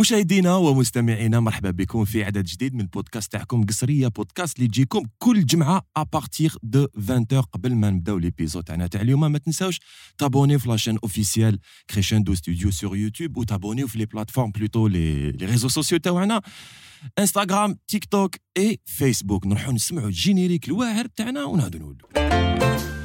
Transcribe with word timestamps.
مشاهدينا 0.00 0.56
ومستمعينا 0.56 1.40
مرحبا 1.40 1.70
بكم 1.70 2.04
في 2.04 2.24
عدد 2.24 2.44
جديد 2.44 2.74
من 2.74 2.80
البودكاست 2.80 3.32
تاعكم 3.32 3.64
قصرية 3.64 4.08
بودكاست 4.08 4.56
اللي 4.56 4.64
يجيكم 4.66 5.02
كل 5.18 5.46
جمعة 5.46 5.82
à 5.96 6.04
partir 6.04 6.54
de 6.62 6.86
20 6.96 7.24
قبل 7.24 7.74
ما 7.74 7.90
نبداو 7.90 8.18
l'épisode 8.18 8.64
تاعنا 8.64 8.86
تاع 8.86 9.00
اليوم. 9.00 9.32
ما 9.32 9.38
تنساوش 9.38 9.80
t'abonniw 10.18 10.58
في 10.58 10.68
la 10.68 10.76
chaîne 10.76 10.98
officielle 11.02 11.58
كريشندو 11.90 12.34
ستوديو 12.34 12.70
sur 12.70 12.96
يوتيوب 12.96 13.36
وتابونيو 13.36 13.86
في 13.86 13.98
les 13.98 14.06
plateformes 14.06 14.50
plutôt 14.50 14.86
les 14.86 15.32
les 15.32 15.46
réseaux 15.46 15.68
sociaux 15.68 15.98
تاعنا 15.98 16.42
انستغرام 17.18 17.76
تيك 17.88 18.04
توك 18.04 18.36
اي 18.56 18.78
فيسبوك 18.84 19.46
نروحو 19.46 19.72
نسمعوا 19.72 20.08
ال 20.08 20.14
générique 20.14 20.68
الواعر 20.68 21.06
تاعنا 21.06 21.44
ونعاودو 21.44 21.78
نولو. 21.78 22.99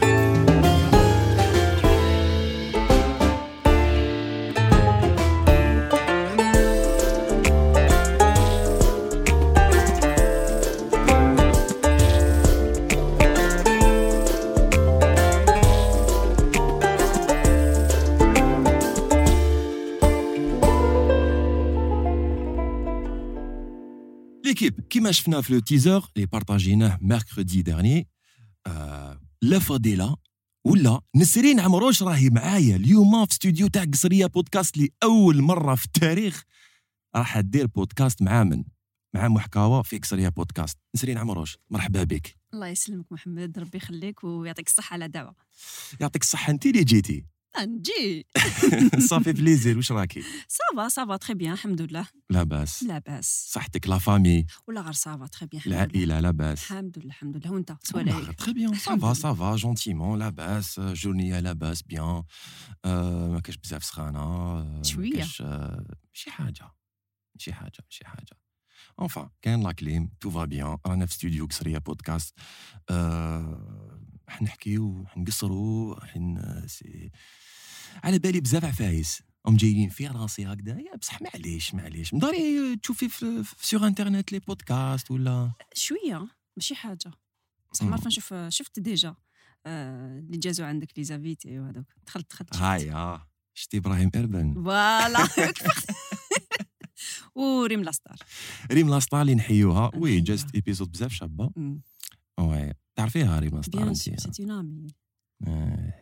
l'équipe 24.46 24.80
كيما 24.90 25.12
شفنا 25.12 25.42
في 25.42 25.54
le 25.54 25.60
teaser 25.60 26.10
اللي 26.16 26.28
بارطاجيناه 26.28 27.00
mercredi 27.02 27.62
dernier 27.62 28.08
آه 28.68 29.20
لا 29.42 29.60
فضيله 29.60 30.18
ولا 30.66 31.02
نسرين 31.16 31.60
عمروش 31.60 32.04
راهي 32.04 32.30
معايا 32.30 32.76
اليوم 32.76 33.26
في 33.26 33.32
استوديو 33.32 33.68
تاع 33.68 33.84
قصريه 33.84 34.26
بودكاست 34.26 34.78
لاول 34.78 35.42
مره 35.42 35.76
في 35.76 35.86
التاريخ 35.86 36.44
راح 37.16 37.40
دير 37.40 37.68
بودكاست 37.68 38.22
مع 38.22 38.44
من 38.44 38.64
مع 39.16 39.28
محكاوى 39.28 39.84
في 39.84 39.98
قصريه 39.98 40.30
بودكاست 40.30 40.78
نسرين 40.96 41.18
عمروش 41.18 41.58
مرحبا 41.70 42.04
بك 42.04 42.36
الله 42.54 42.68
يسلمك 42.68 43.12
محمد 43.12 43.60
ربي 43.60 43.78
يخليك 43.78 44.24
ويعطيك 44.24 44.68
الصحة 44.68 44.94
على 44.94 45.08
دعوة. 45.08 45.36
يعطيك 46.02 46.22
الصحة. 46.22 46.52
انت 46.52 46.66
اللي 46.66 46.84
جيتي. 46.84 47.26
نجي 47.64 48.26
صافي 49.00 49.34
plaisir 49.34 49.78
واش 49.78 49.92
راكي 49.92 50.24
ça 50.48 50.68
va 50.68 50.88
ça 50.88 51.03
va 51.03 51.18
très 51.18 51.34
bien 51.34 51.54
الحمد 51.54 51.82
لله 51.82 52.08
لاباس 52.30 52.84
لاباس 52.84 53.48
صحتك 53.52 53.88
la 53.88 53.98
famille 53.98 54.46
ولا 54.68 54.82
غير 54.82 54.94
ça 54.94 55.11
va 55.11 55.28
très 55.28 55.46
bien 55.46 55.62
العائله 55.68 56.20
لاباس 56.20 56.60
الحمد 56.72 56.98
لله 57.00 57.08
الحمد 57.08 57.38
لله 57.38 57.52
وانت 57.52 57.76
سوالي 57.84 58.34
très 58.38 58.54
bien 58.54 58.74
ça 58.74 58.90
va. 58.90 59.14
ça 59.14 59.35
va 59.35 59.56
gentiment 59.56 60.20
لاباس 60.20 60.80
journée 60.80 61.42
لاباس 61.42 61.82
bien 61.82 62.24
ما 62.86 63.42
كاش 63.44 63.58
بزاف 63.58 63.84
سخانه 63.84 64.20
آه، 64.20 64.82
شي 66.14 66.32
حاجة 66.32 66.72
شي 67.38 67.54
حاجة 67.54 67.80
شي 67.90 68.06
حاجة 68.06 68.38
enfin 69.02 69.30
كاين 69.42 69.64
la 69.64 69.72
clim 69.72 70.10
tout 70.20 70.30
va 70.30 70.46
bien 70.46 70.78
رانا 70.86 71.06
في 71.06 71.14
ستوديو 71.14 71.46
قصرية 71.46 71.78
بودكاست 71.78 72.34
آه، 72.90 74.00
راح 74.30 74.42
نحكيو 74.42 75.02
راح 75.04 75.18
نقصرو 75.18 75.94
راح 75.94 76.18
ن- 76.18 76.68
c'est 76.68 77.12
على 78.04 78.20
بالي 78.20 78.40
بزاف 78.42 78.66
عفايس. 78.66 79.22
هم 79.48 79.56
جايين 79.58 79.90
في 79.90 80.08
راسي 80.08 80.46
هكذايا 80.46 80.96
بصح 81.02 81.22
معليش 81.22 81.74
معليش. 81.74 82.14
مداري 82.14 82.76
تشوفي 82.76 83.10
في 83.10 83.44
في- 83.44 83.68
سور 83.68 83.88
انترنت 83.88 84.32
لي 84.32 84.40
بودكاست 84.40 85.12
ولا؟ 85.12 85.52
شوية 85.74 86.28
ماشي 86.58 86.76
حاجة. 86.76 87.12
بصح. 87.72 87.86
ما 87.86 88.00
نشوف 88.08 88.34
شفت 88.50 88.80
ديجا 88.80 89.16
آه، 89.66 90.20
اللي 90.20 90.38
جازوا 90.38 90.66
عندك 90.66 90.88
لي 90.98 91.04
زافيتي 91.04 91.60
وهذوك. 91.60 91.86
دخلت 92.08 92.30
دخلت 92.32 92.54
شفت. 92.54 92.64
هايا 92.64 93.22
شتي 93.54 93.78
إبراهيم 93.78 94.12
إربن. 94.16 94.54
فوالا 94.54 95.28
وريم 97.36 97.84
لاستار. 97.84 98.18
ريم 98.72 98.90
لاسطا 98.90 99.22
اللي 99.22 99.36
نحيوها. 99.36 99.92
وي. 99.96 100.22
جاست 100.22 100.56
ايبيزود 100.56 100.92
بزاف 100.92 101.12
شابة. 101.12 101.52
وي 102.40 102.74
تعرفيها 102.96 103.40
ريم 103.40 103.62
بيان 103.62 103.88
انت 103.88 103.98
سيت 103.98 104.40
اون 104.40 104.52
امي 104.52 104.88
آه. 105.48 105.94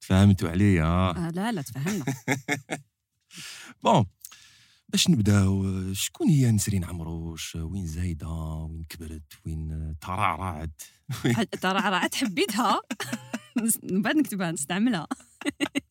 تفهمتوا 0.00 0.48
عليا. 0.48 0.84
آه، 0.84 1.30
لا 1.30 1.52
لا 1.52 1.62
تفهمنا. 1.62 2.04
bon 3.84 4.06
باش 4.88 5.10
نبداو 5.10 5.64
شكون 5.92 6.28
هي 6.28 6.50
نسرين 6.50 6.84
عمروش 6.84 7.56
وين 7.56 7.86
زايدة؟ 7.86 8.28
وين 8.70 8.84
كبرت؟ 8.88 9.32
وين 9.46 9.94
ترعرعت؟ 10.00 10.82
راه 11.64 12.10
حبيتها. 12.14 12.80
من 13.92 14.02
بعد 14.02 14.16
نكتبها 14.16 14.52
نستعملها. 14.52 15.06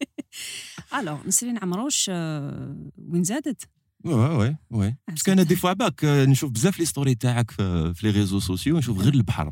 alors 0.99 1.19
نسرين 1.25 1.57
عمروش 1.57 2.09
آه، 2.09 2.91
وين 2.97 3.23
زادت؟ 3.23 3.69
oui 4.13 4.57
oui 4.69 4.97
parce 5.07 5.22
que 5.22 5.31
أنا 5.31 5.43
des 5.43 5.55
fois 5.55 5.73
باك 5.73 6.03
نشوف 6.03 6.51
بزاف 6.51 6.79
les 6.79 6.85
stories 6.85 7.15
تاعك 7.15 7.51
في 7.51 7.93
في 7.93 8.07
les 8.07 8.13
réseaux 8.13 8.39
sociaux 8.39 8.77
نشوف 8.77 8.99
غير 8.99 9.13
البحر 9.13 9.51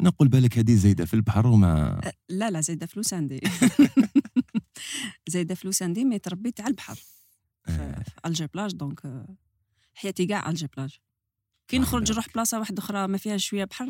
نقول 0.00 0.28
بالك 0.28 0.58
هذه 0.58 0.74
زايده 0.74 1.04
في 1.04 1.14
البحر 1.14 1.46
وما 1.46 2.00
لا 2.28 2.50
لا 2.50 2.60
زايده 2.60 2.86
فلوس 2.86 3.14
عندي 3.14 3.40
زايده 5.28 5.54
فلوس 5.54 5.82
عندي 5.82 6.04
mais 6.04 6.18
تربيت 6.18 6.60
على 6.60 6.70
البحر. 6.70 6.98
في 7.64 8.02
Alger 8.26 8.46
Plage 8.46 8.72
donc 8.72 9.26
حياتي 9.94 10.26
كاع 10.26 10.50
Alger 10.50 10.68
Plage 10.76 10.98
كي 11.68 11.78
نخرج. 11.78 12.12
نروح 12.12 12.26
بلاصه 12.34 12.58
واحدة 12.58 12.82
أخرى 12.82 13.08
ما 13.08 13.18
فيها 13.18 13.36
شوية 13.36 13.64
بحر 13.64 13.86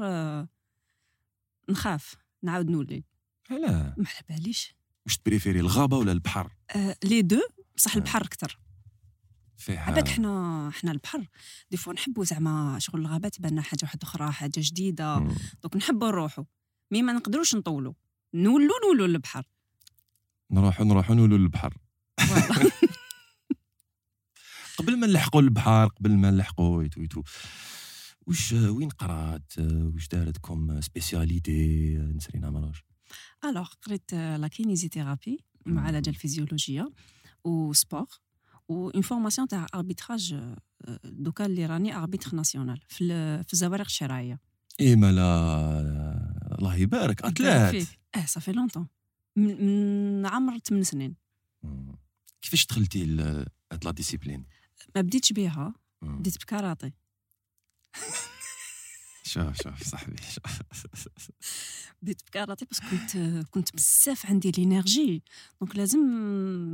نخاف 1.70 2.16
نعاود 2.42 2.70
نولي 2.70 3.04
لا 3.50 3.94
ما 3.98 4.06
على 4.08 4.38
باليش 4.38 4.75
واش 5.06 5.19
تبريفيري 5.19 5.60
الغابه 5.60 5.96
ولا 5.96 6.12
البحر 6.12 6.52
les 7.04 7.22
deux 7.22 7.41
بصح. 7.76 7.96
البحر 7.96 8.22
أكثر 8.22 8.58
فيها 9.56 9.81
عباك 9.81 10.09
حنا 10.09 10.70
حنا 10.75 10.92
البحر. 10.92 11.26
des 11.70 11.76
fois 11.76 11.92
نحبوا 11.92 12.25
زعما 12.25 12.78
شغل 12.78 13.00
الغابات 13.00 13.41
لنا 13.41 13.62
حاجة 13.62 13.81
واحدة 13.82 14.00
أخرى 14.03 14.32
حاجة 14.32 14.53
جديدة. 14.56 15.19
مم. 15.19 15.34
donc 15.62 15.76
نحبوا 15.76 16.09
نروحوا 16.09 16.44
mais 16.91 17.02
ما 17.03 17.12
نقدروش 17.12 17.54
نطولوا 17.54 17.93
نولوا 18.34 18.76
نولوا 18.84 19.06
للبحر. 19.06 19.48
نروحوا 20.50 20.84
نروحوا 20.87 21.14
نولوا 21.14 21.38
للبحر. 21.38 21.75
قبل 24.78 24.98
ما 24.98 25.06
نلحقوا 25.06 25.41
البحر 25.41 25.87
قبل 25.87 26.16
ما 26.16 26.31
نلحقوا 26.31 26.76
ويتو 26.76 27.22
واش 28.26 28.53
وين 28.53 28.88
قرات؟ 28.88 29.53
واش 29.59 30.09
دارت 30.09 30.38
comme 30.38 30.80
spécialité؟ 30.80 31.97
نسرين 31.97 32.44
عمروش 32.44 32.84
alors 33.44 33.69
قريت 33.82 34.14
la 34.14 34.48
kinésithérapie 34.48 35.44
المعالجه 35.66 36.10
الفيزيولوجيه 36.10 36.93
و 37.44 38.91
sport 38.91 38.97
و 38.97 38.98
une 38.98 39.02
formation 39.02 39.48
تاع 39.48 39.66
arbitrage 39.75 40.36
دوكا 41.04 41.47
اللي 41.47 41.66
راني 41.66 41.97
arbitre 41.97 42.34
nationale 42.36 42.80
في 42.88 43.08
في 43.42 43.52
الزوارق 43.52 43.84
الشراعيه 43.84 44.41
اي 44.80 44.97
مالا 44.97 46.56
الله 46.58 46.76
يبارك 46.76 47.22
athlète. 47.22 47.88
آه 48.14 48.25
ça 48.26 48.35
fait 48.35 48.52
longtemps 48.52 48.88
من 49.36 50.26
عمر 50.26 50.58
8 50.58 50.84
سنين. 50.84 51.14
كيفاش 52.42 52.66
دخلتي 52.66 53.04
la 53.04 53.91
discipline 53.91 54.44
ما 54.96 55.00
بديتش 55.00 55.32
بها 55.32 55.75
مم. 56.02 56.19
بديت 56.19 56.38
بكاراتي 56.38 56.92
شوف 59.22 59.62
شوف 59.62 59.82
صاحبي 59.82 60.16
شوف. 60.34 61.31
بديت 62.02 62.22
بكاراتي 62.26 62.66
بس 62.70 62.81
كنت 62.81 63.16
كنت 63.50 63.75
بزاف 63.76 64.26
عندي 64.26 64.50
l'énergie 64.50 65.22
donc 65.60 65.76
لازم 65.76 66.00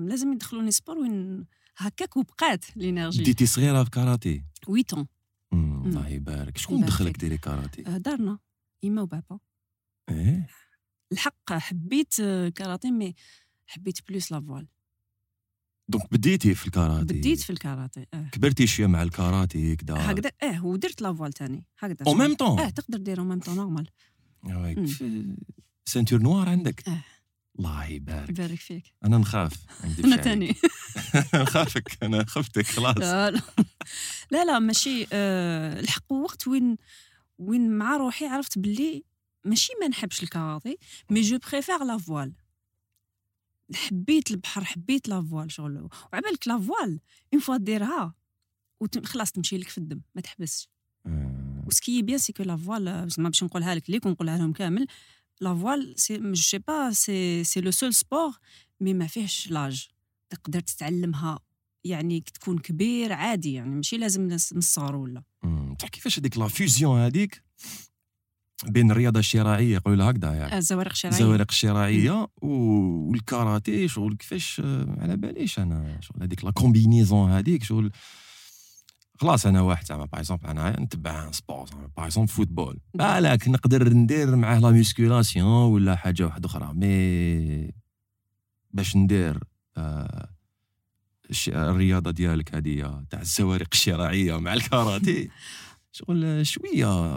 لازم 0.09 0.33
يدخلوني 0.33 0.71
sport 0.71 0.99
وين 0.99 1.47
هكاك 1.81 2.17
وبقات 2.17 2.77
l'énergie 2.77 3.23
بديتي 3.23 3.47
صغيرة 3.47 3.85
في 3.85 3.91
كاراتي 3.91 4.43
8 4.67 4.85
ans 4.95 5.07
مم. 5.53 5.87
الله 5.87 6.09
يبارك. 6.09 6.59
شكون 6.59 6.81
دخلك. 6.85 7.17
ديري 7.19 7.39
كاراتي 7.39 7.87
آه، 7.87 7.97
دارنا. 7.97 8.39
اما 8.85 9.03
وبابا. 9.03 9.39
إيه؟ 10.09 10.47
الحق 11.13 11.53
حبيت 11.53 12.21
آه، 12.21 12.49
كاراتي 12.49 12.91
mais 12.91 13.15
حبيت 13.67 13.99
plus 14.09 14.33
la 14.33 14.42
voile 14.42 14.67
donc 15.89 16.13
بديتي 16.13 16.55
في 16.55 16.67
الكاراتي 16.67 17.15
بديت 17.15 17.41
في 17.41 17.51
الكاراتي 17.51 18.07
آه. 18.15 18.29
كبرتي 18.33 18.67
شوية 18.67 18.87
مع 18.87 19.03
الكاراتي 19.03 19.77
كدا 19.77 19.95
هكذا 20.11 20.31
آه 20.43 20.65
ودرت 20.67 21.03
la 21.03 21.11
voile 21.11 21.33
تاني. 21.33 21.65
هكذا. 21.79 21.97
au 22.07 22.15
même 22.15 22.35
temps 22.35 22.61
آه 22.61 22.69
تقدر 22.71 22.99
دير 22.99 23.19
au 23.19 23.25
même 23.25 23.39
temps 23.41 23.57
normal 23.57 23.87
مم. 24.45 25.37
ceinture 25.85 26.23
noire 26.23 26.49
عندك؟ 26.49 26.89
آه. 26.89 27.05
الله 27.61 27.85
يبارك. 27.87 28.29
يبارك 28.31 28.59
فيك. 28.59 28.95
أنا 29.05 29.19
نخاف 29.19 29.53
أنا. 30.05 30.17
تاني. 30.17 30.55
نخافك 31.35 31.99
أنا 32.03 32.25
خفتك 32.25 32.67
خلاص. 32.67 32.97
لا 32.99 33.31
لا. 33.31 33.41
لا, 34.31 34.45
لا 34.45 34.59
ماشي 34.59 35.07
آه 35.13 35.81
الحق 35.81 36.13
وقت 36.13 36.49
وين 36.49 36.77
وين 37.39 37.71
مع 37.79 37.97
روحي 37.97 38.27
عرفت 38.27 38.59
باللي 38.59 39.05
ماشي 39.45 39.73
ما 39.81 39.89
نحبش 39.89 40.23
الكاراتي 40.23 40.79
mais 41.11 41.21
je 41.21 41.39
préfère 41.53 41.85
la 41.85 41.99
voile. 41.99 42.33
حبيت 43.75 44.31
البحر 44.31 44.65
حبيت 44.65 45.09
la 45.09 45.23
voile 45.31 45.53
شغل. 45.53 45.89
وعبالك 46.13 46.49
la 46.49 46.59
voile 46.59 47.01
une 47.35 47.43
fois 47.43 47.57
ديرها 47.57 48.15
وخلاص 48.81 49.33
تمشي 49.33 49.59
لك 49.59 49.69
في 49.69 49.79
الدم 49.79 50.01
ما 50.15 50.21
تحبسش. 50.23 50.69
آه. 51.07 51.65
و 51.67 51.73
ce 51.73 51.85
qui 51.85 52.03
est 52.03 52.10
bien 52.10 52.19
c'est 52.19 52.33
que 52.33 52.43
la 52.43 52.57
voile 52.57 53.09
زعما 53.11 53.29
باش 53.29 53.45
نقولها 53.45 53.75
لك 53.75 53.91
ليك 53.91 54.07
ونقولها 54.07 54.39
لهم 54.39 54.53
كامل 54.53 54.87
la 55.41 55.55
voile 55.55 55.95
c'est 55.97 56.19
je 56.33 56.59
pas 56.69 56.91
c'est 56.91 57.45
c'est 57.45 57.61
le 57.61 57.71
seul 57.71 57.95
sport 57.95 58.33
mais 58.81 58.95
ما 58.95 59.07
فيهش 59.07 59.51
l'âge 59.51 59.89
تقدر 60.31 60.61
تتعلمها. 60.61 61.39
يعني 61.85 62.21
تكون 62.21 62.59
كبير 62.59 63.13
عادي 63.13 63.53
يعني 63.53 63.71
ماشي 63.71 63.97
لازم 63.97 64.23
من 64.23 64.33
الصغر 64.57 64.97
ولا. 64.97 65.23
تعرف 65.79 65.91
كيفاش 65.93 66.19
هذيك 66.19 66.39
la 66.39 66.49
fusion 66.49 67.01
هذيك 67.01 67.43
بين 68.67 68.91
الرياضة 68.91 69.21
الشراعيه 69.21 69.75
يقولوا 69.75 69.99
لها 69.99 70.11
هكذا 70.11 70.35
يعني. 70.35 70.59
الزوارق 70.59 70.91
الشرعيه 70.91 71.17
الزوارق 71.17 71.47
الشراعيه 71.51 72.29
والكاراتيه 72.43 73.87
شغل 73.87 74.17
كيفاش 74.17 74.61
آه، 74.65 74.97
على 75.01 75.17
باليش 75.17 75.59
أنا؟ 75.59 76.01
شغل 76.01 76.23
هذيك 76.23 76.45
la 76.45 76.51
combinaison 76.51 77.31
هذيك 77.31 77.65
شغل 77.65 77.91
خلاص 79.21 79.47
أنا 79.47 79.61
واحد 79.61 79.87
زعما 79.87 80.05
par 80.05 80.21
exemple 80.21 80.47
أنا 80.47 80.81
نتبع 80.81 81.31
sport 81.31 81.67
زعما 81.67 81.91
par 81.97 82.07
exemple 82.07 82.29
football 82.33 82.79
بالك 82.95 83.49
نقدر 83.49 83.89
ندير 83.89 84.37
معاه 84.37 84.59
la 84.59 84.71
musculation 84.71 85.73
ولا 85.73 85.97
حاجة 85.97 86.27
واحدة 86.27 86.47
أخرى. 86.47 86.73
mais 86.75 87.71
باش 88.71 88.97
ندير 88.97 89.39
آه 89.77 90.29
الرياضة 91.49 92.11
ديالك 92.11 92.55
هذه 92.55 93.05
تاع 93.11 93.21
الزوارق 93.21 93.67
الشراعيه 93.73 94.39
مع 94.39 94.55
الكاراتيه. 94.55 95.29
شغل 95.93 96.47
شوية 96.47 97.15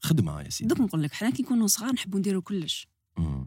خدمة 0.00 0.40
يا 0.40 0.50
سيدي. 0.50 0.68
دوك 0.68 0.80
نقول 0.80 1.02
لك 1.02 1.12
حنا 1.12 1.30
كي 1.30 1.42
نكونوا 1.42 1.66
صغار 1.66 1.92
نحبوا 1.92 2.18
نديروا 2.18 2.42
كلش. 2.42 2.88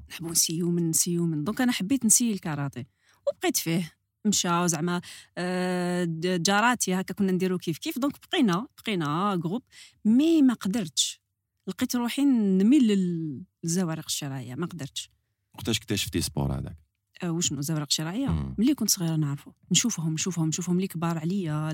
نحبوا 0.09 0.31
نسيو 0.31 0.69
من 0.69 0.89
نسيو 0.89 1.25
من. 1.25 1.43
donc 1.43 1.61
أنا 1.61 1.71
حبيت 1.71 2.05
نسي 2.05 2.31
الكاراتي 2.31 2.85
وبقيت 3.27 3.57
فيه. 3.57 3.96
مشى 4.27 4.67
زعما 4.67 5.01
آه، 5.37 6.07
جاراتي 6.23 6.93
هكا 6.93 7.13
كنا 7.13 7.31
نديرو 7.31 7.57
كيف 7.57 7.77
كيف. 7.77 7.99
donc 7.99 8.15
بقينا 8.31 8.67
بقينا 8.83 9.35
groupe 9.35 9.63
mais 10.05 10.41
ما 10.41 10.53
قدرتش. 10.53 11.21
لقيت 11.67 11.95
روحي 11.95 12.25
نميل 12.25 12.87
لل- 12.87 13.43
للزوارق 13.63 14.05
الشراعية 14.05 14.55
ما 14.55 14.65
قدرتش. 14.65 15.09
وقتاش 15.55 15.77
اكتشفتي 15.77 16.21
sport 16.21 16.53
هذاك؟ 16.59 16.77
آه، 17.23 17.31
وشنو 17.31 17.61
زوارق 17.61 17.91
شراعيه. 17.91 18.53
ملي 18.57 18.73
كنت 18.75 18.89
صغيرة 18.89 19.15
نعرفه 19.15 19.53
نشوفهم 19.71 20.13
نشوفهم 20.13 20.47
نشوفهم 20.47 20.79
لي 20.79 20.87
كبار 20.87 21.17
عليا 21.17 21.71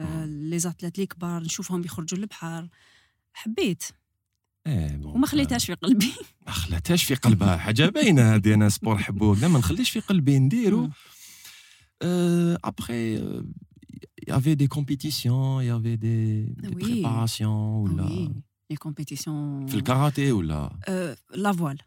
آه،. 0.00 0.24
les 0.26 0.58
athlètes 0.58 0.98
لي 0.98 1.06
كبار 1.06 1.42
نشوفهم 1.42 1.84
يخرجوا 1.84 2.18
للبحر. 2.18 2.68
حبيت. 3.32 3.82
إيه 4.66 5.00
وما 5.04 5.26
خليتهاش 5.26 5.66
في 5.66 5.74
قلبي. 5.74 6.12
ما 6.46 6.52
خلاتهاش 6.52 7.04
في 7.04 7.14
قلبها. 7.14 7.56
حاجة 7.56 7.86
باينة 7.88 8.34
هذه 8.34 8.54
أنا 8.54 8.68
sport 8.68 8.94
نحبوه 8.94 9.40
لا 9.40 9.48
ما 9.48 9.58
نخليش 9.58 9.90
في 9.90 10.00
قلبي 10.00 10.38
نديرو. 10.38 10.90
مم. 12.04 12.56
ابخي 12.64 13.14
يافي 14.28 14.54
دي 14.54 14.66
كومبيتيسيون 14.66 15.64
يافي 15.64 15.96
دي 15.96 16.42
دي 16.44 16.68
Oui. 16.68 16.74
préparations 16.74 17.52
ولا 17.90 18.02
oui 18.04 18.32
les 18.70 18.76
compétitions 18.76 19.66
في 19.66 19.74
الكاراتيه 19.74 20.32
ولا 20.32 20.78
آه، 20.88 21.16
la 21.34 21.52
voile 21.52 21.78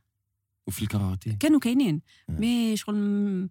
وفي 0.67 0.81
الكاراتيه 0.81 1.31
كانوا 1.39 1.59
كاينين 1.59 2.01
آه. 2.29 2.33
mais 2.33 2.77
شغل 2.77 2.95
م- 2.95 3.49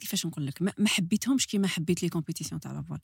كيفاش 0.00 0.26
نقول 0.26 0.46
لك 0.46 0.62
ما 0.62 0.72
ما 0.78 0.88
حبيتهمش 0.88 1.46
كيما 1.46 1.68
حبيت 1.68 2.02
les 2.02 2.08
compétitions 2.08 2.60
تاع 2.60 2.72
la 2.72 2.79
voile 2.79 2.98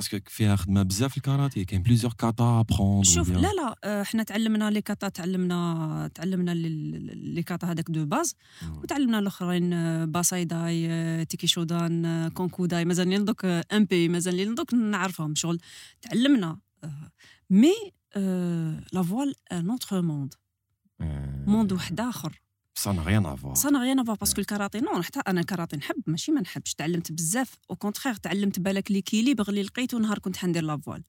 parce 0.00 0.19
que 0.19 0.30
فيها 0.30 0.56
خدمة 0.56 0.82
بزاف 0.82 1.16
الكاراتيه 1.16 1.66
كاين 1.66 1.82
plusieurs 1.82 2.12
kata 2.12 2.60
à 2.60 2.65
apprendre 2.65 3.08
شوف 3.10 3.30
لا 3.30 3.52
لا 3.52 3.76
آه، 3.84 4.02
حنا 4.02 4.22
تعلمنا 4.22 4.70
les 4.70 4.80
kata 4.82 5.08
تعلمنا 5.08 6.10
تعلمنا 6.14 6.50
les- 6.54 7.42
kata 7.42 7.66
هذاك 7.66 7.90
de 7.90 8.04
base. 8.06 8.34
وتعلمنا 8.82 9.18
الأخرين 9.18 9.72
آه، 9.72 10.04
Bassai 10.04 10.59
Dai 10.59 10.86
آه، 10.90 11.22
Tekki 11.22 11.46
Shodan 11.46 12.28
Kanku 12.28 12.84
Dai 12.84 13.08
مازالني 13.08 13.18
دوك 13.18 13.44
آه، 13.44 13.64
Enpi 13.72 14.08
مازالني 14.08 14.44
دوك 14.44 14.74
نعرفهم 14.74 15.34
شغل. 15.34 15.58
تعلمنا 16.02 16.58
mais 17.50 17.72
la 18.92 19.02
voile 19.02 19.34
un 19.52 19.70
autre 19.70 20.02
monde 20.02 20.34
monde 21.46 21.72
واحد 21.72 22.00
آخر. 22.00 22.40
ça 22.74 22.92
n'a 22.92 23.02
rien 23.02 23.26
à 23.26 23.32
voir 23.32 23.54
ça 23.54 23.70
n'a 23.70 23.78
rien 23.78 23.98
à 23.98 24.02
voir 24.02 24.16
parce 24.16 24.31
que 24.31 24.40
الكاراتي 24.40 24.80
non 24.80 25.04
حتى 25.04 25.20
أنا 25.20 25.40
الكاراتي 25.40 25.76
نحب 25.76 26.02
ماشي 26.06 26.32
ما 26.32 26.40
نحبش. 26.40 26.74
تعلمت 26.74 27.12
بزاف 27.12 27.58
au 27.70 27.76
contraire 27.76 28.16
تعلمت 28.16 28.60
بالك 28.60 28.90
l'équilibre 28.90 29.48
اللي 29.48 29.62
لقيته 29.62 29.98
نهار 29.98 30.18
كنت 30.18 30.36
حندير 30.36 30.62
la 30.62 30.73
voile 30.73 31.02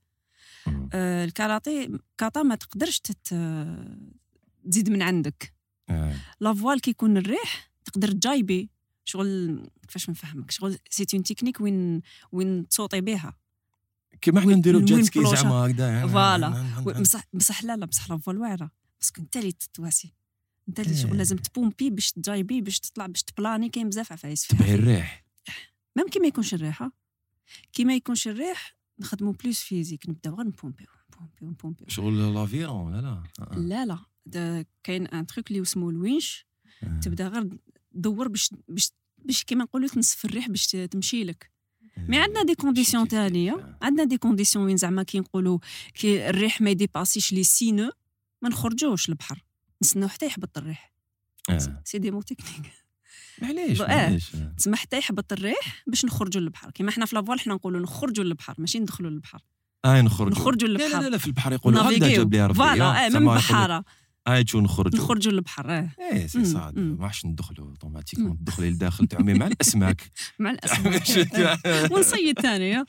آه 0.93 1.25
الكاراتي 1.25 1.99
kata 2.17 2.43
ما 2.43 2.55
تقدرش 2.55 2.99
تت... 2.99 3.27
تزيد 4.69 4.89
من 4.89 5.01
عندك. 5.01 5.53
la 6.39 6.51
voile 6.51 6.81
كي 6.81 6.91
يكون 6.91 7.17
الريح 7.17 7.71
تقدر 7.85 8.11
تجايبي. 8.11 8.69
شغل 9.05 9.61
كيفاش 9.87 10.09
نفهمك؟ 10.09 10.51
شغل 10.51 10.77
c'est 10.89 11.05
une 11.13 11.23
technique 11.23 11.61
وين 11.61 12.01
وين 12.31 12.67
تصوتي 12.67 13.01
بها 13.01 13.37
كيما 14.21 14.41
حنا 14.41 14.55
نديرو 14.55 14.77
وين 14.77 14.85
جيت 14.85 15.05
سكي 15.05 15.19
بلوشة. 15.19 15.35
زعما 15.35 15.55
هكذا 15.55 16.07
voilà 16.07 16.73
بصح 17.01 17.23
بصح 17.33 17.63
لا 17.63 17.75
لا 17.77 17.85
بصح 17.85 18.09
la 18.09 18.17
voile 18.17 18.37
واعرة. 18.37 18.71
parce 18.99 19.13
que 19.13 19.21
انت 19.21 19.37
اللي 19.37 19.51
تتواسي. 19.51 20.13
انت 20.71 20.79
اللي 20.79 20.97
شغل 20.97 21.11
إيه. 21.11 21.17
لازم 21.17 21.37
تبومبي 21.37 21.89
باش 21.89 22.11
تجايبي 22.11 22.61
باش 22.61 22.79
تطلع 22.79 23.05
باش 23.05 23.23
تبلاني 23.23 23.69
كاين 23.69 23.89
بزاف 23.89 24.11
عفايس 24.11 24.45
فيها. 24.45 24.57
تبعي 24.57 24.75
الريح. 24.75 25.25
même 25.95 26.07
كي 26.07 26.19
ما 26.19 26.27
يكونش 26.27 26.53
الريحه 26.53 26.91
كي 27.73 27.85
ما 27.85 27.95
يكونش 27.95 28.27
الريح 28.27 28.75
نخدمو 28.99 29.31
plus 29.31 29.59
physique 29.59 30.09
نبداو 30.09 30.35
غير 30.35 30.47
نبومبيو 30.47 30.87
نبومبيو 31.13 31.49
نبومبيو. 31.49 31.87
شغل 31.89 32.33
l'aviron 32.33 32.95
لا 32.95 33.01
لا. 33.01 33.23
آه. 33.39 33.55
لا 33.55 33.85
لا. 33.85 33.99
دا 34.25 34.65
كاين 34.83 35.07
un 35.07 35.25
truc 35.25 35.51
اللي 35.51 35.61
اسمه 35.61 35.89
ال 35.89 35.97
winch. 35.97 36.45
آه. 36.83 36.99
تبدأ 36.99 37.27
غير 37.27 37.57
دور 37.91 38.27
باش 38.27 38.49
باش 38.67 38.91
باش 39.17 39.43
كيما 39.43 39.63
نقولوا 39.63 39.87
تنصف 39.87 40.25
الريح 40.25 40.49
باش 40.49 40.67
تمشي 40.67 41.23
لك. 41.23 41.51
mais 41.97 42.17
عندنا 42.17 42.43
des 42.43 42.55
conditions. 42.55 43.07
ثانية 43.07 43.77
عندنا 43.81 44.03
des 44.03 44.17
conditions 44.17 44.65
وين 44.65 44.77
زعما 44.77 45.03
كي 45.03 45.19
نقولوا 45.19 45.59
كي 45.93 46.29
الريح 46.29 46.61
ما 46.61 46.69
يديباسيش 46.69 47.33
les 47.33 47.43
cinq 47.43 47.62
nœuds 47.62 47.91
ما 48.41 48.49
نخرجوش 48.49 49.09
للبحر 49.09 49.43
نستناو 49.81 50.09
حتى 50.09 50.25
يحبط 50.25 50.57
الريح. 50.57 50.91
آه. 51.49 51.81
C'est 51.85 51.97
des 51.97 52.11
mots 52.11 52.21
techniques. 52.21 52.71
معليش 53.41 53.81
آه. 53.81 53.87
معليش. 53.87 54.35
آه. 54.35 54.53
تسمى 54.57 54.77
حتى 54.77 54.97
يحبط 54.97 55.33
الريح 55.33 55.83
باش 55.87 56.05
نخرجوا 56.05 56.41
للبحر. 56.41 56.71
كيما 56.71 56.91
حنا 56.91 57.05
في 57.05 57.15
la 57.15 57.22
voile 57.22 57.39
حنا 57.39 57.53
نقولوا 57.53 57.79
نخرجوا 57.79 58.23
للبحر 58.23 58.55
ماشي 58.57 58.79
ندخلوا 58.79 59.09
للبحر. 59.09 59.39
اي 59.85 60.01
نخرجوا. 60.01 60.31
نخرجوا 60.31 60.69
لا 60.69 60.77
لا 60.77 60.83
للبحر. 60.87 61.09
لا 61.09 61.17
في 61.17 61.27
البحر 61.27 61.53
يقولوا 61.53 61.81
هكذا. 61.81 62.07
جاب 62.15 62.33
لي 62.33 62.53
voilà 62.53 63.05
آه، 63.05 63.09
من 63.09 63.15
البحاره 63.15 63.83
اي 64.27 64.43
تشو 64.43 64.59
نخرجوا. 64.59 64.99
نخرجوا 65.03 65.31
للبحر 65.33 65.71
آه. 65.71 65.89
إيه 66.11 66.27
سي 66.27 66.37
مم، 66.37 66.45
صا 66.45 66.71
مم. 66.75 66.97
ما 66.99 67.05
عادش 67.05 67.25
ندخلوا 67.25 67.67
automatiquement. 67.69 68.37
تدخلي 68.37 68.69
لداخل 68.69 69.07
تعومي 69.07 69.33
مع 69.33 69.47
الأسماك. 69.47 70.01
مع 70.39 70.51
الأسماك. 70.51 71.09
آه. 71.35 71.59
ونصيد 71.93 72.39
ثاني 72.39 72.85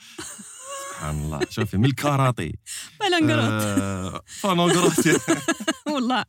سبحان 0.91 1.25
الله. 1.25 1.41
شوفي 1.51 1.77
من 1.77 1.85
الكاراتي 1.85 2.55
بالانقروط 3.01 3.63
آه، 3.63 4.23
فانوغروت 4.27 5.09
والله. 5.87 6.25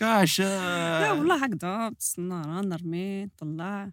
كاش. 0.00 0.40
لا 0.40 1.12
والله 1.12 1.44
هكذا 1.44 1.88
السناره 1.88 2.60
نرمي 2.60 3.24
نطلع 3.24 3.90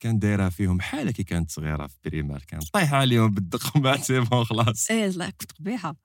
كان 0.00 0.18
دايرة 0.18 0.48
فيهم 0.48 0.80
حالة 0.80 1.10
كي 1.10 1.24
كانت 1.24 1.50
صغيرة 1.50 1.86
في 1.86 1.96
بريمار 2.04 2.42
كانت 2.42 2.68
طايحة 2.72 2.96
عليهم 2.96 3.30
بالدق 3.30 3.72
ومن 3.76 3.82
بعد 3.84 3.98
سي 4.00 4.20
بون 4.20 4.44
خلاص 4.44 4.90
إيه 4.90 5.08
لا 5.08 5.30
كنت 5.30 5.52
قبيحة. 5.52 5.96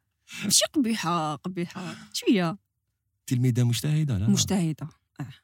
ماشي 0.44 0.66
قبيحة 0.74 1.36
قبيحة. 1.36 1.96
شوية. 2.14 2.58
تلميذة 3.28 3.64
مجتهدة 3.64 4.18
لا. 4.18 4.24
لا. 4.24 4.30
مجتهده 4.30 4.88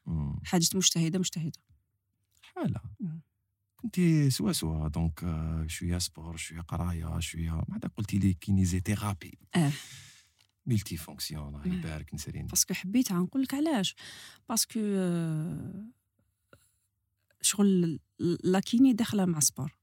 مم. 0.06 0.36
حاجة 0.44 0.66
مجتهدة 0.74 1.18
مجتهدة. 1.18 1.60
حالة. 2.42 2.80
مم. 3.00 3.20
كنتي 3.76 4.30
سوا 4.30 4.52
سوا. 4.52 4.88
دونك 4.88 5.24
آه، 5.24 5.64
شوية 5.68 5.98
سبور 5.98 6.36
شوية 6.36 6.60
قراية 6.60 7.20
شوية 7.20 7.62
بعدا 7.68 7.88
قلتي 7.96 8.18
لي 8.18 8.34
كينيزيتيرابي. 8.34 9.38
آه. 9.56 9.72
multi-fonctions 10.68 11.54
الله. 11.54 11.78
يبارك 11.78 12.14
نسرين 12.14 12.46
parce 12.46 12.64
que 12.64 12.74
حبيتها 12.74 13.18
نقول 13.18 13.42
لك 13.42 13.54
علاش 13.54 13.94
parce 14.48 14.68
que 14.68 14.80
شغل 17.42 18.00
la 18.44 18.60
kiné 18.60 18.92
داخله 18.92 19.24
مع 19.24 19.40
sport 19.40 19.76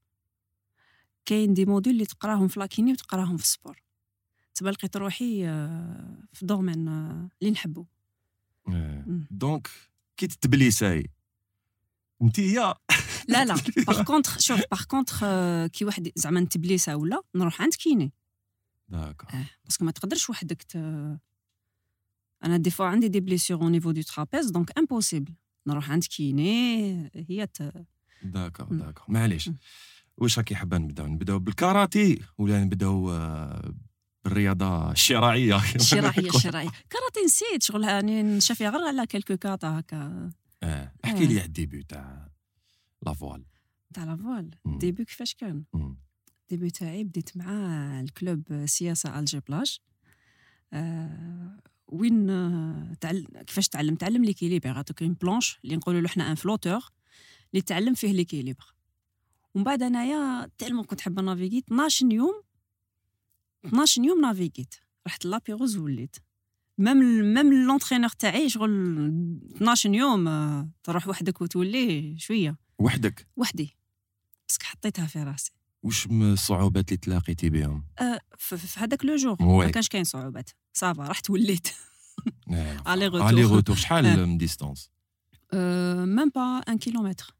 كاين 1.24 1.54
des 1.54 1.64
modules 1.64 1.92
اللي 1.92 2.06
تقراهم 2.06 2.48
في 2.48 2.60
la 2.60 2.71
kiné 2.71 2.92
وتقراهم 2.92 3.36
في 3.36 3.46
sport 3.46 3.82
تبا 4.54 4.70
لقيت 4.70 4.96
روحي 4.96 5.44
في 6.32 6.46
domaine 6.46 6.88
اللي 6.88 7.50
نحبو. 7.50 7.86
donc 9.30 9.70
كي 10.16 10.26
تت 10.26 10.47
blessé 10.47 11.10
انت 12.22 12.38
يا 12.38 12.74
لا 13.28 13.44
لا 13.44 13.56
par 13.86 14.02
contre 14.02 14.38
شوف 14.38 14.60
par 14.70 14.84
contre 14.84 15.24
كي 15.66 15.84
واحد 15.84 16.12
زعما 16.16 16.40
نت 16.40 16.54
blessé 16.54 16.96
ولا 16.96 17.22
نروح 17.34 17.62
عند 17.62 17.74
kiné 17.74 18.12
d'accord 18.88 19.30
آه 19.34 19.46
parce 19.64 19.76
que 19.76 19.84
ما 19.84 19.90
تقدرش 19.90 20.30
وحدك 20.30 20.62
ت... 20.62 20.76
أنا 22.44 22.56
des 22.56 22.70
fois 22.70 22.86
عندي 22.86 23.08
des 23.08 23.20
blessures 23.20 23.62
au 23.62 23.68
niveau 23.68 23.90
de 23.90 24.02
trapèze 24.02 24.50
donc 24.50 24.78
impossible 24.78 25.34
نروح 25.66 25.90
عند 25.90 26.04
kiné 26.04 27.10
هي 27.14 27.46
ت... 27.46 27.86
d'accord. 28.22 28.66
d'accord 28.66 29.04
معليش. 29.08 29.50
واش 30.16 30.38
راكي 30.38 30.54
حابه 30.54 30.78
نبداو 30.78 31.06
نبداو 31.06 31.38
بالكاراتي 31.38 32.22
ولا 32.38 32.64
نبداو 32.64 33.06
بالرياضه 34.24 34.92
الشراعيه 34.92 35.56
الشراعيه 35.74 36.28
الشراعيه 36.28 36.70
كاراتي 36.90 37.20
نسيت 37.24 37.62
شغل 37.62 37.84
يعني 37.84 38.22
نشاف 38.22 38.62
غير 38.62 38.86
على 38.86 39.06
quelques 39.06 39.36
كاتا 39.36 39.78
هكا 39.78 40.30
آه 40.62 40.92
احكي 41.04 41.26
لي 41.26 41.38
على 41.38 41.44
ال 41.44 41.50
début 41.50 41.82
تاع 41.82 42.30
la 43.06 43.17
voile 43.17 43.44
تاع 43.94 44.04
la 44.04 44.17
voile 44.17 44.50
مم. 44.64 44.78
début 44.78 45.04
كيفاش 45.04 45.34
كان 45.34 45.64
مم. 45.72 45.96
début 46.50 46.70
تاعي 46.70 47.04
بديت 47.04 47.36
مع 47.36 47.50
ال 48.00 48.13
club 48.13 48.66
سياسة 48.66 49.18
ألجي 49.18 49.40
بلاج. 49.40 49.78
آه 50.72 51.60
وين 51.88 52.30
آه، 52.30 52.94
تعل... 53.00 53.26
كيفاش 53.46 53.68
تعلم؟ 53.68 53.94
تعلم 53.94 54.24
l'équilibre. 54.24 54.78
عطوك 54.78 55.02
une 55.02 55.12
planche 55.12 55.58
اللي 55.64 55.76
نقولوا 55.76 56.00
له 56.00 56.08
حنا 56.08 56.30
un 56.30 56.34
flotteur 56.34 56.80
اللي 57.52 57.62
تعلم 57.62 57.94
فيه 57.94 58.12
l'équilibre. 58.12 58.74
ومن 59.54 59.64
بعد 59.64 59.82
أنايا 59.82 60.50
tellement 60.58 60.84
كنت 60.84 61.00
حابة 61.00 61.22
naviguer 61.22 61.58
12 61.58 62.12
يوم 62.12 62.42
12 63.66 64.02
يوم 64.04 64.20
نافيغيت. 64.20 64.74
رحت 65.06 65.24
لابيغوز 65.24 65.76
وليت. 65.76 66.16
même 66.78 66.98
même 67.34 67.66
l'entraîneur 67.66 68.10
تاعي 68.10 68.48
شغل 68.48 68.70
12 69.56 69.94
يوم 69.94 70.28
آه، 70.28 70.68
تروح 70.84 71.08
وحدك 71.08 71.40
وتولي 71.40 72.18
شوية. 72.18 72.56
وحدك؟ 72.78 73.26
وحدي. 73.36 73.76
parce 74.48 74.58
que 74.58 74.64
حطيتها 74.64 75.06
في 75.06 75.22
راسي. 75.22 75.55
وش 75.86 76.06
م- 76.06 76.22
الصعوبات 76.32 76.88
اللي 76.88 76.96
تلاقيتي 76.96 77.50
بهم؟ 77.50 77.84
ف- 78.38 78.54
في 78.54 78.80
هذاك 78.80 79.04
le 79.04 79.16
jour. 79.16 79.36
ما 79.42 79.70
كانش 79.70 79.88
كاين 79.88 80.04
صعوبات. 80.04 80.50
ça 80.72 80.87
va 80.87 81.02
رحت 81.08 81.30
وليت. 81.30 81.68
Aller 82.86 83.10
retour. 83.12 83.28
aller 83.30 83.60
retour 83.60 83.72
شحال 83.74 84.06
آه. 84.06 84.16
من 84.16 84.38
distance 84.38 84.90
même 86.04 86.28
pas 86.34 86.40
un 86.68 86.78
kilomètre 86.78 87.34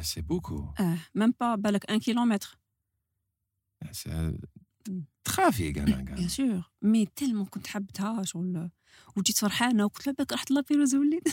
c'est 0.00 0.20
beaucoup 0.20 0.68
أه 0.80 0.98
même 1.14 1.34
pas 1.40 1.54
بالك 1.54 1.90
un 1.90 1.98
kilomètre 1.98 2.58
تخافي 5.24 5.70
أنا 5.70 5.84
bien 5.84 6.04
كاع 6.04 6.26
sûr 6.28 6.62
mais 6.82 7.06
tellement 7.06 7.44
كنت 7.46 7.66
حبتها 7.66 8.22
شغل. 8.24 8.70
وجيت 9.16 9.38
فرحانة 9.38 9.84
وقلت 9.84 10.06
لها 10.06 10.14
بالك 10.18 10.32
رحت 10.32 10.50
لابيروز 10.50 10.94
وليت. 10.94 11.28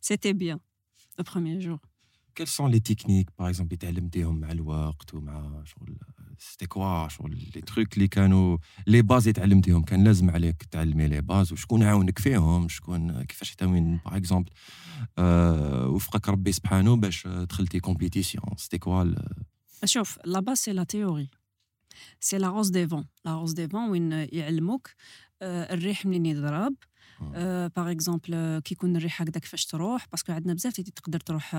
c'était 0.00 0.32
bien 0.32 0.58
le 1.18 1.24
premier 1.32 1.60
jour 1.60 1.78
quelles 2.36 2.48
sont 2.48 2.70
les 2.70 2.80
techniques 2.80 3.30
par 3.38 3.48
exemple 3.48 3.76
اللي 3.82 3.92
تعلمتيهم 3.92 4.40
مع 4.40 4.50
الوقت 4.50 5.14
ومع 5.14 5.64
شغل 5.64 5.98
c'était 6.38 6.66
quoi 6.66 7.08
شغل 7.08 7.30
les 7.54 7.60
trucs 7.60 7.94
اللي 7.94 8.08
كانوا 8.08 8.58
les 8.86 9.02
bases 9.02 9.22
اللي 9.22 9.32
تعلمتيهم 9.32 9.82
كان 9.82 10.04
لازم 10.04 10.30
عليك 10.30 10.62
تعلمي 10.62 11.08
les 11.08 11.20
bases 11.20 11.52
وشكون 11.52 11.82
عاونك 11.82 12.18
فيهم 12.18 12.68
شكون 12.68 13.22
كيفاش 13.22 13.56
وين 13.62 14.00
par 14.04 14.16
exemple 14.16 14.50
وفقك 15.94 16.28
ربي 16.28 16.52
سبحانه 16.52 16.96
باش 16.96 17.26
دخلتي 17.26 17.80
compétition 17.80 18.56
c'était 18.56 18.78
quoi 18.78 19.14
شوف 19.84 20.18
لا 20.24 20.40
باس 20.40 20.58
c'est 20.64 20.72
la 20.72 20.84
théorie 20.84 21.30
c'est 22.20 22.38
la 22.38 22.48
rose 22.48 22.68
des 22.70 22.88
vents 22.88 23.06
la 23.24 23.34
rose 23.34 23.52
des 23.52 23.68
vents 23.68 23.90
وين 23.90 24.12
يعلموك 24.12 24.90
الريح 25.42 26.06
منين 26.06 26.26
يضرب 26.26 26.74
par 27.76 27.90
exemple 27.90 28.60
كي 28.64 28.74
يكون 28.74 28.96
الريح 28.96 29.22
هكذا 29.22 29.40
كيفاش 29.40 29.66
تروح 29.66 30.06
parce 30.10 30.24
que 30.24 30.32
عندنا 30.32 30.54
بزاف 30.54 30.72
تقدر 30.72 31.20
تروح 31.20 31.56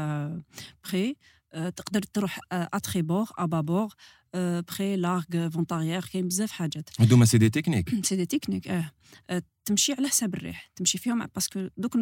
بخي 0.84 1.16
تقدر 1.52 2.02
تروح 2.02 2.40
à 2.52 2.61
tribord 2.61 3.28
à 3.38 3.46
bâbord 3.46 3.94
près 4.34 4.96
largue 4.96 5.50
vent 5.50 5.70
arrière 5.70 6.06
كاين 6.14 6.28
بزاف 6.28 6.52
حاجات. 6.52 6.90
هادوما 7.00 7.26
c'est 7.26 7.38
des 7.38 7.50
techniques 7.50 7.90
c'est 8.06 8.16
des 8.16 8.26
techniques 8.26 8.68
آه. 8.68 8.92
آه، 9.30 9.44
تمشي 9.66 9.94
على 9.94 10.08
حساب 10.08 10.34
الريح 10.36 10.72
تمشي 10.76 10.98
فيهم 10.98 11.26
parce 11.26 11.52
que 11.52 11.68
دوك 11.78 11.94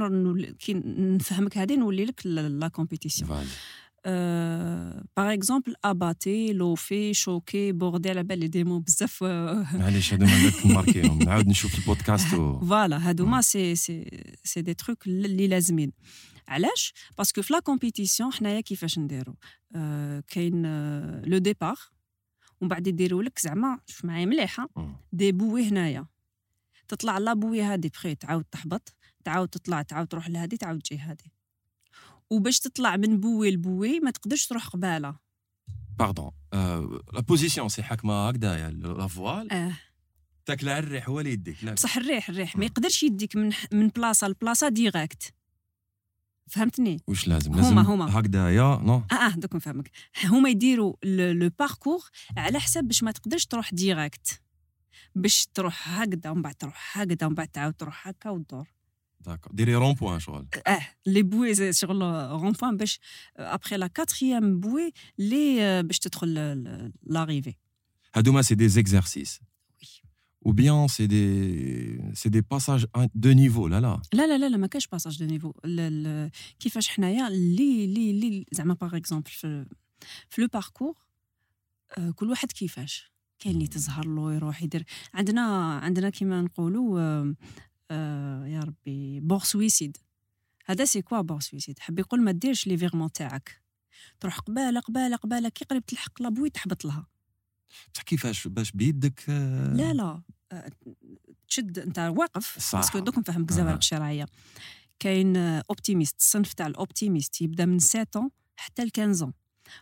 كي 0.60 0.74
نفهمك 0.74 1.58
هذه 1.58 1.76
نولي 1.76 2.06
لك 2.06 2.26
la 2.26 2.68
compétition 2.68 3.48
par 4.06 5.34
exemple 5.34 5.76
abattez 5.84 6.54
lofez 6.54 7.14
choquez 7.14 7.72
bordez 7.72 8.10
على 8.10 8.24
بالي 8.24 8.48
des 8.48 8.64
mots 8.64 8.80
بزاف 8.80 9.24
معليش 9.24 10.14
هادوما 10.14 10.44
درت 10.44 10.66
نماركيهم 10.66 11.20
نعاود 11.20 11.48
نشوف 11.48 11.80
البودكاست 11.80 12.28
voilà 12.28 13.10
هادوما 13.10 13.42
c'est 13.42 13.76
c'est 13.76 14.24
c'est 14.44 14.62
des 14.62 14.74
trucs 14.74 15.08
اللي 15.08 15.48
لازمين 15.48 15.92
علاش 16.48 16.94
parce 17.18 17.33
que 17.33 17.42
في 17.42 17.54
la 17.54 17.60
compétition 17.60 18.34
حنايا 18.34 18.62
كيفاش 18.62 19.00
نديرو 19.00 19.36
كاين 20.28 20.62
le 21.22 21.38
départ 21.38 21.76
ومن 22.62 22.70
بعد 22.70 22.88
يديروا 22.88 23.24
لك 23.24 23.40
زعما 23.40 23.80
شوف 23.88 24.06
معايا 24.06 24.26
مليحه. 24.26 24.70
des 25.12 25.32
bouées 25.32 25.68
هنايا 25.68 26.06
تطلع 26.88 27.18
la 27.18 27.34
bouée 27.34 27.62
هادي 27.62 27.90
بخي 27.90 28.16
تعاود 28.16 28.44
تحبط 28.44 28.94
تعاود 29.24 29.48
تطلع 29.48 29.82
تعاود 29.82 30.08
تروح 30.08 30.30
لهادي 30.30 30.58
تعاود 30.58 30.82
تجي 30.82 30.98
هادي 30.98 31.32
وباش 32.30 32.60
تطلع 32.60 32.96
من 32.98 33.20
bouée 33.20 33.52
ل 33.52 33.60
bouée 33.60 34.00
ما 34.00 34.12
تقدرش 34.12 34.48
تروح 34.48 34.68
قبالة. 34.68 35.16
pardon 36.00 36.32
la 37.14 37.22
position 37.28 37.70
c'est 37.70 37.84
حكمه 37.84 38.30
هكذايا 38.30 38.70
la 38.70 39.08
voile 39.08 39.52
آه 39.52 39.78
تاكل 40.46 40.70
على 40.70 40.80
الريح 40.80 41.10
هو 41.10 41.20
اللي 41.20 41.32
يديك 41.32 41.64
لا 41.64 41.74
بصح 41.74 41.98
الريح 41.98 42.30
الريح 42.30 42.56
ما. 42.56 42.66
يقدرش 42.66 43.04
يديك 43.04 43.36
من 43.36 43.54
من 43.72 43.88
بلاصه 43.88 44.28
لبلاصه 44.28 44.70
direct 44.70 45.34
فهمتني 46.50 47.02
واش 47.08 47.28
لازم 47.28 47.56
لازم 47.56 47.80
هما. 47.80 48.20
هكذايا 48.20 48.80
non 48.84 49.04
آه 49.12 49.16
آه 49.16 49.30
دوك 49.30 49.56
نفهمك 49.56 49.92
هما 50.26 50.50
يديروا 50.50 50.94
le 51.06 51.50
parcours 51.60 52.00
على 52.38 52.60
حساب 52.60 52.88
باش 52.88 53.04
ما 53.04 53.12
تقدرش 53.12 53.46
تروح 53.46 53.74
direct 53.74 54.42
باش 55.16 55.48
تروح 55.54 56.00
هكذا 56.00 56.30
ومن 56.30 56.42
بعد 56.42 56.56
تروح 56.56 56.98
هكذا 56.98 57.28
ومن 57.28 57.36
بعد 57.36 57.48
تعاود 57.48 57.74
تروح 57.74 58.08
هكا 58.08 58.30
وتدور 58.30 58.68
d'accord 59.26 59.54
ديري 59.54 59.76
rond-point 59.76 60.20
شغل 60.20 60.48
آه 60.68 60.88
les 61.06 61.24
bouées 61.24 61.54
زي 61.54 61.74
شغل 61.74 62.02
rond-point 62.32 62.78
باش 62.78 63.00
après 63.38 63.78
la 63.78 63.88
quatrième 63.88 64.60
bouée 64.60 64.92
لي 65.18 65.62
آه، 65.64 65.82
باش 65.82 66.00
تدخل 66.00 66.34
l'arrivée 67.04 67.54
هادوما 68.16 68.42
c'est 68.42 68.56
des 68.56 68.68
exercices 68.70 69.40
ou 70.48 70.54
bien 70.62 70.78
c'est 70.96 71.10
des 71.16 71.32
c'est 72.20 72.32
des 72.38 72.44
passages 72.54 72.86
un- 73.00 73.10
de 73.26 73.32
niveau 73.42 73.66
là 73.74 73.80
là. 73.86 73.94
لا 74.14 74.28
لا 74.28 74.38
لا 74.38 74.50
لا 74.50 74.58
ما 74.58 74.68
كاش 74.68 74.88
passage 74.88 75.20
de 75.20 75.26
niveau 75.26 75.54
ال- 75.66 75.80
ال- 75.80 76.32
كيفاش 76.60 76.88
حنايا 76.90 77.30
les 77.30 77.88
les 77.88 78.14
les 78.20 78.46
زعما 78.52 78.74
par 78.74 78.98
exemple 78.98 79.30
في 79.32 79.66
في 80.30 80.42
لو 80.42 80.48
باركور 80.54 80.96
آه، 81.98 82.12
كل 82.12 82.30
واحد 82.30 82.52
كيفاش. 82.52 83.12
كاين 83.40 83.56
اللي 83.56 83.68
تزهر 83.68 84.08
له 84.08 84.34
يروح 84.34 84.64
يدير. 84.64 84.84
عندنا 85.14 85.42
عندنا 85.80 86.10
كيما 86.10 86.42
نقولوا 86.42 87.00
آه، 87.00 87.22
آه، 87.22 87.36
يا 87.92 88.60
ربي. 88.68 89.20
بور 89.20 89.40
سويسيد 89.40 89.98
هذا 90.66 90.86
سي 90.86 91.02
كوا 91.02 91.22
بور 91.22 91.40
سويسيد 91.40 91.80
حب 91.80 92.00
يقول 92.00 92.22
ما 92.22 92.32
ديرش 92.32 92.68
لي 92.68 92.78
فيغمون 92.78 93.12
تاعك. 93.12 93.62
تروح 94.20 94.40
قبالة 94.40 94.80
قبالة 94.80 95.16
قبالة. 95.16 95.50
كي 95.50 95.66
قريب 95.66 95.86
تلحق 95.86 96.22
لابوي 96.22 96.50
تحبط 96.50 96.86
لها. 96.86 97.08
كيفاش؟ 98.06 98.48
باش 98.48 98.72
بيدك 98.72 99.24
آه، 99.30 99.74
لا 99.74 99.94
لا. 99.94 100.22
آه، 100.52 100.72
تشد 101.48 101.80
انت 101.80 102.00
واقف. 102.00 102.60
صح. 102.60 102.80
باسكو 102.80 103.00
دوك 103.00 103.18
نفهمك 103.18 103.52
أها. 103.52 103.76
الشرعيه 103.78 104.26
كاين 105.00 105.38
اوبتيميست 105.38 106.20
الصنف 106.20 106.54
تاع 106.54 106.68
الاوبتيميست 106.68 107.42
يبدا 107.42 107.66
من 107.66 107.80
7 107.80 108.30
حتى 108.56 108.86
ل 108.86 108.92
15 108.98 109.32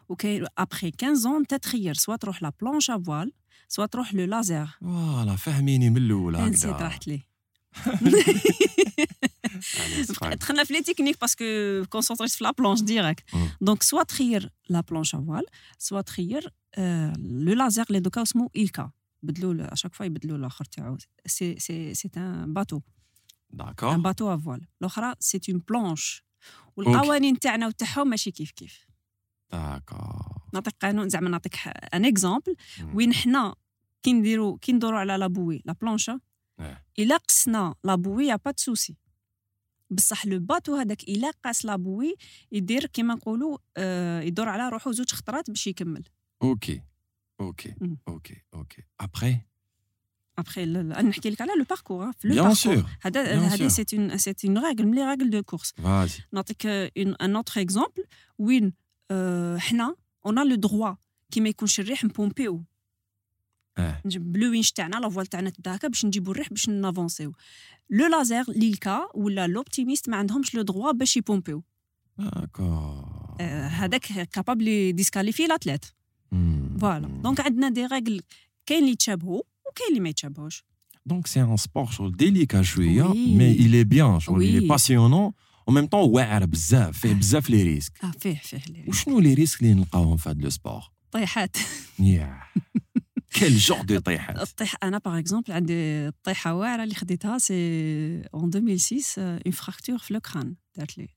وكاين 0.09 0.45
ابخي 0.57 0.91
15 1.01 1.37
انت 1.37 1.53
تخير. 1.53 1.93
soit 1.93 2.15
تروح 2.15 2.43
la 2.43 2.51
planche 2.61 2.89
à 2.89 2.97
voile 2.97 3.31
soit 3.67 3.85
تروح 3.85 4.13
le 4.13 4.25
laser 4.25 4.67
voilà 4.81 5.35
فهميني 5.35 5.89
من 5.89 5.97
الأول 5.97 6.33
نسيت 6.49 6.65
هكذا 6.65 6.83
راحت 6.83 7.07
لي. 7.07 7.21
على 9.79 10.03
صفاك. 10.03 10.33
دخلنا 10.33 10.63
في 10.63 10.73
les 10.73 10.81
techniques 10.81 11.21
parce 11.21 11.36
que 11.36 11.45
concentrit 11.89 12.31
في 12.31 12.43
la 12.43 12.51
planche 12.51 12.81
direct 12.81 13.35
مم. 13.35 13.49
donc 13.61 13.83
soit 13.83 14.03
تخير 14.03 14.49
la 14.69 14.81
planche 14.81 15.15
à 15.15 15.17
voile 15.17 15.43
soit 15.77 16.01
تخير 16.01 16.53
آه، 16.75 17.13
le 17.17 17.53
laser 17.53 17.83
اللي 17.87 17.99
دوكا 17.99 18.21
اسمه 18.21 18.49
ILCA 18.55 18.91
بدلوا 19.23 19.73
à 19.73 19.76
chaque 19.76 19.93
fois 19.93 20.05
يبدلوا 20.05 20.37
الآخر 20.37 20.65
تاعو 20.65 20.97
c'est 21.25 21.59
c'est 21.59 21.93
c'est 21.93 22.09
un 22.17 22.53
bateau 22.53 22.75
un 22.77 22.81
d'accord 23.57 23.97
bateau 23.97 24.33
à 24.33 24.37
voile 24.37 24.61
الاخرى 24.81 25.13
c'est 25.19 25.39
une 25.49 25.61
planche 25.69 26.23
والقوانين 26.77 27.39
تاعنا 27.39 27.67
وتاعهم 27.67 28.07
ماشي 28.07 28.31
كيف 28.31 28.51
كيف 28.51 28.85
d'accord 29.51 30.41
نعطيك 30.53 30.73
قانون 30.81 31.09
زعما 31.09 31.29
نعطيك 31.29 31.55
un 31.93 32.05
exemple 32.05 32.55
مم. 32.79 32.95
وين 32.95 33.13
حنا 33.13 33.55
كي 34.03 34.13
نديرو 34.13 34.57
كي 34.57 34.71
ندورو 34.71 34.97
على 34.97 35.17
la 35.17 35.30
bouée 35.30 35.61
la 35.65 35.73
planche 35.81 36.11
إيه. 36.11 36.19
إلا 36.99 37.17
قسنا 37.17 37.75
la 37.83 37.95
bouée 37.95 38.25
يا 38.25 38.35
pas 38.35 38.53
souci. 38.57 38.95
بصح 39.89 40.25
le 40.25 40.39
bateau 40.39 40.75
هذاك 40.75 41.03
إلا 41.03 41.31
قاس 41.43 41.65
la 41.65 41.80
bouée 41.80 42.15
يدير 42.51 42.85
كيما 42.85 43.13
نقولوا 43.13 43.57
آه 43.77 44.21
يدور 44.21 44.49
على 44.49 44.69
روحو 44.69 44.91
زوج 44.91 45.11
خطرات 45.11 45.49
باش 45.49 45.67
يكمل. 45.67 46.03
OK 46.43 46.81
OK. 47.41 47.75
OK 48.07 48.41
OK. 48.53 48.83
après 48.99 49.37
ابخي 50.37 50.63
أنا 50.63 51.01
نحكي 51.01 51.29
لك 51.29 51.41
على 51.41 51.51
le 51.57 51.65
parcours 51.69 52.11
في 52.11 52.27
le 52.27 52.43
parcours 52.43 52.85
هذا 53.01 53.35
هذه. 53.35 53.67
c'est 53.67 53.85
une 53.93 54.17
c'est 54.17 54.33
une 54.45 54.57
règle 54.57 54.87
من 54.87 54.95
les 54.95 55.01
règles 55.01 55.29
de 55.29 55.43
course 55.43 55.73
نعطيك 56.31 56.65
un 56.65 57.35
autre 57.35 57.61
exemple 57.61 58.05
وين 58.37 58.73
حنا 59.57 59.95
on 60.25 60.49
le 60.49 60.55
droit 60.55 60.95
كي 61.31 61.41
ما 61.41 61.49
يكونش 61.49 61.79
الريح 61.79 62.03
نpompيو 62.03 62.63
آه. 63.77 64.01
نجيب 64.05 64.37
le 64.37 64.51
winch 64.51 64.71
تاعنا 64.71 64.95
la 64.95 65.09
voile 65.09 65.27
تاعنا 65.27 65.49
تبدا 65.49 65.75
هكا 65.75 65.87
باش 65.87 66.05
نجيبو 66.05 66.31
الريح 66.31 66.49
باش 66.49 66.69
نavancيو. 66.69 67.33
le 67.89 68.07
laser 68.07 68.43
l'ILCA 68.47 69.07
ولا 69.15 69.47
l'Optimist 69.47 70.09
ما 70.09 70.17
عندهمش 70.17 70.55
le 70.55 70.61
droit 70.61 70.91
باش 70.91 71.17
يpompيو. 71.17 71.63
d'accord 72.17 73.35
آه، 73.41 73.67
هذاك 73.67 74.29
capable 74.29 74.93
disqualifier 74.93 75.47
l'athlète. 75.47 75.85
voilà. 76.81 77.07
donc 77.07 77.39
عندنا 77.41 77.69
des 77.69 77.85
règles 77.85 78.21
كاين 78.65 78.79
اللي 78.79 78.91
يتشابهوا 78.91 79.41
وكاين 79.67 79.89
اللي 79.89 79.99
ما 79.99 80.09
يتشابهوش 80.09 80.63
Donc 81.09 81.27
c'est 81.27 81.39
un 81.41 81.57
sport 81.57 81.91
شغل 81.91 82.15
Oui. 82.17 83.35
mais 83.37 83.53
il 83.65 83.75
est 83.75 83.85
bien 83.85 84.19
شغل 84.19 84.39
Oui. 84.39 84.67
passionnant. 84.67 85.33
En 85.69 85.71
même 85.71 85.87
temps 85.87 86.07
واعر 86.07 86.45
بزاف 86.45 86.97
فيه 86.97 87.13
بزاف 87.13 87.49
لي 87.49 87.63
ريسك 87.63 88.03
آه 88.03 88.11
فيه 88.19 88.35
فيه 88.35 88.61
اللي 88.67 88.85
وشنو 88.87 89.19
لي 89.19 89.33
ريسك 89.33 89.61
اللي 89.61 89.73
نلقاوهم 89.73 90.17
في 90.17 90.29
هذا 90.29 90.41
لو 90.41 90.49
سبور 90.49 90.81
طيحات 91.11 91.57
ياه 91.99 92.41
كيل 93.33 93.57
جور 93.57 93.81
دو 93.81 93.99
طيحات 93.99 94.41
الطيح 94.41 94.75
أنا 94.83 94.97
باغ 94.97 95.19
اكزومبل 95.19 95.51
عندي 95.51 95.73
الطيحه 96.07 96.53
واعره 96.53 96.83
اللي 96.83 96.95
خديتها 96.95 97.37
سي 97.37 97.53
اون 98.33 98.51
2006 98.55 99.21
اون 99.21 99.51
فراكتور 99.51 99.97
في 99.97 100.13
لو 100.13 100.19
كران 100.19 100.55
دارت 100.75 100.97
لي. 100.97 101.09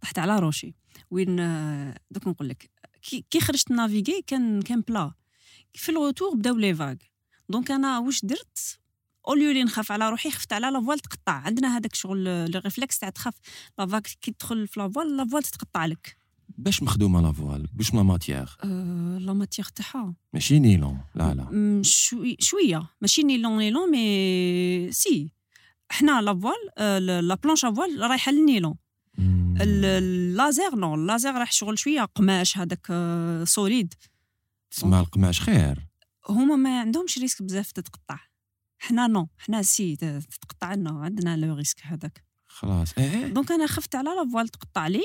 طحت 0.00 0.18
على 0.18 0.38
روشي 0.38 0.74
وين 1.10 1.36
دوك 2.10 2.26
نقول 2.26 2.48
لك 2.48 2.70
كي 3.30 3.40
خرجت 3.40 3.70
نافيغي 3.70 4.22
كان 4.26 4.62
كان 4.62 4.80
بلا 4.80 5.12
في 5.74 5.88
الغوتور 5.88 6.34
بداو 6.34 6.56
لي 6.56 6.74
فاغ 6.74 6.94
دونك 7.48 7.70
أنا 7.70 7.98
واش 7.98 8.24
درت 8.24 8.78
au 9.28 9.36
lieu 9.36 9.52
لي 9.52 9.64
نخاف 9.64 9.92
على 9.92 10.10
روحي 10.10 10.30
خفت 10.30 10.52
على 10.52 10.70
la 10.70 10.78
voile 10.78 10.98
تقطع 10.98 11.32
عندنا 11.32 11.76
هذاك 11.76 11.94
شغل 11.94 12.50
le 12.50 12.60
réflexe 12.64 12.98
تاع 12.98 13.10
تخاف 13.10 13.34
la 13.78 13.86
vague 13.86 14.06
كي 14.06 14.30
تدخل 14.30 14.68
في 14.68 14.80
la 14.80 14.90
voile 14.90 15.16
la 15.16 15.23
voile 15.23 15.42
تتقطع 15.42 15.86
لك 15.86 16.19
باش 16.58 16.82
مخدومة 16.82 17.20
la 17.20 17.34
voile 17.34 17.68
باش 17.72 17.94
la 17.94 18.02
matière؟ 18.02 18.56
أه 18.64 19.18
la 19.20 19.32
matière 19.32 19.68
تاعها. 19.68 20.14
ماشي 20.32 20.58
نيلون 20.58 21.00
لا 21.14 21.34
لا. 21.34 21.82
شوي 21.82 22.36
شوية. 22.40 22.90
ماشي 23.00 23.22
nylon 23.22 23.58
nylon 23.58 23.90
mais 23.90 24.92
c'est. 24.92 25.32
حنا 25.90 26.20
la 26.20 26.34
voile 26.34 26.70
أه 26.78 26.98
la 26.98 27.34
planche 27.34 27.64
à 27.64 27.70
voile 27.70 28.00
رايحة 28.00 28.32
لل 28.32 28.42
nylon. 28.42 28.74
ال 29.60 29.79
laser 29.79 30.74
non 30.74 30.94
ال 30.94 31.01
laser 31.01 31.34
راح 31.34 31.52
شغل 31.52 31.78
شوية. 31.78 32.04
قماش 32.04 32.58
هذاك 32.58 32.86
solide 33.44 33.94
تسمى 34.70 35.00
القماش 35.00 35.40
خير. 35.40 35.86
هما 36.28 36.56
ما 36.56 36.80
عندهمش 36.80 37.18
risque 37.18 37.42
بزاف 37.42 37.72
تتقطع. 37.72 38.18
حنا 38.78 39.06
non 39.06 39.28
حنا 39.38 39.62
c'est 39.62 39.96
تتقطع 39.96 40.74
لنا 40.74 40.90
عندنا 40.90 41.36
le 41.36 41.54
risque 41.54 41.80
هذاك. 41.82 42.24
خلاص. 42.46 42.98
إيه 42.98 43.26
donc 43.26 43.52
أنا 43.52 43.66
خفت 43.66 43.94
على 43.94 44.10
la 44.10 44.21
voile 44.21 44.48
تقطع 44.48 44.86
لي. 44.86 45.04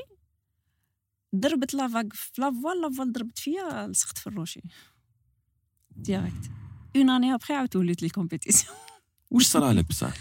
ضربت 1.40 1.74
la 1.74 1.85
vague 1.85 2.14
في 2.14 2.42
la 2.42 2.53
voile 2.53 2.82
la 2.82 2.90
voile 2.90 3.12
ضربت 3.14 3.40
فيا 3.40 3.88
لصقت 3.88 4.18
في 4.18 4.28
ال 4.28 4.32
rocher. 4.32 4.62
direct. 5.92 6.52
une 6.96 7.10
année 7.10 7.34
après 7.34 7.54
عاودت 7.54 7.76
وليت 7.76 8.02
les 8.04 8.10
compétitions 8.10 8.76
واش 9.32 9.46
صرا 9.48 9.74
لك 9.74 9.88
بصح 9.90 10.14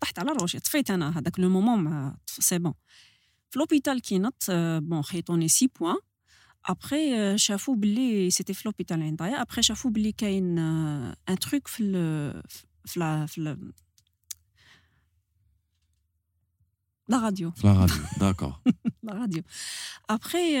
طحت 0.00 0.18
على 0.18 0.32
rocher 0.32 0.60
طفيت 0.60 0.90
أنا 0.90 1.18
هذاك 1.18 1.40
le 1.40 1.48
moment 1.48 1.84
mais 1.84 2.16
c'est 2.26 2.58
bon 2.58 2.74
في 3.50 3.58
لوبيتال 3.58 4.00
كي 4.00 4.18
نط 4.18 4.44
بون 4.78 5.02
خيطوني 5.02 5.48
سي 5.48 5.66
بوان 5.80 5.96
ابخي 6.66 7.38
شافوا 7.38 7.76
باللي 7.76 8.30
سيتي 8.30 8.54
في 8.54 8.62
لوبيتال 8.68 9.02
عندايا 9.02 9.42
ابخي 9.42 9.62
شافوا 9.62 9.90
باللي 9.90 10.12
كاين 10.12 10.58
ان 10.58 11.38
تروك 11.40 11.68
في 11.68 11.82
ال 11.82 12.42
في 12.86 13.00
لا 13.00 13.26
في 13.26 13.38
ال- 13.38 13.72
لا 17.10 17.18
راديو 17.18 17.50
في 17.50 17.66
لا 17.66 17.72
غادي 17.72 17.92
داكور 18.20 18.52
لا 19.02 19.12
راديو 19.12 19.42
ابخي 20.10 20.58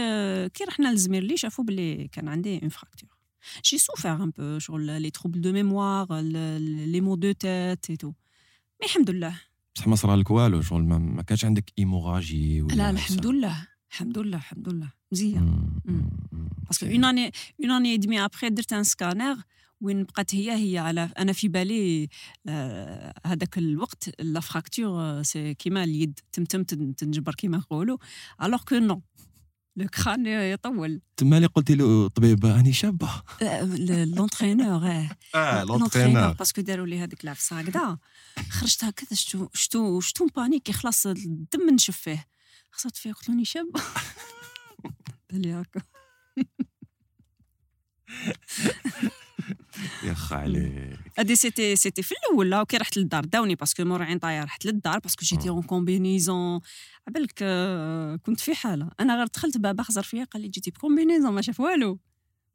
كي 0.48 0.64
رحنا 0.64 0.88
للزميرلي 0.88 1.36
شافوا 1.36 1.64
باللي 1.64 2.08
كان 2.08 2.28
عندي 2.28 2.58
اون 2.58 2.68
فراكتور 2.68 3.08
جي 3.64 3.78
سوفير 3.78 4.22
ان 4.22 4.32
بو 4.38 4.58
شغل 4.58 5.02
لي 5.02 5.10
تروبل 5.10 5.40
دو 5.40 5.52
ميموار 5.52 6.20
لي 6.20 7.00
مو 7.00 7.14
دو 7.14 7.32
تيت 7.32 7.90
اي 7.90 7.96
تو 7.96 8.08
مي 8.80 8.86
الحمد 8.86 9.10
لله 9.10 9.40
بصح 9.74 9.86
ما 9.86 9.96
صرا 9.96 10.16
لك 10.16 10.30
والو 10.30 10.62
شغل 10.62 10.82
ما, 10.82 11.22
كانش 11.22 11.44
عندك 11.44 11.72
ايموراجي 11.78 12.62
ولا 12.62 12.74
لا 12.74 12.90
الحمد 12.90 13.26
لله 13.26 13.66
الحمد 13.90 14.18
لله 14.18 14.36
الحمد 14.36 14.68
لله 14.68 14.92
مزيان. 15.12 15.70
باسكو. 16.66 16.86
اون 16.86 17.04
اني 17.04 17.32
اون 17.60 17.70
اني 17.70 17.96
دمي 17.96 18.24
ابخي 18.24 18.48
درت 18.48 18.72
ان 18.72 18.84
سكانير 18.84 19.36
وين 19.80 20.04
بقات 20.04 20.34
هي؟ 20.34 20.52
هي 20.72 20.78
على 20.78 21.10
أنا 21.18 21.32
في 21.32 21.48
بالي 21.48 22.08
آه، 22.48 23.14
هذاك 23.26 23.58
الوقت 23.58 24.20
لا 24.20 24.40
فراكتور 24.40 25.00
آه، 25.00 25.22
سي 25.22 25.54
كيما 25.54 25.84
اليد 25.84 26.18
تمتم 26.32 26.62
تن- 26.62 26.94
تنجبر 26.96 27.34
كيما 27.34 27.58
نقولوا 27.58 27.98
الوغ 28.42 28.62
كو 28.62 28.74
نو 28.78 29.02
لو 29.76 29.86
كران 29.88 30.26
يطول 30.26 31.00
تما 31.16 31.36
اللي 31.36 31.48
قلتي 31.48 31.74
له 31.74 32.08
طبيب 32.08 32.46
راني 32.46 32.72
شابة. 32.72 33.22
لونترينور 34.04 35.06
آه. 35.34 35.64
لونترينور 35.64 36.32
باسكو 36.32 36.60
داروا 36.60 36.86
لي 36.86 36.98
هذيك 36.98 37.24
العفسه 37.24 37.60
هكذا. 37.60 37.98
خرجت 38.50 38.84
هكذا 38.84 39.14
شتو 39.14 39.48
شتو 39.54 40.00
شتو 40.00 40.26
بانيكي 40.36 40.72
خلاص 40.72 41.06
الدم 41.06 41.74
نشف 41.74 41.96
فيه. 41.96 42.26
خسرت 42.70 42.96
فيه 42.96 43.12
قلت 43.12 43.28
لوني 43.28 43.44
شابة. 43.44 43.80
قال 45.30 45.42
لي 45.42 45.52
هكا. 45.52 45.80
يا 50.08 50.14
خ 50.14 50.32
عليك. 50.32 50.98
هادي 51.18 51.36
سيتي 51.36 51.76
سيتي 51.76 52.02
في 52.02 52.12
الأول 52.12 52.50
لا 52.50 52.60
وكي 52.60 52.76
رحت 52.76 52.96
للدار 52.96 53.24
داوني 53.24 53.54
باسكو 53.54 53.84
مور 53.84 54.02
عين 54.02 54.18
طايا 54.18 54.44
رحت 54.44 54.64
للدار 54.66 54.98
باسكو 54.98 55.24
جيتي 55.24 55.48
آه. 55.48 55.52
اون 55.52 55.62
كومبينيزون. 55.62 56.60
عبالك 57.08 57.38
آه، 57.42 58.16
كنت 58.16 58.40
في 58.40 58.54
حالة. 58.54 58.90
أنا 59.00 59.16
غير 59.16 59.26
دخلت 59.26 59.58
بابا 59.58 59.82
خزر 59.82 60.02
فيا 60.02 60.24
قال 60.24 60.42
لي 60.42 60.48
جيتي 60.48 60.70
بكومبينيزون 60.70 61.32
ما 61.32 61.42
شاف 61.42 61.60
والو. 61.60 61.98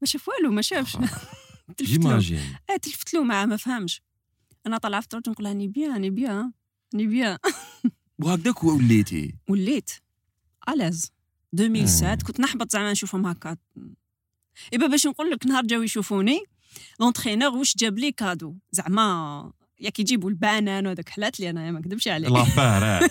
ما 0.01 0.07
شاف 0.07 0.27
والو 0.29 0.51
ما 0.51 0.61
شافش. 0.61 0.97
جيماجين 1.81 2.55
آه. 2.69 2.77
تلفت 2.83 3.13
له. 3.13 3.23
معاه 3.23 3.45
ما 3.45 3.57
فهمش. 3.57 4.01
أنا 4.67 4.77
طالعه 4.77 5.01
في 5.01 5.05
الطريق 5.05 5.29
نقول 5.29 5.45
راني 5.47 5.67
بيان 5.67 5.91
راني 5.93 6.09
بيان 6.09 6.51
راني 6.93 7.07
بيان 7.07 7.37
وهكذاك 8.19 8.63
وليتي؟ 8.63 9.35
وليت. 9.49 9.91
الاز 10.69 11.11
2007 11.53 12.11
آه. 12.11 12.15
كنت 12.15 12.39
نحبط 12.39 12.71
زعما 12.71 12.91
نشوفهم 12.91 13.25
هكا. 13.25 13.57
ايبا 14.73 14.87
باش 14.87 15.07
نقول 15.07 15.29
لك 15.31 15.45
نهار 15.45 15.63
جاو 15.65 15.81
يشوفوني. 15.81 16.43
لونترينور 16.99 17.57
واش 17.57 17.77
جاب 17.77 17.97
لي 17.99 18.11
كادو 18.11 18.55
زعما 18.71 19.51
ياك 19.81 19.99
يجيبوا 19.99 20.29
البانان 20.29 20.87
وهذاك 20.87 21.09
حلات 21.09 21.39
لي 21.39 21.49
أنا 21.49 21.71
ما 21.71 21.79
نكذبش 21.79 22.07
عليك 22.07 22.31
لافار 22.31 23.07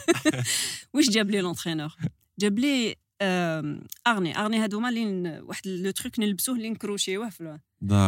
واش 0.95 1.11
جاب 1.11 1.31
لي 1.31 1.41
لونترينور 1.41 1.97
جاب 2.39 2.59
لي 2.59 2.95
آم، 3.23 3.81
اغني 4.07 4.39
اغني 4.39 4.59
هادوما 4.59 4.89
اللي 4.89 5.41
واحد 5.41 5.67
le 5.67 5.91
truc 5.91 6.19
نلبسوه 6.19 6.57
اللي 6.57 6.71
نcrochيوه 6.71 7.29
في 7.31 7.59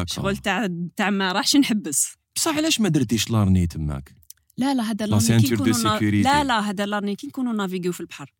شغل 0.07 0.37
تاع 0.37 0.69
تاع 0.97 1.11
ما 1.11 1.33
راحش 1.33 1.57
نحبس 1.57 2.15
بصح 2.37 2.57
علاش 2.57 2.81
ما 2.81 2.89
درتيش 2.89 3.31
l'harnais 3.31 3.67
تماك 3.67 4.15
لا 4.57 4.75
لا 4.75 4.83
هذا 4.83 5.07
لا 5.07 5.11
l'harnais 5.11 5.43
كي 5.43 5.55
نكونوا 5.55 5.99
sécurité. 5.99 6.25
لا 6.27 6.45
لا 6.45 6.61
هذا 6.61 6.87
l'harnais 6.87 7.17
كي 7.17 7.27
نكونوا 7.27 7.53
نnaviguيو 7.53 7.93
في 7.93 8.01
البحر 8.01 8.33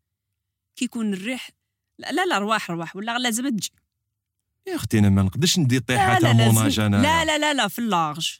كي 0.77 0.85
يكون 0.85 1.13
الريح 1.13 1.51
لا 1.99 2.13
لا, 2.13 2.27
لا 2.27 2.39
رواح 2.39 2.71
رواح 2.71 2.97
ولا 2.97 3.19
لازم 3.19 3.49
تجي 3.49 3.71
يا 4.69 4.75
أختي 4.75 4.99
أنا 4.99 5.09
ما 5.09 5.23
نقدرش 5.23 5.59
ندير 5.59 5.81
طيحة 5.81 6.15
لا 6.15 6.21
تاع 6.21 6.33
la 6.33 6.45
nage 6.53 6.81
أنا. 6.81 6.97
لا 7.03 7.25
لا 7.25 7.39
لا 7.39 7.55
لا 7.55 7.69
في 7.69 7.79
ال 7.79 7.87
large. 7.87 8.39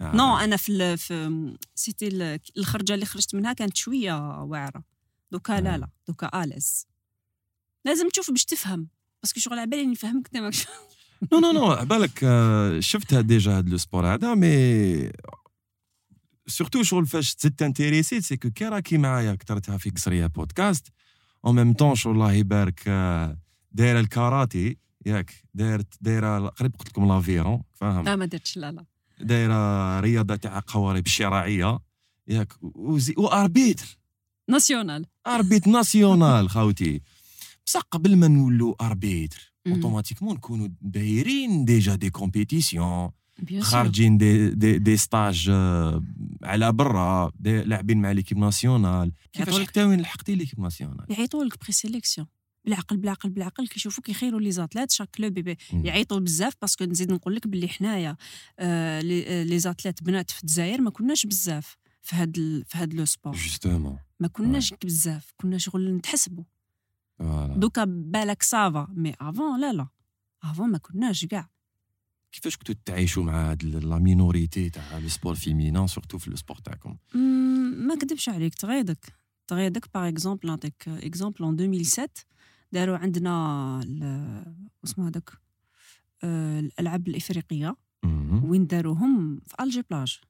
آه. 0.00 0.16
non 0.16 0.36
أنا 0.36 0.56
في 0.56 0.96
في 0.96 1.56
c'était 1.74 2.08
ال- 2.08 2.40
الخرجة 2.58 2.94
اللي 2.94 3.06
خرجت 3.06 3.34
منها 3.34 3.52
كانت 3.52 3.76
شوية 3.76 4.42
واعرة. 4.42 4.84
دوكا 5.32 5.56
آه. 5.56 5.60
لا 5.60 5.78
لا 5.78 5.88
دوكا 6.08 6.44
اليز 6.44 6.86
لازم 7.84 8.08
تشوف 8.08 8.30
باش 8.30 8.44
تفهم. 8.44 8.88
باسكو 9.22 9.40
شغل 9.40 9.58
على 9.58 9.70
بالي 9.70 9.86
نفهمك 9.86 10.26
أنت 10.26 10.36
ماكش. 10.36 10.66
نو 11.32 11.38
نو 11.38 11.52
نو 11.52 11.84
بالك 11.84 12.20
آه، 12.24 12.80
شفتها 12.80 13.20
ديجا 13.20 13.58
هاد 13.58 13.68
لو 13.68 13.76
سبور 13.76 14.14
هذا 14.14 14.34
مي 14.34 15.10
سورتو 16.46 16.82
شغل 16.82 17.06
فاش 17.06 17.34
تزيد 17.34 17.54
تانتيريسي 17.54 18.20
سي 18.20 18.36
كو 18.36 18.50
كي 18.50 18.64
راكي 18.68 18.98
معايا 18.98 19.34
كثرتها 19.34 19.78
في 19.78 19.90
قصرية 19.90 20.26
بودكاست 20.26 20.86
اون 21.44 21.54
ميم 21.54 21.72
طون 21.72 21.94
شغل 21.94 22.12
الله 22.14 22.32
يبارك 22.32 22.82
آه، 22.86 23.38
دايرة 23.72 24.00
الكاراتي 24.00 24.78
ياك 25.06 25.34
دايرت 25.54 25.94
دايرة 26.00 26.48
قريب 26.48 26.76
قلت 26.76 26.88
لكم 26.88 27.08
لافيرون 27.08 27.62
فاهم؟ 27.74 28.04
لا 28.04 28.16
ما 28.16 28.24
درتش 28.26 28.56
لا 28.56 28.72
لا. 28.72 28.84
دايرة 29.20 30.00
رياضة 30.00 30.36
تاع 30.36 30.62
قوارب 30.66 31.06
الشراعيه 31.06 31.78
ياك 32.28 32.52
وزي 32.62 33.14
و 33.16 33.26
arbitre 33.26 33.98
national. 34.50 35.06
arbitre 35.26 35.68
national 35.68 36.50
خاوتي. 36.54 37.00
بصح 37.66 37.80
قبل 37.80 38.16
ما 38.16 38.28
نولوا 38.28 38.74
arbitre. 38.86 39.52
automatiquement 39.66 40.34
نكونوا 40.34 40.68
دايرين 40.80 41.64
déjà 41.64 41.94
des 41.94 42.10
compétitions. 42.10 43.10
خارجين 43.60 44.18
des 44.18 44.50
des, 44.50 44.78
des 44.78 44.96
stages 44.96 45.48
آه، 45.50 46.04
على 46.42 46.72
برا 46.72 47.32
لاعبين 47.44 48.02
مع 48.02 48.12
l'équipe 48.12 48.38
nationale. 48.38 49.12
كيفاش؟ 49.32 49.60
حتى 49.66 49.84
وين 49.84 50.00
لحقتي 50.00 50.34
l'équipe 50.34 50.60
nationale. 50.60 51.06
يعيطوا 51.10 51.44
لك 51.44 51.60
présélection. 51.60 52.26
بالعقل 52.68 52.96
بالعقل 52.96 53.30
بالعقل 53.30 53.66
كيشوفوا 53.68 54.02
كيخيروا 54.04 54.40
les 54.40 54.50
athlètes. 54.50 54.90
chaque 54.90 55.08
club. 55.10 55.54
يعيطوا 55.72 56.18
بزاف 56.18 56.52
parce 56.62 56.76
que 56.76 56.84
نزيد 56.84 57.12
نقول 57.12 57.34
لك 57.34 57.46
باللي 57.48 57.68
حنايا 57.68 58.16
آه 58.58 59.00
les 59.00 59.26
آه، 59.26 59.42
les 59.42 59.58
athlètes 59.58 60.02
بنات 60.02 60.30
في 60.30 60.42
الجزائر 60.42 60.80
ما 60.80 60.90
كناش 60.90 61.26
بزاف 61.26 61.76
في 62.02 62.16
هاد 62.16 62.38
ال- 62.38 62.64
في 62.64 62.78
هاد 62.78 62.94
le 62.94 63.04
sport 63.04 63.32
justement. 63.34 63.98
ما 64.20 64.28
كناش 64.28 64.74
بزاف 64.84 65.32
كنا 65.36 65.58
شغل 65.58 65.94
نتحسبوا 65.94 66.44
دوكا 67.56 67.84
بالك 67.84 68.42
ça 68.42 68.65
va 68.65 68.88
mais 68.90 69.14
avant 69.20 69.60
لا 69.60 69.72
لا. 69.72 69.88
avant 70.42 70.70
ما 70.70 70.78
كناش 70.78 71.24
كاع. 71.24 71.48
كيفاش 72.32 72.56
كنتوا 72.56 72.74
تعيشوا 72.84 73.22
مع 73.24 73.50
هاد 73.50 73.64
la 73.64 73.98
minorité 73.98 74.70
تاع 74.70 74.98
le 74.98 75.08
sport 75.08 75.34
féminin 75.34 75.86
surtout 75.86 76.18
في 76.18 76.30
le 76.30 76.36
sport 76.36 76.56
تاعكم؟ 76.58 76.96
ما 77.86 77.94
كذبش 77.94 78.28
عليك 78.28 78.54
تغيدك 78.54 79.12
تغيدك 79.46 79.88
par 79.94 80.08
exemple 80.08 80.48
نعطيك 80.48 80.88
exemple 80.88 81.44
en 81.44 81.54
2007 81.60 82.08
داروا 82.72 82.96
عندنا 82.96 83.80
اسمه 84.84 85.08
هذاك 85.08 85.30
آه، 86.24 86.60
الألعاب 86.60 87.08
الإفريقية. 87.08 87.76
وين 88.44 88.66
داروهم؟ 88.66 89.40
في 89.46 89.54
ال 89.60 89.65
jet 89.65 89.82
plage 89.90 90.20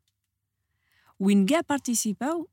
وين 1.21 1.47
كاع 1.47 1.61
participaw 1.69 2.49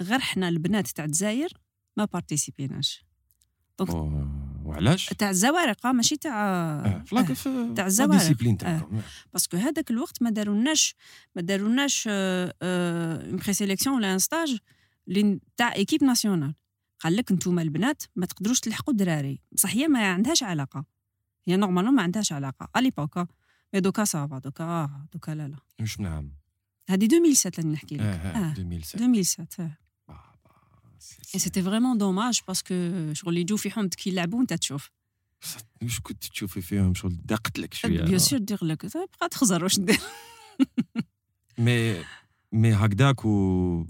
غير 0.00 0.18
حنا 0.18 0.48
البنات 0.48 0.88
تاع 0.88 1.04
الجزائر 1.04 1.48
ما 1.96 2.04
participiناش 2.04 3.04
و- 3.94 4.24
وعلاش؟ 4.64 5.06
تاع 5.06 5.30
الزوارق 5.30 5.86
آه، 5.86 5.92
ماشي 5.92 6.16
تاع 6.16 6.44
آه، 6.44 7.02
في 7.02 7.14
تاع 7.74 7.86
الزوارق. 7.86 8.12
آه. 8.66 8.88
parce 9.32 9.47
que 9.47 9.56
هذاك 9.56 9.90
الوقت 9.90 10.22
ما 10.22 10.30
دارولناش 10.30 10.94
ما 11.36 11.42
دارولناش 11.42 12.08
une 12.08 13.36
présélection 13.36 13.96
ولا 13.96 14.12
un 14.14 14.18
stage 14.18 14.58
تاع 15.56 15.74
équipe 15.74 16.04
nationale 16.04 16.54
قال 17.00 17.16
لك 17.16 17.30
انتوما 17.30 17.62
البنات 17.62 18.02
ما 18.16 18.26
تقدروش 18.26 18.60
تلحقوا 18.60 18.92
الدراري. 18.94 19.40
بصح 19.52 19.70
هي 19.70 19.88
ما 19.88 20.12
عندهاش 20.12 20.42
علاقة. 20.42 20.84
هي 21.46 21.56
normalement 21.56 21.94
ما 21.94 22.02
عندهاش 22.02 22.32
علاقة. 22.32 22.68
اللي 22.76 22.90
بوكا 22.90 23.26
mais 23.74 23.80
دوكا 23.80 24.04
ça 24.04 24.21
va 24.21 24.38
دوكا 24.38 24.64
آه 24.64 25.06
دوكا 25.12 25.30
لا 25.30 25.48
لا. 25.48 25.56
واش 25.80 26.00
من 26.00 26.06
عام 26.06 26.32
هذه 26.90 27.04
2007 27.04 27.52
اللي 27.58 27.72
نحكي 27.72 27.94
لك. 27.96 28.00
آه 28.00 28.04
آه 28.06 28.48
آه 28.48 28.52
2007 28.52 29.04
2007 29.06 29.46
آه. 29.64 29.70
بابا، 30.08 30.98
c'- 30.98 31.18
et 31.34 31.40
c'était 31.40 31.62
vraiment 31.62 31.98
dommage 31.98 32.40
parce 32.48 32.64
que 32.64 32.74
شغل 33.12 33.36
يجوا 33.36 33.56
في 33.58 33.70
حومتك 33.70 33.98
كي 33.98 34.10
يلعبوا 34.10 34.38
وانت 34.38 34.52
تشوف 34.54 34.90
واش 35.82 36.00
كنت 36.00 36.24
تشوفي 36.24 36.60
فيهم 36.60 36.94
شغل 36.94 37.16
داقت 37.24 37.58
لك 37.58 37.74
شوية 37.74 38.02
bien 38.02 38.18
sûr 38.18 38.38
دير 38.38 38.64
لك 38.64 38.86
بقى 38.96 39.28
تخزر 39.30 39.62
واش 39.64 39.78
ندير 39.78 40.00
mais 41.58 42.04
mais 42.52 42.72
هكذاك 42.74 43.24
و 43.24 43.86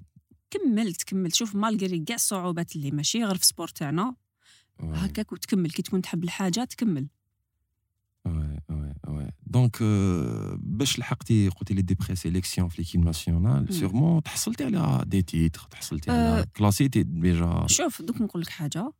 كملت 0.50 1.02
كملت. 1.02 1.34
شوف 1.34 1.54
malgré 1.54 1.98
كاع 1.98 2.14
الصعوبات 2.14 2.76
اللي 2.76 2.90
ماشي 2.90 3.24
غير 3.24 3.36
في 3.36 3.46
sport 3.46 3.68
تاعنا. 3.68 4.14
هكاك 4.80 5.32
وتكمل. 5.32 5.70
كي 5.70 5.82
تكون 5.82 6.02
تحب 6.02 6.24
الحاجة 6.24 6.64
تكمل. 6.64 7.08
oui 8.26 8.58
oui 8.70 8.94
oui. 9.08 9.30
donc 9.46 9.76
euh, 9.76 9.80
باش 10.56 10.98
لحقتي 10.98 11.48
قلتي 11.48 11.74
لي 11.74 11.82
des 11.82 11.94
présélections 11.94 12.68
في 12.68 12.82
l'équipe 12.82 13.04
nationale. 13.04 13.74
sûrement 13.74 14.22
تحصلتي 14.22 14.64
على 14.64 15.04
des 15.06 15.22
titres 15.22 15.60
تحصلتي. 15.70 16.10
على 16.10 16.46
classiti 16.56 17.02
déjà 17.02 17.66
شوف 17.66 18.02
دوك 18.02 18.20
نقول 18.20 18.42
لك 18.42 18.48
حاجة. 18.48 18.92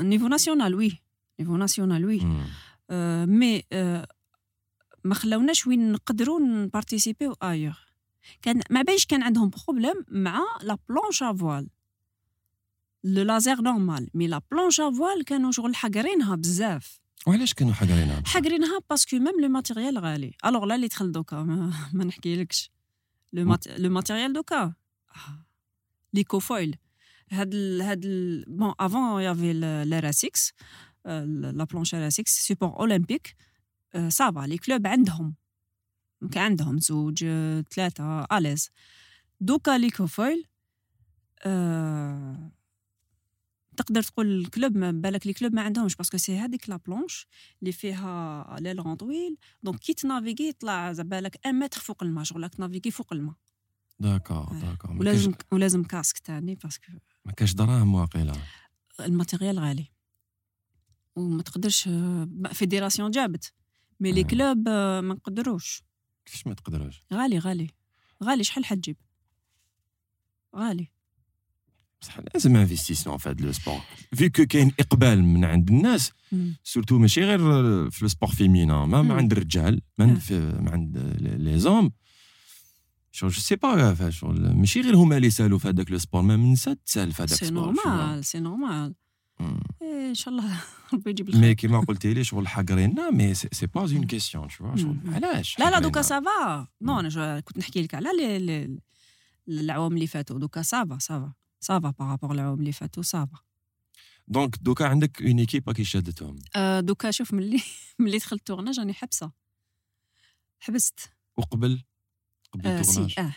niveau 0.00 0.28
national 0.28 0.74
oui 0.74 0.98
niveau 1.40 1.56
national 1.56 2.04
oui 2.04 2.20
مي 3.26 3.62
ما 5.04 5.14
خلاوناش 5.14 5.66
وين 5.66 5.92
نقدروا 5.92 6.40
نبارتيسيبيو 6.40 7.36
ايور 7.42 7.91
كان 8.42 8.60
ما 8.70 8.82
بايش 8.82 9.06
كان 9.06 9.22
عندهم 9.22 9.50
بروبليم 9.50 10.04
مع 10.08 10.40
لا 10.62 10.78
بلونش 10.88 11.22
ا 11.22 11.32
فوال. 11.32 11.68
لو 13.04 13.22
لازير 13.22 13.60
نورمال 13.60 14.10
مي 14.14 14.26
لا 14.26 14.40
بلونش 14.50 14.80
ا 14.80 14.90
فوال 14.90 15.24
كانوا 15.24 15.52
شغل 15.52 15.74
حقرينها 15.74 16.34
بزاف. 16.34 17.00
وعلاش 17.26 17.54
كانوا 17.54 17.72
حقرينها 17.72 18.22
حقرينها 18.26 18.78
باسكو 18.90 19.16
ميم 19.16 19.40
لو 19.40 19.48
ماتيريال 19.48 19.98
غالي. 19.98 20.32
ألوغ 20.46 20.64
لا 20.64 20.74
اللي 20.74 20.86
دخل 20.88 21.12
دوكا 21.12 21.42
ما, 21.42 21.72
ما 21.96 22.04
نحكيلكش. 22.04 22.70
لو 23.32 23.44
مات... 23.44 23.68
لو 23.68 23.90
ماتيريال 23.90 24.32
دوكا؟ 24.32 24.62
آه، 24.62 25.46
لي 26.14 26.24
كوفويل 26.24 26.76
هاد 27.30 27.54
ال... 27.54 27.82
هاد 27.82 28.04
ال... 28.04 28.44
بون 28.48 28.74
أفون 28.80 29.22
يافي 29.22 29.52
ليرا 29.84 30.10
6 30.10 30.30
لا 31.04 31.64
بلونش 31.64 31.94
لا 31.94 32.10
6 32.10 32.22
سيبور 32.26 32.80
أولمبيك 32.80 33.36
صافا 34.08 34.40
لي 34.40 34.58
كلوب 34.58 34.86
عندهم. 34.86 35.34
كان 36.30 36.42
عندهم 36.44 36.78
زوج 36.78 37.24
آه، 37.24 37.64
ثلاثة 37.74 38.24
أليز. 38.24 38.70
دوكا 39.40 39.78
لي 39.78 39.90
كوفويل 39.90 40.46
آه، 41.44 42.52
تقدر 43.76 44.02
تقول 44.02 44.26
الكلوب 44.40 44.76
ما 44.76 44.90
بالك 44.90 45.26
لي 45.26 45.32
كلوب 45.32 45.54
ما 45.54 45.62
عندهمش 45.62 45.96
باسكو 45.96 46.16
سي 46.16 46.38
هذيك 46.38 46.68
لا 46.68 46.76
بلونش 46.76 47.26
اللي 47.62 47.72
فيها 47.72 48.56
ليلون 48.60 48.94
طويل 48.94 49.36
دونك 49.62 49.78
كي 49.78 49.94
تنافيغي 49.94 50.48
يطلع 50.48 50.92
بالك 50.92 51.46
أن 51.46 51.58
متر 51.58 51.80
فوق 51.80 52.02
الماء 52.02 52.24
شغل 52.24 52.42
راك 52.42 52.54
تنافيغي 52.54 52.90
فوق 52.90 53.12
الماء. 53.12 53.34
داكور 54.00 54.36
آه. 54.36 54.60
داكور 54.60 54.90
ولازم 54.90 55.32
كاش 55.32 55.46
ولازم 55.52 55.82
casque 55.82 56.18
تاني 56.18 56.54
parce 56.54 56.78
que 56.78 56.92
ما 57.24 57.32
كاش 57.32 57.54
دراهم 57.54 57.94
واقيلا. 57.94 58.32
ال 59.00 59.06
matériel 59.06 59.58
غالي. 59.58 59.86
وما 61.16 61.42
تقدرش 61.42 61.88
آه، 61.88 62.28
fédération 62.52 63.10
جابت. 63.10 63.52
mais 64.00 64.12
les. 64.12 64.24
clubs 64.24 64.68
ما 64.68 65.14
نقدروش. 65.14 65.82
كيفاش 66.24 66.46
ما 66.46 66.54
تقدروش 66.54 67.00
غالي 67.12 67.38
غالي 67.38 67.66
غالي 68.24 68.44
شحال 68.44 68.64
حتجيب 68.64 68.96
غالي 70.56 70.88
بصح 72.02 72.18
لازم 72.34 72.56
investissement 72.56 73.18
في 73.18 73.28
هذا 73.28 73.44
le 73.44 73.52
sport 73.52 73.80
vu 74.14 74.28
que 74.28 74.46
كاين 74.46 74.72
إقبال 74.80 75.24
من 75.24 75.44
عند 75.44 75.70
الناس. 75.70 76.12
surtout 76.64 76.98
ماشي 76.98 77.24
غير 77.24 77.38
في 77.90 78.02
ال 78.02 78.07
sport 78.07 78.30
féminin 78.30 78.84
mais 78.84 79.02
mm. 79.02 79.12
عند 79.12 79.32
الرجال 79.32 79.74
آه. 80.00 80.02
من 80.04 80.14
في 80.18 80.40
من 80.40 80.68
عند 80.68 80.98
les 81.20 81.58
hommes 81.58 81.90
شغل 83.12 83.30
جو 83.30 83.40
سي 83.40 83.56
با 83.56 84.10
شغل 84.10 84.54
ماشي 84.54 84.80
غير 84.80 84.96
هما 84.96 85.16
اللي 85.16 85.30
سالوا 85.30 85.58
في 85.58 85.68
هذاك 85.68 85.90
لو 85.90 85.98
سبور 85.98 86.22
ما 86.22 86.36
من 86.36 86.52
نسى 86.52 86.74
تسال 86.74 87.12
في 87.12 87.22
هذاك 87.22 87.38
سي 87.38 87.44
السبور 87.44 87.72
نورمال 87.72 88.24
سي 88.24 88.40
نورمال. 88.40 88.94
إيه، 89.82 90.08
ان 90.08 90.14
شاء 90.14 90.34
الله 90.34 90.60
ربي 90.94 91.10
يجيب 91.10 91.26
مي 91.26 91.34
الخير 91.34 91.52
كيما 91.52 91.80
قلتي 91.80 92.14
لي 92.14 92.24
شغل 92.24 92.48
حقرينا 92.48 93.10
مي 93.10 93.34
سي 93.34 93.66
با 93.66 93.80
اون 93.80 94.06
كيسيون 94.06 94.48
شغل 94.48 94.84
مم. 94.84 95.14
علاش 95.14 95.58
لا 95.58 95.70
لا؟ 95.70 95.78
دوكا 95.78 96.02
سافا 96.02 96.68
نو 96.82 97.00
أنا 97.00 97.40
كنت 97.40 97.58
نحكي 97.58 97.82
لك 97.82 97.94
على 97.94 98.08
العوام 99.48 99.94
اللي 99.94 100.06
فاتوا 100.06 100.38
دوكا 100.38 100.62
سافا 100.62 100.98
سافا 100.98 101.32
سافا 101.60 101.94
بارابور 101.98 102.32
العوام 102.32 102.60
اللي 102.60 102.72
فاتوا 102.72 103.02
سافا 103.02 103.38
دونك 104.28 104.56
دوكا 104.60 104.86
عندك 104.86 105.22
اون 105.22 105.38
ايكيب 105.38 105.72
كي 105.72 105.84
شادتهم 105.84 106.38
دوكا 106.80 107.10
شوف 107.10 107.34
ملي 107.34 107.62
ملي 107.98 108.18
دخلت 108.18 108.46
تورناج 108.46 108.80
راني 108.80 108.94
حبسه 108.94 109.32
حبست 110.60 111.10
وقبل 111.36 111.82
قبل 112.52 112.66
آه 112.66 112.82
c'est 112.82 113.14
آه 113.18 113.34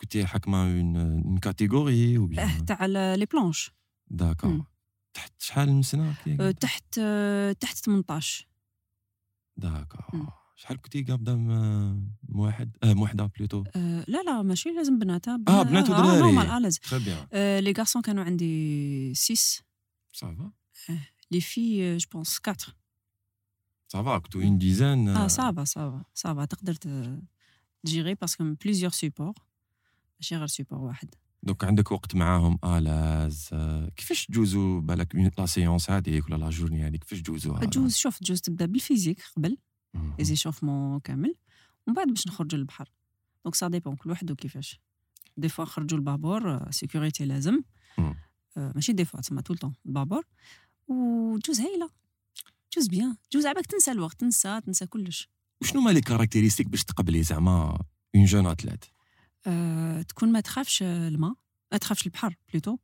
كنتي 0.00 0.26
حاكمه 0.26 0.62
une 0.62 1.38
catégorie 1.38 2.18
bien 2.18 2.66
تاع 2.66 2.86
les 2.86 3.26
planches 3.32 3.72
مم. 4.10 4.64
تحت 5.14 5.32
شحال 5.42 5.72
من 5.72 5.82
سنة 5.82 6.14
آه، 6.40 6.50
تحت 6.50 6.98
آه، 6.98 7.52
تحت 7.52 7.76
18 7.76 8.46
d'accord 9.56 10.00
مم. 10.12 10.26
شحال 10.56 10.82
كنتي 10.82 11.02
قابضة 11.02 11.34
موحد؟ 12.28 12.76
أه 12.82 12.94
موحدة 12.94 13.26
plutôt 13.26 13.64
آه، 13.76 14.04
لا 14.08 14.22
لا 14.22 14.42
ماشي 14.42 14.68
لازم 14.70 14.98
بنات 14.98 15.28
آه، 15.28 15.36
بنات 15.36 15.90
ودراري. 15.90 16.20
normal 16.20 16.62
لازم. 16.62 16.80
très 16.90 17.04
bien 17.04 17.26
آه، 17.32 17.60
les 17.60 17.72
garçons 17.78 18.02
كانوا 18.02 18.24
عندي 18.24 19.14
6 19.14 19.64
ça 20.12 20.31
va 20.31 20.50
les 21.30 21.40
filles 21.40 21.96
je 21.96 22.08
pense 22.12 22.40
4 22.48 22.56
ça 23.88 24.03
va 24.03 24.18
كنتو 24.18 24.40
une 24.40 24.58
dizaine 24.58 25.08
آه 25.08 25.26
صافا 25.26 25.64
صافا 25.64 26.04
صافا 26.14 26.44
تقدر 26.44 26.74
تجيري 27.84 28.14
باسكو 28.14 28.54
بليزيور 28.64 28.90
support 28.92 29.34
ماشي 30.20 30.36
غير 30.36 30.46
سيبور 30.46 30.78
واحد. 30.78 31.14
donc 31.46 31.64
عندك 31.64 31.92
وقت 31.92 32.14
معاهم 32.14 32.58
à 32.64 32.76
l'aise 32.76 33.48
آه، 33.52 33.88
كيفاش 33.96 34.26
تجوزوا؟ 34.26 34.80
بالك 34.80 35.14
la 35.38 35.46
séance 35.46 35.90
هذيك 35.90 36.26
ولا 36.26 36.36
la 36.36 36.50
journée 36.50 36.86
هذيك 36.86 37.00
كيفاش 37.04 37.22
تجوزوها 37.22 37.64
تجوز 37.64 37.94
شوف 37.96 38.18
تجوز 38.18 38.40
تبدأ 38.40 38.66
بال 38.66 38.77
physique 38.77 39.22
قبل 39.36 39.56
مم. 39.94 40.14
les 40.18 40.24
échauffements 40.24 41.00
كامل 41.00 41.34
ومن 41.86 41.94
بعد 41.96 42.06
باش 42.08 42.26
نخرجوا 42.26 42.58
للبحر. 42.58 42.88
donc 43.44 43.54
ça 43.54 43.68
dépend 43.68 43.96
كل 43.96 44.10
واحد 44.10 44.30
وكيفاش. 44.30 44.80
des 45.36 45.48
fois 45.48 45.64
نخرجوا 45.64 45.98
البابور 45.98 46.70
sécurité 46.70 47.24
لازم. 47.24 47.62
مم. 47.98 48.14
آه، 48.56 48.72
ماشي 48.74 48.92
des 48.92 49.04
fois 49.04 49.20
تسمى 49.20 49.42
tout 49.42 49.53
le 49.53 49.58
temps 49.58 49.74
البابور 49.86 50.24
وتجوز 50.88 51.60
هايلة. 51.60 51.90
تجوز 52.70 52.88
bien 52.88 53.16
تجوز 53.30 53.46
عباك 53.46 53.66
تنسى 53.66 53.92
الوقت 53.92 54.20
تنسى 54.20 54.60
تنسى 54.60 54.86
كلش. 54.86 55.28
وشنو 55.62 55.80
هما 55.80 55.90
les 55.90 56.00
caractéristiques 56.00 56.68
باش 56.68 56.84
تقبلي 56.84 57.22
زعما 57.22 57.78
une 58.16 58.24
jeune 58.24 58.46
athlète 58.46 58.84
أه 59.46 60.02
تكون 60.02 60.32
ما 60.32 60.40
تخافش 60.40 60.82
الماء 60.82 61.32
ما 61.72 61.78
تخافش 61.78 62.06
البحر 62.06 62.36
plutôt. 62.52 62.76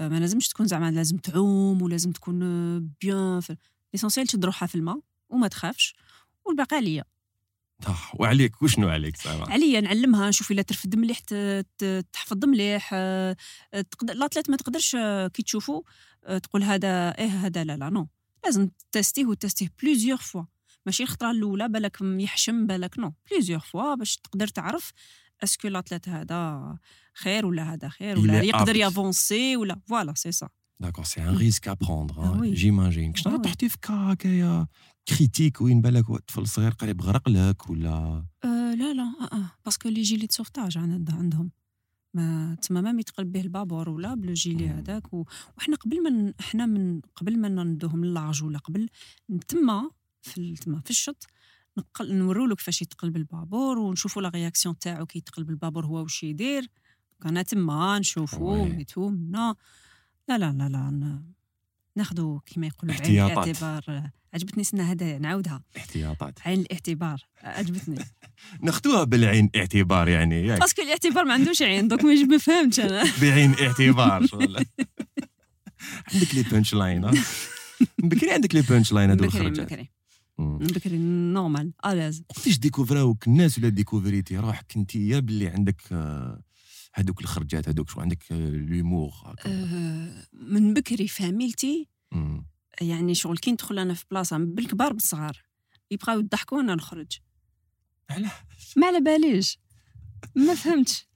أه 0.00 0.08
ما 0.08 0.20
لازمش 0.20 0.48
تكون 0.48 0.66
زعما 0.66 0.90
لازم 0.90 1.16
تعوم 1.16 1.82
ولازم 1.82 2.12
تكون 2.12 2.42
آه، 2.42 2.82
bien 3.00 3.42
l'essentiel 3.94 4.26
تشد 4.26 4.44
روحها 4.44 4.66
في 4.66 4.74
الماء 4.74 5.00
وما 5.28 5.48
تخافش. 5.48 5.94
والباقي 6.44 6.76
عليا 6.76 7.04
آه، 7.86 7.96
وعليك. 8.14 8.62
وشنو 8.62 8.88
عليك 8.88 9.16
زعما 9.16 9.50
عليا 9.50 9.80
نعلمها 9.80 10.28
نشوف 10.28 10.50
إلا 10.50 10.62
ترفد 10.62 10.96
مليح 10.96 11.18
تحفظ 12.12 12.44
مليح 12.44 12.90
آه، 12.94 13.36
تقدر 13.90 14.12
ال 14.12 14.17
athlète 14.17 14.50
ما 14.50 14.56
تقدرش 14.56 14.94
آه، 14.94 15.28
كي 15.28 15.42
تشوفوا 15.42 15.82
آه، 16.24 16.38
تقول 16.38 16.62
هذا 16.62 17.18
إيه 17.18 17.28
هذا 17.28 17.64
لا 17.64 17.76
لا 17.76 17.90
non 17.90 18.08
لازم 18.44 18.68
تستيه 18.92 19.26
وتستيه 19.26 19.68
plusieurs 19.82 20.18
fois 20.18 20.42
ماشي 20.86 21.02
الخطرة 21.02 21.30
الأولى 21.30 21.68
بالك 21.68 21.98
يحشم 22.00 22.66
بالك 22.66 22.98
non 22.98 23.12
plusieurs 23.30 23.60
fois 23.60 23.94
باش 23.94 24.16
تقدر 24.16 24.48
تعرف 24.48 24.92
est-ce 25.42 25.59
que 25.59 25.68
l'athlète 25.68 26.08
هذا 26.08 26.78
خير 27.14 27.46
ولا 27.46 27.74
هذا 27.74 27.88
خير 27.88 28.18
ولا 28.18 28.42
يقدر. 28.42 28.76
يافونسي 28.76 29.56
ولا 29.56 29.80
voilà 29.86 30.14
c'est 30.14 30.32
ça 30.32 30.48
d'accord 30.80 31.04
c'est 31.04 31.22
un 31.22 31.36
risque 31.36 31.68
آه 31.68 32.38
oui. 32.40 32.54
j'imagine 32.54 33.12
oui. 33.26 33.38
طحتي 33.38 33.68
في 33.68 33.78
cas 33.82 33.94
هكايا 33.94 34.66
critique 35.08 35.60
وين 35.60 35.80
بالك 35.80 36.06
طفل 36.06 36.48
صغير 36.48 36.70
قريب 36.70 37.02
غرق 37.02 37.28
لك 37.28 37.70
ولا 37.70 38.26
لا 38.44 38.92
لا 38.94 39.12
أه 39.32 39.50
parce 39.64 39.79
que 39.79 39.88
les 39.88 40.02
gilets 40.02 40.26
sauvetage 40.30 40.78
عند 40.78 41.10
عندهم 41.10 41.50
ما 42.14 42.56
تما 42.62 42.80
ما 42.80 43.00
يتقلب 43.00 43.32
به 43.32 43.40
البابور 43.40 43.88
ولا 43.88 44.14
بلو 44.14 44.32
جيلي. 44.32 44.68
هذاك. 44.68 45.14
وحنا 45.56 45.76
قبل 45.76 46.02
ما 46.02 46.32
حنا 46.40 46.66
من 46.66 47.00
قبل 47.00 47.38
ما 47.38 47.48
ندوهم 47.48 48.04
للاج 48.04 48.42
ولا 48.44 48.58
قبل 48.58 48.88
تما 49.48 49.90
في 50.22 50.54
تما 50.54 50.80
في 50.80 50.90
الشط 50.90 51.26
نقل 51.78 52.14
نوروا 52.14 52.46
له 52.46 52.54
كيفاش 52.56 52.82
يتقلب 52.82 53.16
البابور 53.16 53.78
ونشوفوا 53.78 54.22
la 54.22 54.28
réaction 54.28 54.78
تاعو 54.78 55.06
كي 55.06 55.18
يتقلب 55.18 55.50
البابور 55.50 55.86
هو 55.86 56.02
واش 56.02 56.22
يدير. 56.22 56.70
كان 57.22 57.44
تما 57.44 57.98
نشوفوا. 57.98 58.64
ميتو 58.64 59.08
منا. 59.08 59.54
لا 60.28 60.38
لا 60.38 60.52
لا 60.52 60.68
لا 60.68 61.22
ناخذوا 61.96 62.40
كما 62.46 62.66
يقولوا 62.66 62.94
بعين 62.94 63.20
احتياطات. 63.20 63.62
الاعتبار. 63.62 64.10
عجبتني 64.34 64.64
سنة 64.64 64.92
هذا 64.92 65.18
نعاودها. 65.18 65.62
احتياطات 65.76 66.40
عين 66.46 66.60
الاعتبار. 66.60 67.18
عجبتني. 67.42 68.04
ناخذوها 68.62 69.04
بالعين 69.04 69.50
اعتبار 69.56 70.08
يعني 70.08 70.46
ياك. 70.46 70.60
parce 70.60 70.74
que 70.74 70.82
الاعتبار 70.82 71.24
ما 71.24 71.34
عندوش 71.34 71.62
عين 71.62 71.88
donc 71.88 72.04
ما 72.04 72.38
فهمتش 72.38 72.80
أنا. 72.80 73.04
بعين 73.22 73.54
اعتبار. 73.60 74.26
عندك 76.14 76.34
les 76.34 76.42
punchlines 76.42 77.10
بكري 77.98 78.30
عندك 78.30 78.54
les 78.54 78.62
punchlines 78.62 79.10
هذو 79.10 79.24
الخرجات؟ 79.24 79.66
بكري. 79.66 79.90
بكري 80.38 80.98
normal 80.98 81.72
الاز 81.86 82.22
وقتاش 82.30 82.58
ديكوفراوك؟ 82.58 83.26
الناس 83.26 83.58
ولا 83.58 83.68
ديكوفريتي؟ 83.68 84.36
روحك 84.38 84.76
انت 84.76 84.94
يا 84.94 85.20
باللي 85.20 85.48
عندك 85.48 85.82
آه، 85.92 86.42
هذوك 86.94 87.20
الخرجات 87.20 87.68
هذوك 87.68 87.90
شو 87.90 88.00
عندك 88.00 88.32
آه، 88.32 88.50
l'humour 88.50 89.10
هكا. 89.24 89.50
آه، 89.50 90.26
من 90.32 90.74
بكري 90.74 91.08
famille 91.08 91.64
تي. 91.64 91.88
يعني 92.80 93.14
شغل 93.14 93.38
كي 93.38 93.52
ندخل 93.52 93.78
أنا 93.78 93.94
في 93.94 94.04
بلاصة 94.10 94.38
بالكبار 94.38 94.92
بالصغار 94.92 95.42
يبقاو 95.90 96.18
يضحكوا 96.20 96.58
وأنا 96.58 96.74
نخرج. 96.74 97.18
علاش 98.10 98.30
ما 98.76 98.86
على 98.86 99.00
باليش 99.00 99.58
ما 100.34 100.54
فهمتش. 100.54 101.06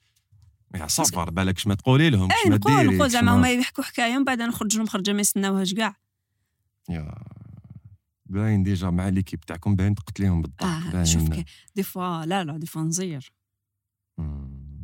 يا 0.75 0.87
صفر 0.87 1.31
بالك 1.31 1.59
شما 1.59 1.75
تقولي 1.75 2.11
لهم 2.11 2.29
اي 2.33 2.51
نقول 2.51 2.97
نقول 2.97 3.11
زعما 3.11 3.37
هما 3.37 3.53
يحكوا 3.53 3.85
حكايه 3.85 4.15
ومن 4.17 4.25
بعد 4.25 4.43
نخرج 4.43 4.77
لهم 4.77 4.87
خرجه 4.87 5.13
ما 5.13 5.21
يستناوهاش 5.21 5.75
كاع 5.75 5.97
يا 6.91 7.15
باين 8.31 8.63
déjà 8.63 8.91
مع 8.91 9.09
l'équipe 9.09 9.41
تاعكم 9.41 9.77
باين 9.77 9.95
تقتليهم 9.95 10.43
بالضبط 10.43 10.63
آه 10.63 10.91
باين 10.91 11.05
شوف 11.05 11.29
des 11.75 11.83
fois 11.83 12.25
لا 12.27 12.45
لا 12.45 12.57
des 12.59 12.67
fois 12.67 12.83
نزير. 12.83 13.33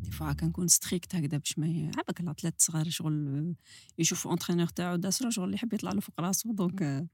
des 0.02 0.10
fois 0.10 0.32
كنكون 0.32 0.68
strict 0.68 1.14
هكذا 1.14 1.38
باش 1.38 1.58
ما 1.58 1.90
عباك 1.98 2.20
العطلات 2.20 2.60
صغار 2.60 2.88
شغل 2.88 3.54
يشوفوا 3.98 4.30
entraîneur 4.30 4.66
تاعو 4.66 4.96
داسرو 4.96 5.30
شغل 5.30 5.54
يحب 5.54 5.72
يطلع 5.74 5.92
له 5.92 6.00
فوق 6.00 6.20
راسو 6.20 6.52
donc 6.52 6.82
آه، 6.82 7.06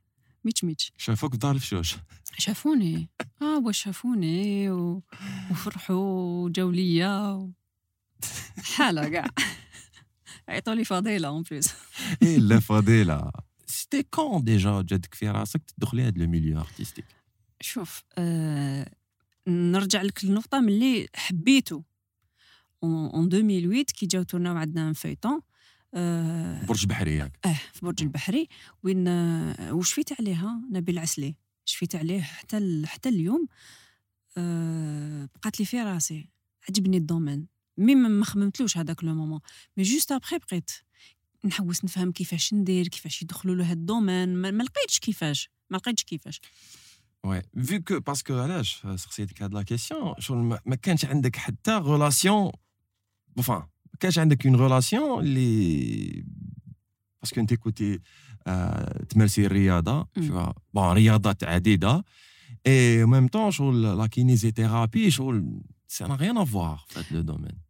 ميتش 0.44 0.64
ميتش. 0.64 0.92
شافوك 0.96 1.32
في 1.32 1.38
دار 1.38 1.54
الفشوش 1.54 1.96
شافوني. 2.38 3.08
آه 3.42 3.58
واش 3.58 3.82
شافوني؟ 3.82 4.70
و... 4.70 5.02
وفرحوا 5.50 5.96
وجاو 6.44 6.70
ليا 6.70 7.30
و... 7.32 7.50
حالة 8.76 9.08
كاع. 9.08 9.26
عيطوا 10.48 10.74
لي 10.74 10.84
فضيلة 10.84 11.28
en 11.28 11.42
plus 11.42 11.74
لا 12.22 12.60
فضيله 12.60 13.30
c'était 13.92 14.08
quand 14.10 14.44
déjà 14.44 14.82
جاتك 14.82 15.14
في 15.14 15.30
راسك 15.30 15.60
تدخلي 15.76 16.02
هذا 16.02 16.18
le 16.18 16.26
milieu 16.26 16.60
artistique 16.60 17.04
شوف 17.60 18.02
آه 18.18 18.92
نرجع 19.48 20.02
لك 20.02 20.24
النقطة 20.24 20.60
ملي 20.60 21.08
حبيته. 21.14 21.84
en 22.82 23.26
2008 23.26 23.84
كي 23.84 24.06
جاو 24.06 24.22
تورناو 24.22 24.56
عندنا 24.56 24.88
ان 24.88 24.92
فيتون 24.92 25.40
آه 25.94 26.64
برج 26.66 26.86
بحري 26.86 27.16
ياك 27.16 27.38
آه 27.44 27.60
في 27.72 27.80
برج 27.86 28.02
البحري. 28.02 28.48
وين 28.82 29.08
آه، 29.08 29.72
وشفيت 29.74 30.20
عليها؟ 30.20 30.60
نبيل 30.70 30.94
العسلي 30.94 31.36
شفيت 31.64 31.96
عليه 31.96 32.20
حتى 32.20 32.82
حتى 32.86 33.08
اليوم؟ 33.08 33.46
آه 34.36 35.28
بقات 35.34 35.60
لي 35.60 35.66
في 35.66 35.82
راسي. 35.82 36.28
عجبني 36.68 36.96
الدومين. 36.96 37.46
mais 37.78 37.94
ما 37.94 38.08
ما 38.08 38.24
خممتلوش 38.24 38.78
هذاك 38.78 39.04
le 39.04 39.14
moment. 39.14 39.40
mais 39.76 39.82
juste 39.82 40.12
après 40.12 40.38
بقيت. 40.38 40.70
نحوس 41.44 41.84
نفهم 41.84 42.12
كيفاش 42.12 42.54
ندير 42.54 42.88
كيفاش 42.88 43.22
يدخلوا 43.22 43.54
له 43.54 43.64
هاد 43.70 43.78
الدومين. 43.78 44.28
ما, 44.34 44.50
ما 44.50 44.62
لقيتش 44.62 44.98
كيفاش 44.98 45.50
ما 45.70 45.76
لقيتش 45.76 46.04
كيفاش. 46.04 46.40
oui 47.24 47.42
vu 47.64 47.82
que 47.82 48.00
parce 48.00 48.22
que 48.22 48.34
علاش؟ 48.38 48.82
سقسيتك 48.96 49.42
هاد 49.42 49.54
la 49.54 49.62
question 49.62 50.14
شغل 50.18 50.38
ما- 50.38 50.60
ما 50.66 50.76
كانش 50.76 51.04
عندك 51.04 51.36
حتى 51.36 51.76
relation 51.76 52.52
بوفان 53.36 53.56
ما 53.56 53.98
كانش 54.00 54.18
عندك 54.18 54.46
une 54.46 54.56
relation 54.56 55.22
اللي 55.24 56.24
parce 57.22 57.34
que 57.34 57.40
انت 57.40 57.54
كنتي 57.54 58.00
آه 58.46 59.04
تمارسي 59.04 59.46
الرياضة 59.46 60.08
مم. 60.16 60.26
شو 60.28 60.52
بون 60.74 60.92
رياضات 60.92 61.44
عديدة. 61.44 62.04
et 62.66 63.04
même 63.06 63.28
temps 63.28 63.50
شغل 63.50 63.82
la 63.98 64.06
kinésithérapie 64.06 65.10
شغل 65.10 65.60
ça 65.88 66.06
n'a 66.06 66.16
rien 66.16 66.38
à 66.38 66.48
voir 66.48 66.84
في 66.88 66.98
هذا 67.00 67.06
le 67.10 67.20
domaine 67.20 67.61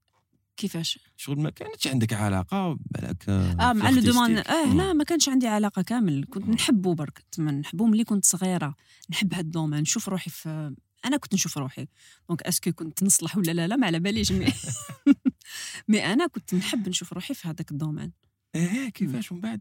كيفاش؟ 0.62 0.98
شغل 1.16 1.40
ما 1.40 1.50
كانتش 1.50 1.86
عندك 1.86 2.12
علاقة 2.12 2.78
بالك 2.90 3.28
آه 3.28 3.72
مع 3.72 3.90
le 3.90 4.00
domaine 4.00 4.36
آه 4.38 4.74
لا 4.74 4.92
ما 4.92 5.04
كانش 5.04 5.28
عندي 5.28 5.46
علاقة 5.46 5.82
كامل. 5.82 6.24
كنت 6.30 6.44
مم. 6.44 6.52
نحبه 6.54 6.94
برك 6.94 7.24
نحبه 7.38 7.86
ملي 7.86 8.04
كنت 8.04 8.24
صغيرة 8.24 8.74
نحب 9.10 9.34
هاد 9.34 9.44
ال 9.44 9.49
domaine 9.49 9.80
نشوف 9.80 10.08
روحي 10.08 10.30
في 10.30 10.74
أنا 11.04 11.16
كنت 11.16 11.34
نشوف 11.34 11.58
روحي. 11.58 11.86
donc 12.28 12.42
est-ce 12.42 12.62
que 12.62 12.72
كنت 12.72 13.02
نصلح 13.02 13.36
ولا 13.36 13.52
لا 13.52 13.68
لا 13.68 13.76
ما 13.76 13.86
على 13.86 14.00
باليش. 14.00 14.32
مي 14.32 14.46
مي 15.88 16.12
أنا 16.12 16.26
كنت 16.26 16.54
نحب 16.54 16.88
نشوف 16.88 17.12
روحي 17.12 17.34
في 17.34 17.48
هذاك 17.48 17.70
ال 17.70 17.75
domaine. 17.75 18.12
إيه 18.54 18.88
كيفاش 18.88 19.32
من 19.32 19.40
بعد؟ 19.40 19.60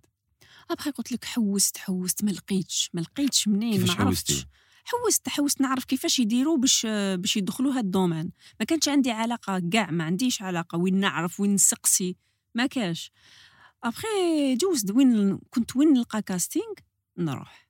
أبخي 0.72 0.90
قلت 0.92 1.12
لك 1.12 1.26
حوست 1.26 1.78
حوست 1.78 2.24
ما 2.24 2.32
لقيتش 2.32 2.90
ما 2.94 3.02
لقيتش 3.02 3.48
منين 3.48 3.86
ما 3.88 3.94
عرفتش؟ 3.94 4.46
حوست 4.86 5.30
حوست 5.30 5.62
نعرف 5.62 5.86
كيفاش 5.86 6.20
يديروا 6.20 6.58
باش 6.58 6.86
باش 7.16 7.38
يدخلوا 7.38 7.74
هاد 7.74 7.86
ال 7.86 7.91
domaine. 7.91 8.32
ما 8.60 8.66
كانش 8.66 8.90
عندي 8.90 9.12
علاقة 9.12 9.60
كاع 9.72 9.92
ما 9.92 10.04
عنديش 10.04 10.42
علاقة 10.42 10.78
وين 10.78 10.96
نعرف 11.00 11.40
وين 11.40 11.54
نسقسي 11.54 12.16
ما 12.56 12.66
كاش 12.66 13.12
ابخي 13.84 14.56
جوزت 14.62 14.92
وين 14.92 15.38
كنت 15.50 15.76
وين 15.76 15.94
نلقى 15.94 16.22
casting 16.22 16.74
نروح. 17.18 17.68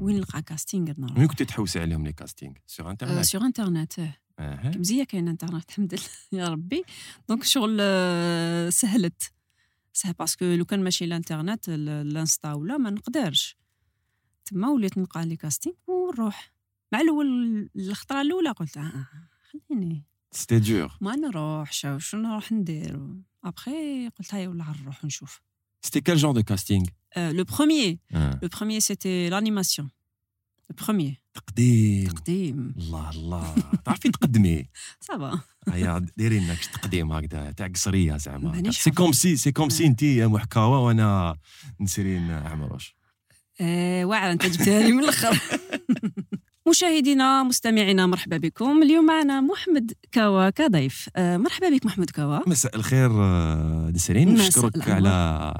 وين 0.00 0.16
نلقى 0.16 0.42
casting 0.42 0.86
وين 0.88 0.96
نروح 1.00 1.24
كنتي 1.24 1.44
تحوسي 1.44 1.80
عليهم 1.80 2.04
les 2.04 2.12
castings 2.12 2.54
sur 2.66 2.90
internet 2.90 3.24
sur 3.24 3.44
internet 3.46 3.98
آه 4.38 4.72
مزيه 4.76 5.04
كاين 5.04 5.28
انترنت 5.28 5.68
الحمد 5.70 5.94
لله 5.94 6.42
يا 6.44 6.48
ربي. 6.48 6.84
donc 7.28 7.44
شغل 7.44 7.76
آه، 7.80 8.70
سهلت. 8.70 9.32
سهل 9.92 10.12
parce 10.12 10.32
que 10.32 10.44
لو 10.44 10.64
كان 10.64 10.84
ماشي 10.84 11.04
الانترنت 11.04 11.68
ال- 11.68 11.88
الانستا 11.88 12.52
ولا 12.52 12.76
ما 12.76 12.90
نقدرش. 12.90 13.56
تما 14.44 14.68
وليت 14.68 14.98
نلقى 14.98 15.26
les 15.26 15.36
castings 15.36 15.74
ونروح. 15.86 16.52
مع 16.92 17.00
الأول 17.00 17.26
الخطرة 17.76 18.20
الأولى 18.20 18.50
قلت 18.50 18.76
آه 18.76 18.80
آه، 18.80 19.06
خليني. 19.68 20.04
c'était 20.32 20.58
dur 20.58 20.96
ما 21.00 21.16
نروح 21.16 21.72
شو 21.72 21.98
شو 21.98 22.16
نروح 22.16 22.52
ندير؟ 22.52 23.00
ابخي 23.44 24.08
قلت 24.08 24.34
هاي 24.34 24.46
ولا 24.46 24.74
نروح 24.82 25.04
نشوف. 25.04 25.40
c'était 25.82 26.00
quel 26.00 26.16
genre 26.16 26.34
de 26.34 26.42
casting 26.42 26.86
le 27.16 27.44
premier 27.44 27.98
آه. 28.12 28.38
le 28.42 28.48
premier 28.58 28.80
c'était 28.80 29.28
l'animation 29.28 29.90
le 30.70 30.76
premier 30.84 31.22
تقديم. 31.34 32.08
تقديم. 32.08 32.74
الله 32.78 33.10
الله. 33.10 33.54
تعرفي 33.84 34.08
تقدمي؟ 34.08 34.68
ça 35.06 35.23
va 35.23 35.40
هيا 35.68 36.06
ديري 36.16 36.40
لنا 36.40 36.54
تقديم 36.54 37.12
هكذا. 37.12 37.52
تاع 37.52 37.66
قسرية 37.66 38.16
زعما. 38.16 38.70
c'est 38.70 38.90
comme. 38.90 39.12
si 39.12 39.36
c'est 39.36 39.52
comme 39.52 39.68
si 39.68 39.86
انت 39.86 40.04
محكاوة 40.04 40.78
وأنا 40.80 41.36
نسرين 41.80 42.30
عمروش. 42.30 42.99
إيه 43.60 44.04
واعر 44.04 44.32
أنت 44.32 44.46
جبتها 44.46 44.82
لي 44.82 44.92
من 44.92 45.04
الأخر. 45.04 45.40
مشاهدينا 46.68 47.42
مستمعينا 47.42 48.06
مرحبا 48.06 48.36
بكم. 48.36 48.82
اليوم 48.82 49.06
معنا 49.06 49.40
محمد 49.40 49.92
كوا 50.14 50.50
كضيف. 50.50 51.08
آه، 51.16 51.36
مرحبا 51.36 51.68
بك 51.68 51.86
محمد 51.86 52.10
كوا 52.10 52.48
مساء 52.48 52.76
الخير 52.76 53.10
آه، 53.12 53.90
نسرين 53.94 54.32
مساء 54.34 54.66
نشكرك. 54.66 54.88
على 54.88 55.54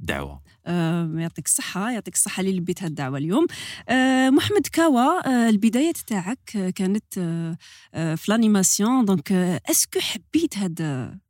الدعوة. 0.00 0.42
آه، 0.66 1.10
يعطيك 1.14 1.46
الصحة 1.46 1.90
يعطيك 1.90 2.14
الصحة 2.14 2.40
اللي 2.40 2.52
لبيت 2.56 2.82
هاد 2.82 2.88
الدعوة 2.90 3.18
اليوم. 3.18 3.46
آه، 3.88 4.30
محمد 4.30 4.66
كوا 4.74 5.28
آه، 5.28 5.48
البدايات 5.48 5.96
تاعك 5.96 6.56
آه، 6.56 6.70
كانت 6.70 7.18
آه، 7.18 7.56
آه، 7.94 8.14
في 8.14 8.28
ال 8.28 8.36
animation 8.36 9.04
donc 9.04 9.32
آه، 9.32 9.60
est-ce 9.70 9.90
que 9.90 10.00
حبيت 10.00 10.58
هاد 10.58 10.82
هاد 10.82 11.20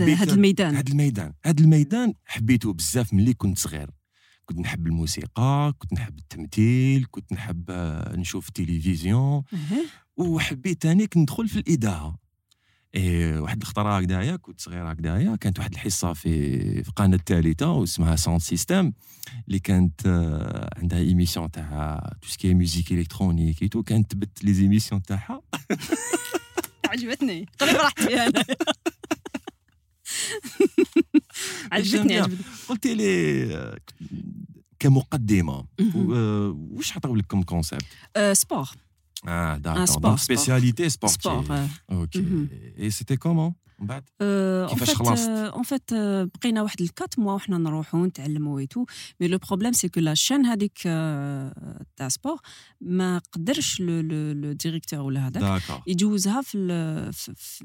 حبيت 0.00 0.18
هاد 0.18 0.28
الميدان؟ 0.30 0.74
هذا 0.76 0.88
الميدان. 0.90 1.32
هذا 1.44 1.60
الميدان 1.60 2.14
حبيته 2.24 2.72
بزاف 2.72 3.12
ملي 3.14 3.34
كنت 3.34 3.58
صغير. 3.58 3.90
كنت 4.50 4.58
نحب 4.58 4.86
الموسيقى 4.86 5.74
كنت 5.78 5.92
نحب 5.92 6.18
التمثيل 6.18 7.06
كنت 7.10 7.32
نحب 7.32 7.64
آه، 7.70 8.16
نشوف 8.16 8.48
التلفزيون. 8.48 9.42
وحبيت 10.16 10.82
تانيك 10.82 11.16
ندخل 11.16 11.48
في 11.48 11.58
الاذاعه 11.58 12.18
إيه 12.94 13.40
واحد 13.40 13.60
الخطرة 13.60 13.98
هكذايا 13.98 14.36
كنت 14.36 14.60
صغير 14.60 14.92
هكذايا 14.92 15.36
كانت 15.36 15.58
واحد 15.58 15.72
الحصة 15.72 16.12
في 16.12 16.32
في 16.82 16.88
القناه 16.88 17.16
الثالثه 17.16 17.72
واسمها 17.72 18.16
Sound 18.16 18.40
System 18.40 18.92
اللي 19.48 19.58
كانت 19.58 20.06
آه، 20.06 20.70
عندها 20.76 20.98
émission 20.98 21.50
تاع 21.50 22.10
tout 22.22 22.28
ce 22.28 22.38
qui 22.38 22.54
musique 22.54 22.92
électronique 22.92 23.62
et 23.62 23.69
tout 23.69 23.82
كانت 23.82 24.10
تبت 24.10 24.44
les 24.44 24.52
émissions 24.52 25.02
تاعها 25.02 25.42
عجبتني 26.90 27.46
قريب 27.60 27.76
رحت 27.76 28.00
فيها 28.02 28.26
أنا. 28.26 28.44
عجبتني 31.72 32.08
جميل. 32.08 32.22
عجبتني 32.22 32.44
قلت 32.68 32.86
لي 32.86 33.44
آه، 33.56 33.78
كمقدمة 34.78 35.64
مهم. 35.80 36.08
و- 36.10 36.14
آه، 36.14 36.56
واش 36.70 36.96
عطاو 36.96 37.16
لك 37.16 37.26
comme 37.26 37.42
concept 37.42 37.84
آه، 38.16 38.32
sport 38.32 38.68
آه 39.28 39.56
Ah, 39.56 39.58
d'accord 39.58 39.86
sport, 39.86 39.98
donc 39.98 40.18
sport. 40.18 40.20
spécialité 40.22 40.88
sport 40.88 41.10
sportif 41.10 41.50
آه. 41.52 41.68
OK 41.92 42.20
مهم. 42.20 42.48
et 42.78 42.90
c'était 42.90 43.16
comment 43.16 43.54
من 43.80 43.86
بعد 43.86 44.04
اون 44.20 44.68
كيفاش 44.68 44.94
خلصت؟ 44.94 45.28
en 45.28 45.62
fait 45.62 45.94
بقينا 46.34 46.62
واحد 46.62 46.80
ال 46.80 46.85
quatre 46.85 47.18
mois 47.18 47.34
وحنا 47.34 47.58
نروحو 47.58 48.06
نتعلمو 48.06 48.58
et 48.58 48.67
tout 48.67 48.84
mais 49.20 49.28
le 49.28 49.38
problème 49.38 49.72
c'est 49.72 49.88
que 49.88 50.00
la 50.00 50.14
chaîne 50.14 50.46
هذيك 50.46 50.78
آه، 50.86 51.84
تاع 51.96 52.08
sport 52.08 52.40
ما 52.80 53.18
قدرش 53.32 53.80
le 53.80 54.52
directeur 54.52 55.00
ولا 55.00 55.26
هذاك 55.26 55.62
يجوزها 55.86 56.42
في 56.42 57.12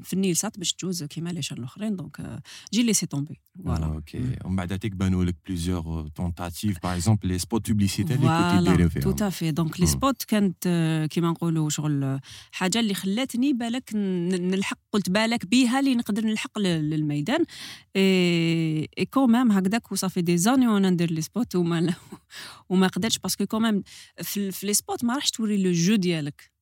في, 0.02 0.12
النيلسات 0.12 0.58
باش 0.58 0.72
تجوز 0.72 1.04
كيما 1.04 1.30
les 1.30 1.42
chaînes 1.42 1.58
الأخرين. 1.58 1.96
donc 1.96 2.20
آه، 2.20 2.42
j'ai 2.72 2.82
laissé 2.82 3.06
tomber 3.06 3.40
voilà 3.64 3.86
OK 3.86 4.36
ومن 4.44 4.56
بعد 4.56 4.72
هذيك 4.72 4.92
بانوا 4.92 5.24
لك 5.24 5.36
plusieurs 5.46 6.08
tentatives 6.08 6.78
par 6.82 6.92
exemple 6.94 7.28
les 7.28 7.38
spots 7.38 7.70
publicité 7.70 8.14
اللي 8.14 8.26
كنت 8.26 8.52
voilà 8.52 8.70
ديريو 8.70 8.88
تو 8.88 9.00
فيهم 9.00 9.26
Ah 9.26 9.50
oui 9.50 9.63
donc 9.63 9.80
les. 9.80 9.86
spots 9.86 10.22
كانت 10.22 10.64
آه، 10.66 11.06
كيما 11.06 11.30
نقولوا 11.30 11.70
شغل 11.70 12.04
آه، 12.04 12.20
حاجة 12.52 12.80
اللي 12.80 12.94
خلاتني 12.94 13.52
بالك 13.52 13.90
نلحق 13.94 14.78
قلت 14.92 15.10
بالك 15.10 15.46
بيها 15.46 15.80
اللي 15.80 15.94
نقدر 16.06 16.24
نلحق 16.26 16.58
لل- 16.58 16.90
للميدان. 16.90 17.44
et 17.96 18.88
et 18.98 19.04
quand 19.04 19.31
même 19.31 19.52
هكذاك 19.52 19.92
و 19.92 20.01
ça 20.01 20.20
fait 20.22 20.36
des 20.36 20.47
années 20.47 20.68
وأنا 20.68 20.90
ندير 20.90 21.10
les 21.10 21.20
spots 21.20 21.56
وما 21.56 21.94
وما 22.68 22.86
قدرتش 22.86 23.18
parce 23.18 23.36
que 23.36 23.46
quand 23.46 23.66
même 23.66 23.82
في, 24.22 24.50
في 24.52 24.66
les 24.66 24.74
spots 24.74 25.04
ما 25.04 25.14
راحش 25.14 25.30
توري 25.30 25.62
le 25.62 25.72
jeu 25.72 25.94
ديالك. 25.94 26.52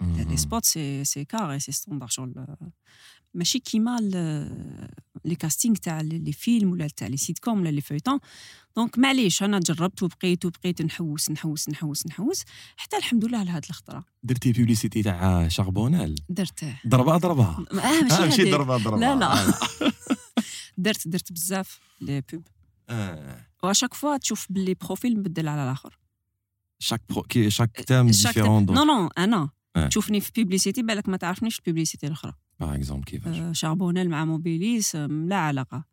les 0.00 0.36
spots 0.36 0.64
c'est 0.64 1.04
c'est 1.04 1.24
carré 1.24 1.58
c'est 1.58 1.72
standard 1.72 2.08
شغل 2.08 2.34
ماشي 3.34 3.58
كيما 3.58 3.98
les 5.24 5.34
castings 5.34 5.76
تاع 5.76 6.00
les 6.00 6.32
films 6.32 6.72
ولا 6.72 6.88
تاع 6.88 7.06
les 7.06 7.16
sitcoms 7.16 7.60
ولا 7.60 7.68
les 7.68 7.80
feuilletons 7.80 8.18
donc 8.76 8.98
معليش 8.98 9.42
أنا 9.42 9.58
جربت 9.60 10.02
وبقيت 10.02 10.44
وبقيت 10.44 10.82
نحوس 10.82 11.30
نحوس 11.30 11.68
نحوس 11.68 12.06
نحوس 12.06 12.42
حتى 12.76 12.96
الحمد 12.96 13.24
لله 13.24 13.42
لهاد 13.42 13.64
الخطرة. 13.68 14.04
درتي 14.22 14.52
publicité 14.52 15.02
تاع 15.02 15.48
شاربونال 15.48 16.14
درته. 16.28 16.76
ضربة 16.86 17.16
ضربة. 17.16 17.44
آه 17.72 18.00
ماشي 18.02 18.14
آه 18.14 18.26
هادي. 18.26 18.50
ضربة 18.50 18.76
ضربة. 18.76 18.96
لا، 19.00 19.14
لا. 19.16 19.48
آه. 19.48 19.54
درت 20.78 21.08
درت 21.08 21.32
بزاف 21.32 21.80
les 22.00 22.22
pubs 22.32 22.42
آه. 22.88 23.46
و 23.62 23.66
à 23.66 23.70
chaque 23.70 23.94
fois 23.94 24.16
تشوف 24.16 24.46
باللي 24.50 24.74
profil 24.74 25.18
مبدل 25.18 25.48
على 25.48 25.64
الآخر. 25.64 25.98
chaque 26.78 27.00
pub 27.08 27.22
كي 27.22 27.50
chaque 27.50 27.84
thème 27.86 28.06
différent 28.06 28.66
non 28.66 28.84
non 28.84 29.08
أنا. 29.18 29.50
آه. 29.76 29.86
تشوفني 29.88 30.20
في 30.20 30.32
publicité 30.36 30.82
بالك 30.82 31.08
ما 31.08 31.16
تعرفنيش 31.16 31.54
في 31.54 31.60
ال 31.60 31.65
publicité 31.65 32.06
الأخرى. 32.06 32.32
par 32.60 32.74
exemple 32.74 33.04
كيفاش 33.04 33.58
شاربونيل 33.58 34.08
مع 34.10 34.24
موبيليس 34.24 34.96
لا 34.96 35.36
علاقه 35.36 35.84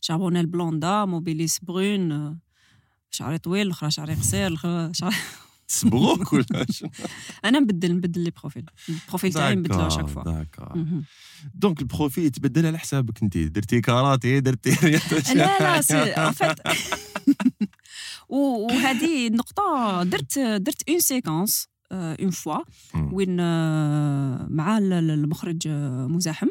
شاربونيل 0.00 0.46
blonde 0.46 1.04
موبيليس 1.04 1.58
brune 1.58 2.38
شعري 3.10 3.38
طويل 3.38 3.66
الاخرى 3.66 3.90
شعري 3.90 4.14
قصير 4.14 4.46
الاخرى 4.46 4.94
شعري 4.94 5.16
تسبغوك 5.68 6.32
ولا 6.32 6.66
أنا 7.44 7.58
نبدل 7.58 7.94
نبدل 7.96 8.20
les 8.20 8.30
profils 8.30 8.64
ال 8.88 8.94
profil 8.94 9.32
تاعي 9.32 9.54
نبدلو 9.54 9.88
chaque 9.88 10.06
fois 10.06 10.22
d'accord. 10.24 10.84
donc 11.54 11.80
ال 11.80 11.86
profil 11.86 12.24
يتبدل 12.24 12.66
على 12.66 12.78
حسابك 12.78 13.22
انت 13.22 13.38
درتي 13.38 13.80
karaté 13.80 14.40
درتي 14.40 14.70
لا 15.34 15.58
لا 15.58 15.80
si 15.80 15.96
en 15.96 16.32
fait 16.32 16.58
وهذه 18.28 19.26
النقطة 19.26 20.02
درت 20.02 20.38
درت 20.38 20.88
une 20.88 21.00
séquence 21.00 21.68
une 21.92 22.30
fois 22.30 22.58
مم. 22.94 23.14
وين 23.14 23.40
آه، 23.40 24.46
مع 24.50 24.78
ال- 24.78 24.92
ال- 24.92 25.10
المخرج 25.10 25.68
آه، 25.68 26.06
مزاحم. 26.06 26.48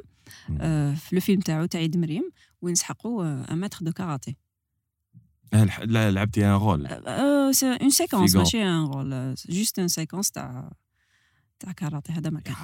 آه، 0.60 0.94
في 0.94 1.16
le 1.16 1.22
film 1.22 1.40
تاعو 1.40 1.66
تاع 1.66 1.80
عيد 1.82 1.98
مريم 1.98 2.32
وين 2.62 2.76
سحقوا 2.76 3.52
un 3.54 3.58
maître 3.58 3.78
de 3.82 3.92
karaté 3.92 4.36
لا 5.84 6.12
لعبتي 6.12 6.46
un 6.46 6.52
rôle 6.52 6.88
c'est 7.56 7.78
une 7.82 7.90
séquence. 7.90 8.36
ماشي 8.36 8.64
un 8.64 8.86
rôle 8.86 9.36
juste 9.50 9.80
une 9.80 9.88
séquence 9.88 10.32
تاع 10.32 10.72
تاع 11.60 11.72
karaté 11.72 12.12
هذا 12.14 12.30
ما 12.30 12.40
كان 12.40 12.56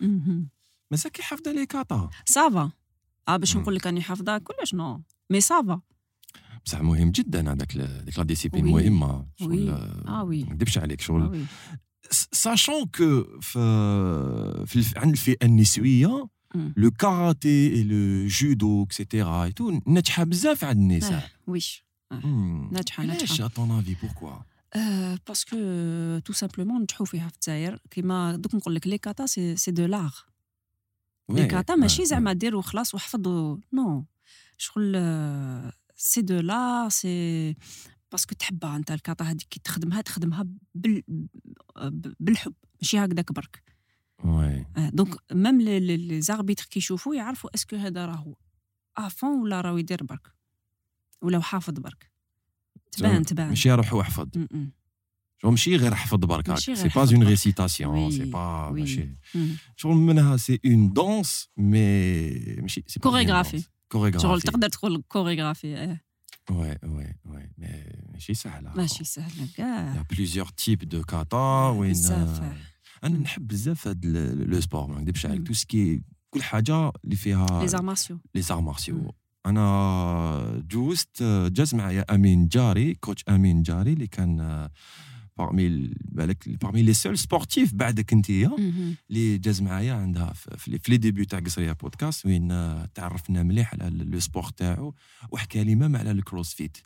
مهم. 0.00 0.48
مازال 0.90 1.12
كي 1.12 1.22
حافظه 1.22 1.52
les 1.52 1.66
katas 1.66 2.10
ça 2.24 2.47
va 2.47 2.70
آه 3.28 3.36
باش. 3.36 3.56
نقول 3.56 3.74
لك 3.74 3.86
راني 3.86 4.02
حافظه 4.02 4.38
كلش 4.38 4.74
non 4.74 5.02
mais 5.30 5.40
ça 5.40 5.60
va 5.60 5.80
بصح 6.66 6.80
مهم 6.80 7.10
جدا 7.10 7.52
هذاك 7.52 7.76
ديك 8.04 8.18
la 8.18 8.24
discipline. 8.24 8.64
مهمة 8.64 9.26
شغل. 9.36 9.68
آه، 9.70 10.04
آه 10.08 10.24
oui 10.24 10.44
ما 10.44 10.52
نكذبش 10.52 10.78
عليك 10.78 11.00
آه 11.00 11.04
شغل 11.04 11.44
oui 12.22 12.28
sachant 12.32 12.84
que 12.84 13.40
في 13.40 13.58
في 14.66 14.76
الف- 14.76 14.98
عند 14.98 15.10
الفئه 15.12 15.46
النسويه 15.46 16.28
مم. 16.54 16.74
le 16.76 16.90
karaté 16.90 17.53
et 17.53 17.74
le 17.74 18.26
judo 18.26 18.63
et 18.63 18.82
cetera 18.84 19.52
et 19.52 19.61
tout 19.61 19.80
ناجحه 19.86 20.24
بزاف 20.24 20.64
عند 20.64 20.78
النساء 20.78 21.12
آه، 21.24 21.50
ويش 21.50 21.84
مم. 22.12 22.70
ناجحه 22.72 23.02
علاش 23.02 23.30
ناجحه 23.30 23.44
à 23.46 23.48
ton 23.48 23.70
avis 23.70 23.96
pourquoi 24.02 24.32
آه، 24.74 25.18
parce 25.28 25.46
que 25.46 25.56
tout 26.24 26.32
simplement 26.32 26.82
نجحوا 26.82 27.06
فيها 27.06 27.28
في 27.28 27.34
الجزائر 27.34 27.78
كيما 27.90 28.36
دوك 28.36 28.54
نقول 28.54 28.74
لك 28.74 28.86
les 28.86 28.98
katas 28.98 29.26
c'est 29.26 29.56
c'est 29.56 29.70
de 29.70 29.86
l'art 29.86 30.14
les 31.30 31.46
katas 31.46 31.74
ماشي 31.74 32.04
زعما 32.06 32.32
دير 32.32 32.56
وخلاص 32.56 32.94
وحفظ 32.94 33.26
و- 33.28 33.58
non 33.72 34.04
شغل 34.58 34.92
آه، 34.96 35.72
c'est 35.96 36.20
de 36.22 36.40
la 36.40 36.88
c'est 36.90 37.56
parce 38.12 38.26
que 38.26 38.34
تحبها 38.34 38.76
انت 38.76 38.90
ال 38.90 38.97
kata 38.97 39.24
هذيك 39.24 39.46
كي 39.50 39.60
تخدمها 39.64 40.00
تخدمها 40.00 40.46
بال 40.74 41.02
بالحب 42.20 42.54
ماشي 42.82 42.98
هكذاك 42.98 43.32
برك. 43.32 43.62
oui. 44.24 44.66
آه، 44.76 44.88
donc 44.88 45.16
même 45.32 45.60
les 45.60 46.20
arbitres 46.20 46.64
كي 46.64 46.78
يشوفوا 46.78 47.14
يعرفوا 47.14 47.50
est-ce 47.54 47.69
que 47.69 47.76
هذا 47.76 48.06
راهو 48.06 48.34
à 48.96 49.05
fond 49.05 49.40
ولا 49.42 49.60
راهو 49.60 49.78
يدير 49.78 50.04
برك 50.04 50.34
ولا 51.22 51.40
حافظ 51.40 51.74
برك. 51.74 52.10
تبان 52.92 53.24
تبان. 53.24 53.48
ماشي 53.48 53.72
روح 53.72 53.92
واحفظ. 53.92 54.28
شغل 55.42 55.50
ماشي 55.50 55.76
غير 55.76 55.94
حفظ 55.94 56.18
برك 56.18 56.58
c'est 56.58 56.88
pas 56.88 57.02
une. 57.12 57.22
récitation 57.22 58.10
c'est 58.10 58.24
pas. 58.24 58.70
ماشي. 58.70 59.16
شغل 59.76 59.96
منها 59.96 60.36
c'est 60.36 60.60
une 60.64 60.92
danse 60.92 61.48
mais 61.56 62.56
ماشي 62.56 62.84
chorégraphie. 63.02 63.64
chorégraphie 63.88 64.22
شغل 64.22 64.42
تقدر 64.42 64.68
تقول 64.68 65.02
كوريغرافي 65.08 65.98
oui 66.50 66.76
oui 66.82 67.14
oui 67.24 67.50
mais 67.58 67.84
ماشي 68.12 68.34
سهله 68.34 68.72
ماشي 68.76 69.04
Il 69.04 69.48
y 69.48 69.56
كاع 69.56 70.02
a 70.02 70.14
plusieurs 70.14 70.52
types 70.52 70.86
de 70.86 71.02
kata 71.12 71.34
وين 71.34 71.94
أنا 73.04 73.18
نحب 73.18 73.46
بزاف 73.48 73.88
هاد 73.88 74.06
le 74.06 74.60
sport 74.60 74.86
ما 74.86 75.00
نكذبش 75.00 75.26
عليك. 75.26 75.46
tout 75.46 75.52
ce 75.52 75.72
qui 75.72 76.02
كل 76.30 76.42
حاجة 76.42 76.92
اللي 77.04 77.16
فيها 77.16 77.46
les 77.62 77.66
les 78.34 78.42
arts 78.42 78.60
martiaux 78.60 78.96
مم. 78.96 79.10
أنا 79.46 80.62
جوزت 80.70 81.22
جاز 81.52 81.74
معايا 81.74 82.14
امين 82.14 82.48
جاري 82.48 82.94
coach 82.94 83.24
امين 83.28 83.62
جاري 83.62 83.92
اللي 83.92 84.06
كان 84.06 84.68
parmi 85.40 85.94
بالك 86.04 86.44
parmi 86.64 86.74
les 86.74 86.94
seuls 86.94 87.18
sportifs 87.18 87.74
بعدك 87.74 88.12
انت 88.12 88.30
اللي 88.30 89.38
جاز 89.38 89.62
معايا 89.62 89.94
عندها 89.94 90.32
في 90.32 90.80
les 90.88 90.96
débuts 90.96 91.24
تاع 91.24 91.38
قصرية 91.38 91.72
بودكاست 91.72 92.26
وين 92.26 92.52
آه، 92.52 92.86
تعرفنا 92.94 93.42
مليح 93.42 93.74
على 93.74 94.04
le 94.04 94.20
sport 94.20 94.44
تاعو 94.44 94.94
وحكى 95.30 95.64
لي 95.64 95.74
même 95.74 95.96
على 95.96 96.10
ال 96.10 96.54
CrossFit. 96.54 96.78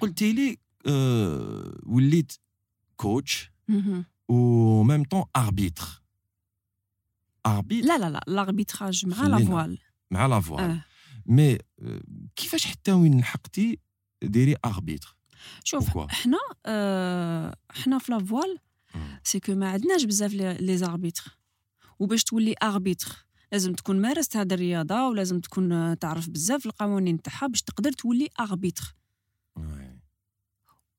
قلت 0.00 0.22
لي 0.22 0.56
آه، 0.86 1.80
وليت 1.86 2.32
coach 2.96 3.52
و 4.28 4.82
même 4.82 5.04
temps 5.04 5.24
arbitre 5.36 6.02
arbitre 7.46 7.88
لا 7.88 7.98
لا 7.98 8.10
لا 8.10 8.24
l'arbitrage 8.26 9.06
مع. 9.06 9.26
la 9.26 9.44
voile 9.44 9.78
مع 10.10 10.26
la 10.26 10.40
voile. 10.40 10.80
mais 11.26 11.58
كيفاش 12.36 12.66
حتى 12.66 12.92
وين 12.92 13.20
لحقتي 13.20 13.78
ديري 14.22 14.56
arbitre 14.64 15.16
شوف 15.64 15.98
حنا 15.98 16.38
آه، 16.66 17.56
حنا 17.70 17.98
في 17.98 18.12
la 18.12 18.24
voile 18.24 18.58
c'est 19.24 19.40
que 19.40 19.54
ما 19.54 19.70
عندناش 19.70 20.04
بزاف 20.04 20.32
les 20.34 20.76
arbitres. 20.76 21.38
وباش 21.98 22.24
تولي 22.24 22.54
arbitre 22.62 23.26
لازم 23.52 23.74
تكون 23.74 24.00
مارست 24.00 24.36
هذه 24.36 24.54
الرياضة 24.54 25.08
ولازم 25.08 25.40
تكون 25.40 25.72
آه، 25.72 25.94
تعرف 25.94 26.30
بزاف 26.30 26.66
القوانين 26.66 27.22
تاعها 27.22 27.46
باش 27.46 27.62
تقدر 27.62 27.92
تولي 27.92 28.28
arbitre. 28.40 28.94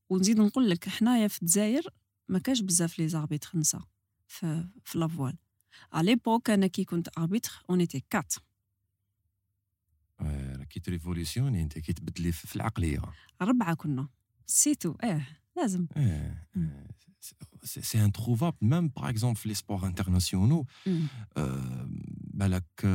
ونزيد 0.09 0.39
نقول 0.39 0.69
لك 0.69 0.89
حنايا 0.89 1.27
في 1.27 1.41
الجزائر 1.41 1.87
ما 2.27 2.39
كاش 2.39 2.61
بزاف 2.61 2.99
les 2.99 3.07
arbitres 3.07 3.49
نساء 3.55 3.81
في 4.27 4.67
في 4.83 4.97
la 4.97 5.07
voile. 5.07 5.37
à 5.91 6.05
l'époque 6.05 6.49
أنا 6.49 6.67
كي 6.67 6.85
كنت 6.85 7.09
arbitre 7.17 7.63
on 7.69 7.79
était 7.79 8.03
quatre 8.09 8.33
كي 10.69 10.79
ت 10.79 10.85
révolutionner 10.85 11.61
انت 11.61 11.79
كي 11.79 11.93
تبدلي 11.93 12.31
في 12.31 12.47
في 12.47 12.55
العقلية. 12.55 13.01
ربعة 13.41 13.73
كنا. 13.73 14.07
c'est 14.45 14.73
tout 14.73 14.95
آه 15.03 15.21
لازم. 15.57 15.87
إيه. 15.97 16.47
c'est 17.63 18.03
introuvable 18.05 18.57
même 18.61 18.87
par 18.87 19.09
exemple 19.09 19.39
في 19.39 19.49
les 19.49 19.55
sports 19.55 19.87
internationaux 19.87 20.65
بالك 22.33 22.85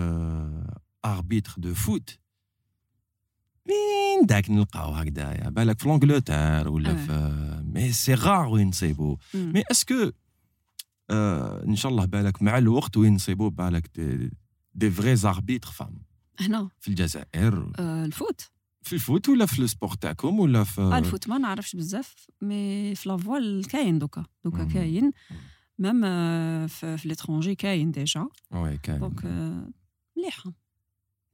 arbitre 1.04 1.54
de 1.58 1.74
foot 1.74 2.18
وين 3.66 4.26
داك 4.26 4.50
نلقاو 4.50 4.92
هكذايا 4.92 5.48
بالك 5.48 5.78
في 5.78 5.88
l'Angleterre 5.88 6.68
ولا. 6.68 6.96
في 6.96 7.62
mais 7.64 7.92
c'est 7.92 8.14
rare 8.14 8.48
وين 8.48 8.68
نصيبو. 8.68 9.18
mais 9.34 9.62
est-ce 9.70 9.97
que 9.97 10.10
ان 11.10 11.76
شاء 11.76 11.92
الله 11.92 12.04
بالك 12.04 12.42
مع 12.42 12.58
الوقت 12.58 12.96
وين 12.96 13.14
نصيبو 13.14 13.50
بالك 13.50 13.90
des, 13.94 14.30
des 14.74 14.90
vrais 14.90 15.16
arbitres 15.16 15.70
femmes 15.70 16.02
هنا 16.40 16.68
في 16.80 16.88
الجزائر 16.88 17.72
ال 17.78 17.92
foot 17.92 18.50
في 18.88 18.92
ال 18.94 19.01
foot 19.01 19.28
ولا 19.28 19.46
في 19.46 19.58
ال 19.58 19.64
sport 19.64 19.94
تاعكم 19.94 20.40
ولا 20.40 20.64
في 20.64 20.80
آه 20.80 20.98
ال 20.98 21.04
foot 21.04 21.28
ما 21.28 21.38
نعرفش 21.38 21.76
بزاف 21.76 22.26
mais 22.42 22.94
في 22.94 23.08
la 23.08 23.25
voile 23.25 23.66
كاين 23.66 23.98
دوكا 23.98 24.24
دوكا 24.44 24.62
مم. 24.64 24.68
كاين. 24.72 25.12
même 25.78 26.04
آه، 26.04 26.66
في, 26.66 26.96
في 26.98 27.08
l'étranger 27.08 27.54
كاين 27.54 27.90
déjà. 27.90 28.28
oui 28.50 28.78
كان 28.78 29.00
donc 29.00 29.24
آه، 29.24 29.70
مليحة. 30.16 30.52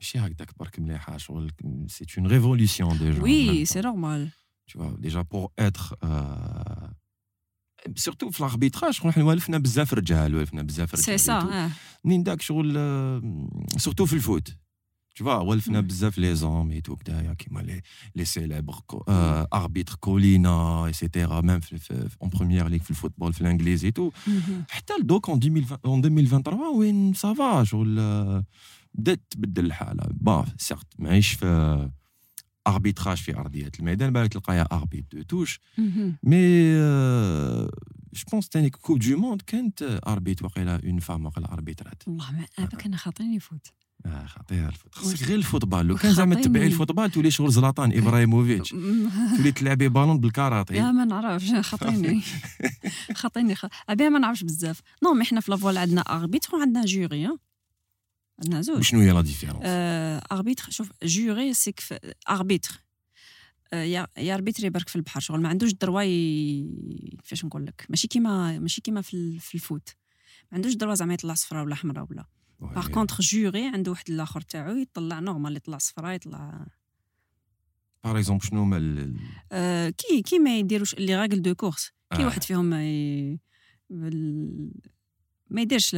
ماشي 0.01 0.19
هكذاك 0.19 0.59
برك 0.59 0.79
مليحة 0.79 1.17
شغل 1.17 1.51
c'est 1.87 2.07
une 2.19 2.27
révolution 2.27 2.99
déjà 2.99 3.23
oui 3.23 3.65
c'est 3.65 3.81
normal 3.81 4.31
tu 4.71 4.79
vois 4.79 4.97
déjà 5.07 5.23
pour 5.25 5.51
être 5.61 5.95
surtout 7.97 8.31
في 8.31 8.41
ال 8.41 8.46
arbitrage 8.46 8.93
شغل 8.93 9.13
حنا 9.13 9.25
والفنا 9.25 9.59
بزاف 9.59 9.95
رجال 9.95 10.35
والفنا 10.35 10.63
بزاف 10.63 10.95
رجال 10.95 11.05
سي 11.05 11.19
سا 11.19 11.71
منين 12.05 12.23
داك 12.23 12.43
شغل 12.43 12.73
surtout 13.77 14.07
في 14.07 14.13
ال 14.13 14.20
foot. 14.20 14.57
Tu 15.19 15.23
vois 15.25 15.27
والفنا 15.27 15.81
بزاف 15.81 16.19
les 16.19 16.35
hommes 16.35 16.71
et 16.71 16.81
tout 16.81 16.97
كدايا 16.97 17.35
كيما 17.35 17.61
les 17.61 17.83
les 18.17 18.25
célèbres 18.25 18.75
arbitres 19.55 19.95
Collina 19.95 20.87
et 20.87 21.00
cetera 21.00 21.41
même 21.41 21.61
en 22.23 22.31
Premier 22.31 22.69
League 22.69 22.81
في 22.81 22.91
ال 22.91 22.95
football 22.95 23.33
في 23.33 23.41
الانجليزي 23.41 23.91
tout 23.91 24.11
حتى 24.69 24.95
لدوك 25.01 25.29
en 25.29 25.39
2023 25.39 26.77
وين 26.77 27.15
ça 27.15 27.40
va 27.40 27.65
شغل 27.65 27.95
بدات 28.95 29.21
تبدل 29.31 29.67
الحاله 29.67 30.05
bah 30.11 30.45
certes 30.59 30.87
ماهيش 30.99 31.33
في 31.33 31.91
arbitrage 32.67 33.17
في 33.17 33.37
ارضيه 33.37 33.71
الميدان 33.81 34.13
بالك 34.13 34.33
تلقاها 34.33 34.69
arbitre 34.73 35.05
de 35.13 35.23
touche 35.23 35.61
mais 36.23 36.75
je 38.15 38.25
pense 38.33 38.49
تاني 38.49 38.71
Coupe 38.71 38.99
du 38.99 39.17
monde 39.17 39.43
كانت 39.43 39.83
arbitre 40.07 40.43
وقيلا 40.43 40.81
une 40.85 40.99
femme 40.99 41.27
وقيلا 41.27 41.53
اربيترات 41.53 42.03
والله 42.09 42.33
ما 42.33 42.47
أنا 42.87 42.97
خاطرني 42.97 43.37
يفوت 43.37 43.67
آه 43.67 43.84
خطير 44.27 44.69
ال 44.69 44.74
foot 44.74 44.95
خصك 44.95 45.23
غير 45.23 45.39
ال 45.39 45.44
football. 45.44 45.87
لو 45.87 45.97
كان 45.97 46.15
زعما 46.15 46.35
تبعي 46.35 46.67
ال 46.67 46.72
football 46.72 47.11
تولي 47.11 47.31
شغل 47.31 47.51
زلاتان 47.51 47.99
إبراهيموفيتش. 47.99 48.71
تولي 49.37 49.53
تلعبي 49.53 49.89
ballon 49.89 50.21
بال 50.21 50.34
karaté 50.34 50.75
يا 50.75 50.93
ما 50.93 51.05
نعرفش. 51.05 51.53
خاطيني. 51.71 52.23
خاطيني 53.21 53.55
أبي 53.89 54.09
ما 54.09 54.19
نعرفش 54.19 54.43
بزاف. 54.43 54.81
non 55.03 55.15
mais 55.15 55.25
حنا 55.25 55.41
في 55.41 55.51
la 55.51 55.59
voile 55.59 55.79
عندنا 55.79 56.01
arbitre 56.01 56.57
وعندنا 56.57 56.85
jury 56.85 57.29
عندنا 58.43 58.63
زوج. 58.63 58.83
شنو 58.83 59.01
هي 59.01 59.11
la 59.11 59.21
différence 59.21 59.63
arbitre 60.33 60.71
شوف 60.71 60.91
jury 61.03 61.55
c'est 61.55 61.71
que 61.71 61.81
arbitre 62.31 62.85
يا 63.73 64.09
اربيتري 64.35 64.71
برك 64.71 64.89
في 64.89 64.97
البحر. 64.97 65.21
شغل 65.21 65.41
ما 65.41 65.49
عندوش 65.49 65.71
ال 65.71 65.76
droit 65.76 66.03
كيفاش 67.23 67.45
نقول 67.45 67.67
لك؟ 67.67 67.87
ماشي 67.89 68.09
كيما 68.09 68.59
ماشي 68.59 68.81
كيما 68.81 69.01
في, 69.01 69.39
في 69.39 69.55
ال 69.55 69.61
foot. 69.61 69.89
ما 70.53 70.57
عندوش 70.57 70.75
droit 70.75 70.95
زعما 70.95 71.15
يطلع 71.15 71.35
صفراء 71.35 71.65
ولا 71.65 71.75
حمراء 71.75 72.07
ولا. 72.11 72.25
par 72.75 72.89
contre 72.89 73.21
jury 73.21 73.67
عنده 73.67 73.91
واحد 73.91 74.11
الآخر 74.11 74.41
تاعو 74.41 74.77
يطلع 74.77 75.21
normal 75.21 75.57
يطلع 75.57 75.79
صفراء 75.79 76.15
يطلع 76.15 76.67
par 78.05 78.19
exemple 78.19 78.45
شنو 78.45 78.63
هما 78.63 79.15
آه 79.53 79.91
كي 79.91 80.23
كي 80.23 80.39
ما 80.39 80.59
يديروش 80.59 80.95
les 80.95 81.17
règles 81.17 81.43
de 81.43 81.55
course. 81.55 81.93
كي 82.17 82.23
آه. 82.23 82.27
واحد 82.27 82.43
فيهم 82.43 82.75
ي... 82.75 83.41
ما 85.51 85.61
يديرش 85.61 85.95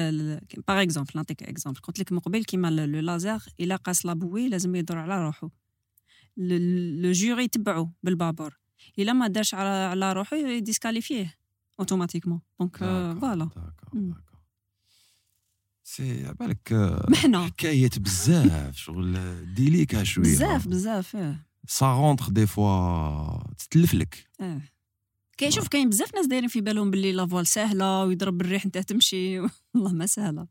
par 0.68 0.82
exemple 0.82 1.10
نعطيك 1.14 1.42
exemple 1.42 1.80
قلت 1.80 1.98
لك 1.98 2.12
من 2.12 2.18
قبل 2.18 2.44
كيما 2.44 2.70
le 2.70 3.00
laser 3.00 3.42
إلا 3.60 3.76
قاس 3.76 4.06
la 4.06 4.18
bouée 4.18 4.48
لازم 4.48 4.74
يدور 4.74 4.98
على 4.98 5.24
روحو. 5.24 5.48
le 6.36 7.12
jury 7.12 7.44
يتبعو 7.44 7.90
بال 8.02 8.15
vapeur. 8.15 8.58
إلا 8.98 9.12
ما 9.12 9.26
دارش 9.28 9.54
على 9.54 9.68
على 9.68 10.12
روحو 10.12 10.36
يديسكاليفيه 10.36 11.34
automatiquement 11.80 12.40
donc 12.60 12.76
voilà 13.20 13.50
c'est 15.88 16.32
بالك 16.40 16.72
محنا 17.08 17.46
حكاية 17.46 17.90
بزاف 17.96 18.76
شغل 18.76 19.18
délicat 19.54 20.04
شوية. 20.04 20.24
بزاف 20.24 20.68
بزاف 20.68 21.16
آه 21.16 21.36
ça 21.66 21.92
rentre 21.92 22.28
des 22.28 22.46
fois 22.46 23.52
تتلف 23.58 23.94
لك 23.94 24.28
آه 24.40 24.60
كاين 25.38 25.50
شوف 25.50 25.68
كاين 25.68 25.88
بزاف 25.88 26.14
ناس 26.14 26.26
دايرين 26.26 26.48
في 26.48 26.60
بالهم 26.60 26.90
باللي 26.90 27.12
la 27.12 27.22
voile 27.22 27.46
سهلة 27.46 28.04
ويضرب 28.04 28.40
الريح 28.40 28.64
انت 28.64 28.78
تمشي. 28.78 29.40
والله 29.74 29.92
ما 29.92 30.06
سهلة. 30.06 30.46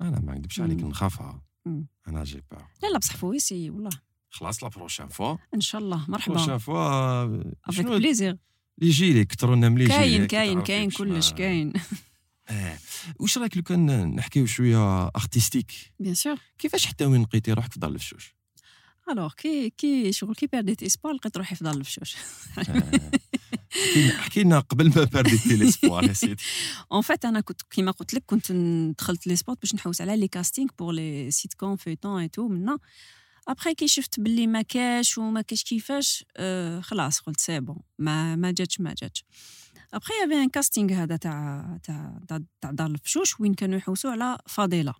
أنا 0.00 0.20
ما 0.20 0.34
نكذبش 0.34 0.60
عليك 0.60 0.82
نخافها. 0.82 1.42
أنا 2.08 2.24
j'ai 2.24 2.42
peur 2.50 2.66
لا 2.82 2.88
لا 2.88 2.98
بصح 2.98 3.16
voici 3.16 3.70
والله. 3.70 3.90
خلاص 4.30 4.62
la 4.62 4.68
prochaine 4.68 5.08
fois 5.08 5.36
إن 5.54 5.60
شاء 5.60 5.80
الله. 5.80 6.04
مرحبا. 6.10 6.34
prochaine 6.34 6.58
fois 6.58 7.42
avec 7.64 7.86
plaisir 7.86 8.36
لي 8.78 9.24
كثروا 9.24 9.56
لنا 9.56 9.68
ملي 9.68 9.86
كاين 9.86 10.26
كاين 10.26 10.62
كاين 10.62 10.90
كلش 10.90 11.32
كاين. 11.32 11.72
آه 12.48 12.78
واش 13.20 13.38
رأيك 13.38 13.56
لو 13.56 13.62
كان 13.62 14.14
نحكيو 14.14 14.46
شوية 14.46 15.06
artistique 15.06 15.72
bien 16.00 16.14
sûr 16.14 16.36
كيفاش 16.58 16.86
حتى 16.86 17.04
وين 17.04 17.22
لقيتي 17.22 17.52
روحك 17.52 17.72
في 17.72 17.80
دار 17.80 17.90
الفشوش؟ 17.90 18.34
alors 19.10 19.32
كي 19.32 19.70
كي 19.70 20.12
شغل 20.12 20.34
كي 20.34 20.46
perdit 20.46 20.82
espoir 20.82 21.14
لقيت 21.14 21.36
روحي 21.36 21.54
في 21.54 21.64
دار 21.64 21.74
الفشوش. 21.74 22.16
حكي 24.18 24.42
لنا 24.42 24.60
قبل 24.60 24.88
ما 24.88 25.04
برديتي 25.04 25.56
l'espoir 25.56 26.04
يا 26.04 26.12
سيدي. 26.12 26.42
en 26.92 27.02
fait 27.02 27.24
أنا 27.24 27.40
كنت 27.40 27.62
كيما 27.62 27.90
قلت 27.90 28.14
لك 28.14 28.22
كنت 28.26 28.52
دخلت 28.98 29.26
les 29.26 29.36
spots 29.36 29.60
باش 29.60 29.74
نحوس 29.74 30.00
على 30.00 30.16
les 30.16 30.28
castings 30.28 30.68
pour 30.78 30.92
les 30.92 31.30
sitcoms 31.30 31.76
فيتون 31.76 32.20
et 32.20 32.28
tout 32.28 32.48
منا 32.48 32.78
après 33.48 33.74
كي 33.74 33.88
شفت 33.88 34.20
باللي 34.20 34.46
ما 34.46 34.62
كاش 34.62 35.18
وما 35.18 35.42
كاش 35.42 35.62
كيفاش 35.62 36.24
آه 36.36 36.80
خلاص 36.80 37.20
قلت 37.20 37.40
c'est 37.40 37.60
bon 37.60 37.78
ما 37.98 38.36
ما 38.36 38.50
جاتش 38.50 38.80
ما 38.80 38.94
جاتش. 38.94 39.24
après 39.94 40.12
y 40.22 40.24
avait 40.24 40.34
un 40.34 40.48
casting 40.48 40.92
هذا 40.92 41.16
تاع 41.16 41.78
تاع 41.82 42.20
تاع 42.60 42.70
دار 42.70 42.86
الفشوش 42.86 43.40
وين 43.40 43.54
كانوا 43.54 43.78
يحوسوا 43.78 44.10
على 44.10 44.38
فضيله 44.46 44.94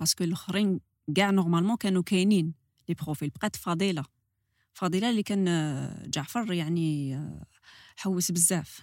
parce 0.00 0.15
que 0.15 0.24
الاخرين 0.24 0.80
كاع 1.16 1.30
normalement 1.30 1.76
كانوا 1.76 2.02
كاينين 2.02 2.54
les 2.88 2.94
profils 2.94 3.30
بقات 3.30 3.56
فضيله 3.56 4.04
فضيله 4.74 5.10
اللي 5.10 5.22
كان 5.22 5.44
جعفر 6.06 6.52
يعني 6.52 7.20
حوس 7.96 8.30
بزاف 8.30 8.80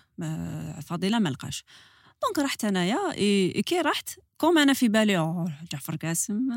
فضيله 0.86 1.20
ما 1.20 1.30
لقاش 1.30 1.64
donc 2.24 2.40
رحت 2.40 2.66
انايا 2.66 3.12
كي 3.62 3.82
رحت 3.82 4.10
comme 4.38 4.58
أنا 4.58 4.74
في 4.74 4.88
بالي 4.88 5.46
جعفر 5.72 5.96
قاسم 5.96 6.50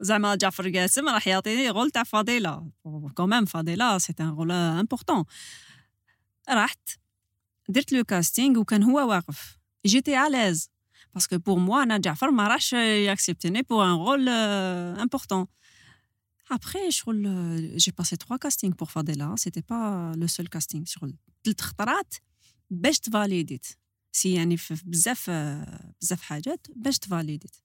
زعما 0.00 0.34
جعفر 0.34 0.78
قاسم 0.78 1.08
راح 1.08 1.28
يعطيني 1.28 1.70
rôle 1.70 1.90
تاع 1.90 2.02
فضيله 2.02 2.70
quand 3.14 3.31
même 3.31 3.44
فضيله 3.44 3.98
c'est 3.98 4.14
un 4.20 4.28
rôle 4.28 4.52
important 4.52 5.24
رحت 6.50 6.88
درت 7.68 7.92
le 7.92 8.04
casting 8.04 8.58
وكان 8.58 8.82
هو 8.82 9.08
واقف. 9.08 9.58
جيتي 9.86 10.26
à 10.26 10.32
l'aise 10.32 10.70
parce 11.14 11.29
que 11.29 11.38
pour 11.38 11.58
moi 11.58 11.82
أنا 11.82 11.98
جعفر 11.98 12.30
ما 12.30 12.48
راحش 12.48 12.72
ياكسبتني 12.72 13.62
pour 13.62 13.84
un 13.84 13.90
rôle 13.90 14.28
important 14.28 15.46
شغل 16.88 17.76
j'ai 17.76 17.92
passé 17.98 18.16
trois 18.16 18.36
castings 18.36 18.74
pour 18.74 18.88
فاديلا 18.88 19.36
c'était 19.36 19.60
pas 19.60 20.12
le 20.16 20.26
seul 20.26 20.46
casting 20.46 20.84
شغل 20.84 21.14
ثلاث 21.44 21.60
خطرات 21.60 22.14
باش 22.70 22.98
تفاليديت 22.98 23.66
سي 24.12 24.34
يعني 24.34 24.56
في 24.56 24.82
بزاف 24.84 25.30
بزاف 26.00 26.22
حاجات 26.22 26.66
باش 26.76 26.98
تفاليديت 26.98 27.56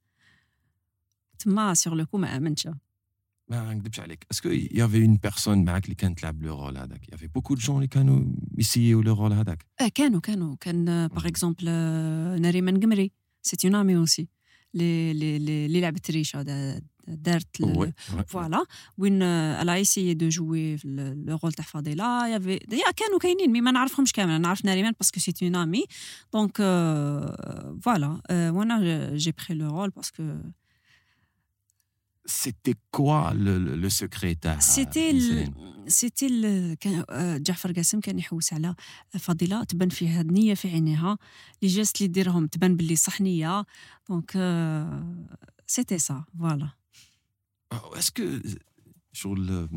تما 1.39 1.73
sur 1.73 1.93
le 1.93 2.05
coup 2.05 2.17
ما 2.17 2.37
امنتش 2.37 2.67
ما 3.49 3.73
نكذبش 3.73 3.99
عليك 3.99 4.27
est-ce 4.31 4.43
que 4.43 4.49
y 4.49 4.59
avait 4.59 5.05
une 5.05 5.17
personne 5.17 5.65
معاك 5.65 5.83
اللي 5.85 5.95
كانت 5.95 6.19
تلعب 6.19 6.43
le 6.43 6.59
rôle 6.59 6.77
هذاك 6.77 7.09
y 7.11 7.14
avait 7.14 7.27
beaucoup 7.27 7.53
de 7.53 7.59
gens 7.59 7.75
اللي 7.75 7.87
كانوا 7.87 8.25
يسيو 8.57 9.01
le 9.01 9.13
rôle 9.13 9.33
هذاك 9.33 9.65
آه 9.81 9.87
كانوا 9.87 10.19
كانوا 10.19 10.55
كان 10.59 11.07
par 11.07 11.27
exemple 11.27 11.65
نريمان 12.41 12.79
قمري 12.79 13.11
c'est 13.41 13.67
une 13.67 13.75
amie 13.75 13.97
aussi 13.97 14.27
اللي 14.75 15.11
اللي 15.11 15.65
اللي 15.65 15.81
لعبت 15.81 16.11
ريشه 16.11 16.41
دارت 17.07 17.61
voilà 18.27 18.65
وين 18.97 19.21
elle 19.23 19.73
a 19.73 19.79
essayé 19.79 20.13
de 20.13 20.29
jouer 20.29 21.39
le 21.43 21.47
rôle 21.47 21.53
تاع 21.53 21.65
فاضله 21.65 22.27
y 22.27 22.31
avait 22.31 22.51
يا 22.53 22.91
كانوا 22.95 23.19
كاينين 23.21 23.51
mais 23.51 23.61
ما 23.61 23.71
نعرفهمش 23.71 24.11
كامل 24.11 24.41
نعرف 24.41 24.65
ناريمان 24.65 24.93
parce 24.99 25.12
que 25.12 25.19
c'est 25.19 25.33
une 25.43 25.55
amie 25.55 25.85
donc 26.33 26.57
voilà 27.81 28.21
وأنا 28.31 29.15
j'ai 29.15 29.31
pris 29.31 29.57
le 29.57 29.69
rôle 29.69 29.89
parce 29.89 30.10
que 30.11 30.23
C'était 32.25 32.75
quoi 32.91 33.33
le, 33.33 33.57
le, 33.57 33.89
secret 33.89 34.35
تاع 34.41 34.59
c'était 34.59 35.51
سيتي 35.87 36.77
جعفر 37.37 37.71
قاسم 37.71 37.99
كان 37.99 38.19
يحوس 38.19 38.53
على 38.53 38.75
فضيلة 39.19 39.63
تبان 39.63 39.89
فيها 39.89 40.21
النية 40.21 40.53
في 40.53 40.67
عينيها 40.67 41.17
les 41.61 41.67
gestes 41.67 42.01
اللي 42.01 42.07
ديرهم 42.07 42.47
تبان 42.47 42.77
باللي 42.77 42.95
صح 42.95 43.21
نيه 43.21 43.65
donc 44.09 44.31
c'était 45.67 45.97
ça 45.97 46.23
voilà 46.39 46.69
est-ce 47.71 48.17
que 48.17 48.39
شغل 49.13 49.69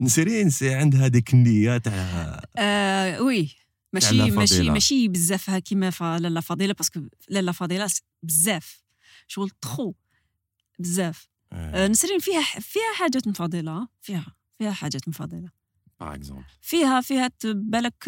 نسرين 0.00 0.50
c'est 0.50 0.74
عندها 0.74 1.08
ديك 1.08 1.34
النية 1.34 1.78
تاع 1.78 2.42
آه 2.56 3.22
oui 3.22 3.50
ماشي 3.92 4.30
ماشي 4.30 4.70
ماشي 4.70 5.08
بزاف 5.08 5.50
كيما 5.50 5.90
لاله 6.00 6.40
فضيلة 6.40 6.72
parce 6.72 6.89
que 6.89 7.00
لاله 7.28 7.52
فضيلة 7.52 7.90
بزاف. 8.22 8.82
شغل 9.26 9.50
تخو. 9.50 9.94
بزاف. 10.78 11.28
آه. 11.52 11.88
نسرين 11.88 12.18
فيها 12.18 12.42
فيها 12.42 12.94
حاجات 12.98 13.28
مفضلة 13.28 13.88
فيها 14.00 14.26
فيها 14.58 14.70
حاجات 14.72 15.08
مفضلة. 15.08 15.50
par 16.00 16.14
exemple 16.14 16.44
فيها 16.62 17.00
فيها 17.00 17.30
بالك 17.44 18.04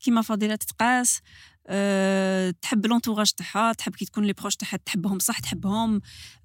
كيما 0.00 0.22
فضيلة 0.22 0.56
تتقاس 0.56 1.20
أه 1.66 2.50
تحب 2.62 2.86
l'entourage 2.86 3.30
تاعها 3.32 3.72
تحب 3.72 3.94
كي 3.94 4.04
تكون 4.04 4.24
les 4.24 4.32
proches 4.32 4.56
تاعها 4.56 4.76
تحبهم 4.76 5.18
صح 5.18 5.38
تحبهم. 5.38 6.00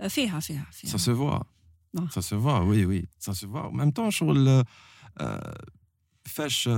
فيها 0.09 0.39
فيها 0.39 0.67
فيها. 0.71 0.91
سا 0.91 0.97
سو 0.97 1.15
فوا 1.15 1.39
سا 2.09 2.21
سو 2.21 2.41
فوا 2.41 2.59
وي 2.59 2.85
وي 2.85 3.07
سا 3.19 3.33
سو 3.33 3.51
فوا 3.51 3.69
ميم 3.71 3.91
طون 3.91 4.11
شغل 4.11 4.63
أه 5.17 5.65
فاش 6.25 6.69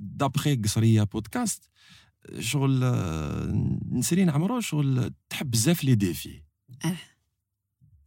d'après 0.00 0.56
قصريه 0.56 1.02
بودكاست 1.02 1.70
شغل 2.38 2.84
نسرين 3.92 4.30
عمروش 4.30 4.60
شغل 4.60 5.14
تحب 5.30 5.50
بزاف 5.50 5.84
les 5.84 5.94
défis 5.94 6.42
آه 6.84 6.96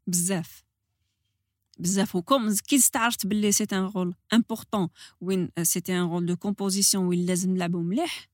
بزاف 0.08 0.64
بزاف 1.80 2.16
وكم 2.16 2.56
كي 2.56 2.76
استعرفت 2.76 3.28
باللي 3.28 3.52
c'est 3.52 3.64
un 3.64 3.78
rôle 3.78 4.16
important 4.34 4.90
وين 5.22 5.50
c'était 5.62 5.94
un 5.94 6.02
rôle 6.02 6.26
de 6.26 6.36
composition 6.36 7.06
وين 7.06 7.26
لازم 7.26 7.54
نلعبو 7.54 7.82
مليح 7.82 8.30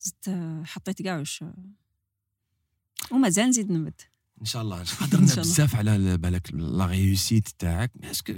زدت 0.00 0.30
حطيت 0.64 1.02
كاع 1.02 1.18
واش 1.18 1.44
ومازال 3.10 3.48
نزيد 3.48 3.70
نمد 3.70 4.00
ان 4.40 4.44
شاء 4.44 4.62
الله 4.62 4.80
هضرنا 4.80 5.26
شاء 5.26 5.38
الله. 5.38 5.52
بزاف 5.52 5.76
على 5.76 6.18
بالك 6.18 6.54
la 6.54 6.86
réussite 6.86 7.48
تاعك 7.58 7.92
est-ce 8.04 8.23
que 8.23 8.32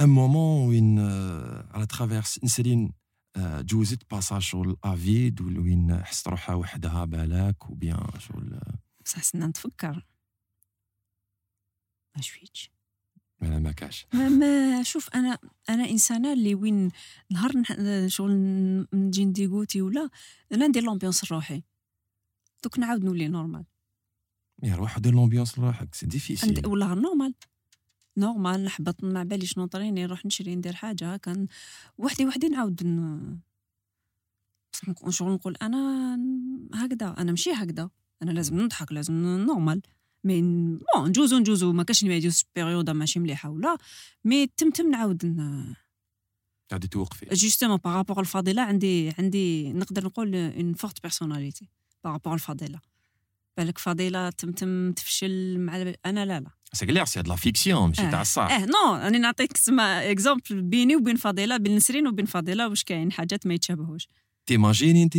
un 0.00 0.08
moment 0.08 0.68
وين 0.68 0.98
آه، 0.98 1.68
على 1.70 1.86
ترافيرس 1.86 2.44
نسرين 2.44 2.92
آه، 3.36 3.60
جوزت 3.60 4.10
passage 4.10 4.42
شغل 4.42 4.76
à 4.84 4.95
vide 4.95 5.40
وين 5.40 6.04
حست 6.04 6.28
روحها 6.28 6.54
وحدها 6.54 7.04
بالك 7.04 7.70
و 7.70 7.78
bien 7.78 8.10
شغل 8.18 8.60
بصح 9.04 9.22
سنا 9.22 9.46
نتفكر 9.46 10.06
ما 12.18 12.22
شويتش 12.22 12.70
ما 13.40 13.58
ما 13.58 13.72
كاش. 13.72 14.06
ما, 14.14 14.28
ما 14.28 14.82
شوف 14.82 15.08
أنا 15.14 15.38
أنا 15.68 15.90
إنسانة 15.90 16.32
اللي 16.32 16.54
وين 16.54 16.90
نهار 17.30 17.52
شغل 18.06 18.32
نجي 18.94 19.24
ن 19.24 19.30
dégoûter 19.30 19.82
ولا 19.82 20.10
أنا 20.52 20.66
ندير 20.66 20.82
l'ambiance 20.82 21.32
لروحي. 21.32 21.62
donc 22.64 22.78
نعاود 22.78 23.04
نولي 23.04 23.28
normal 23.28 23.64
يا 24.62 24.74
روح 24.76 24.98
دير 24.98 25.14
l'ambiance 25.14 25.58
لروحك 25.58 25.94
c'est 25.94 26.06
difficile 26.06 26.66
ولا 26.66 26.94
normal 26.94 27.34
normal 28.16 28.64
نحبط 28.64 29.04
ما 29.04 29.24
باليش 29.24 29.58
نوطريني 29.58 30.02
نروح 30.02 30.26
نشري 30.26 30.56
ندير 30.56 30.74
حاجة 30.74 31.16
كان 31.16 31.46
وحدي 31.98 32.26
وحدي 32.26 32.48
نعاود 32.48 32.86
ن... 32.86 33.38
شغل 35.08 35.32
نقول 35.32 35.56
أنا 35.62 36.14
هكذا 36.74 37.14
أنا 37.18 37.30
ماشي 37.30 37.52
هكذا. 37.52 37.90
أنا 38.22 38.30
لازم 38.30 38.60
نضحك 38.60 38.92
لازم 38.92 39.14
normal 39.14 39.82
mais 40.24 40.40
bon 40.42 40.80
نجوزو 41.08 41.38
نجوزو 41.38 41.72
ما 41.72 41.82
كاش 41.82 42.04
ما 42.04 42.14
يجوز 42.14 42.44
période 42.56 42.90
ماشي 42.90 43.20
مليحة 43.20 43.50
ولا 43.50 43.76
mais 44.24 44.46
تم 44.46 44.70
تم 44.70 44.90
نعاود. 44.90 45.22
قاعد 46.70 46.88
توقفي. 46.88 47.26
justement 47.32 47.76
par 47.84 47.95
rapport 47.95 48.20
الفضيله 48.20 48.62
عندي 48.62 49.12
عندي 49.18 49.72
نقدر 49.72 50.04
نقول 50.04 50.34
une 50.34 50.74
forte 50.74 51.02
personnalité 51.02 51.68
par 52.04 52.13
rapport 52.13 52.34
الفضيله 52.34 52.80
بالك 53.56 53.78
فضيله 53.78 54.30
تم 54.30 54.52
تم 54.52 54.92
تفشل 54.92 55.58
مع 55.58 55.92
أنا 56.06 56.24
لا 56.24 56.40
لا. 56.40 56.50
c'est 56.72 56.86
clair 56.86 57.04
c'est 57.04 57.22
la 57.22 57.36
fiction 57.36 57.88
ماشي 57.88 58.10
تاع 58.10 58.20
الصح 58.20 58.50
آه. 58.50 58.64
non 58.66 58.94
راني 58.94 59.18
نعطيك 59.18 59.52
تسمى 59.52 59.82
exemple 59.82 60.62
بيني 60.62 60.96
وبين 60.96 61.16
فضيله 61.16 61.56
بين 61.56 61.76
نسرين 61.76 62.06
وبين 62.08 62.26
فضيله 62.26 62.68
واش 62.68 62.84
كاين 62.84 63.12
حاجات 63.12 63.46
ما 63.46 63.54
يتشابهوش. 63.54 64.08
تيماجيني 64.46 65.02
أنت 65.02 65.16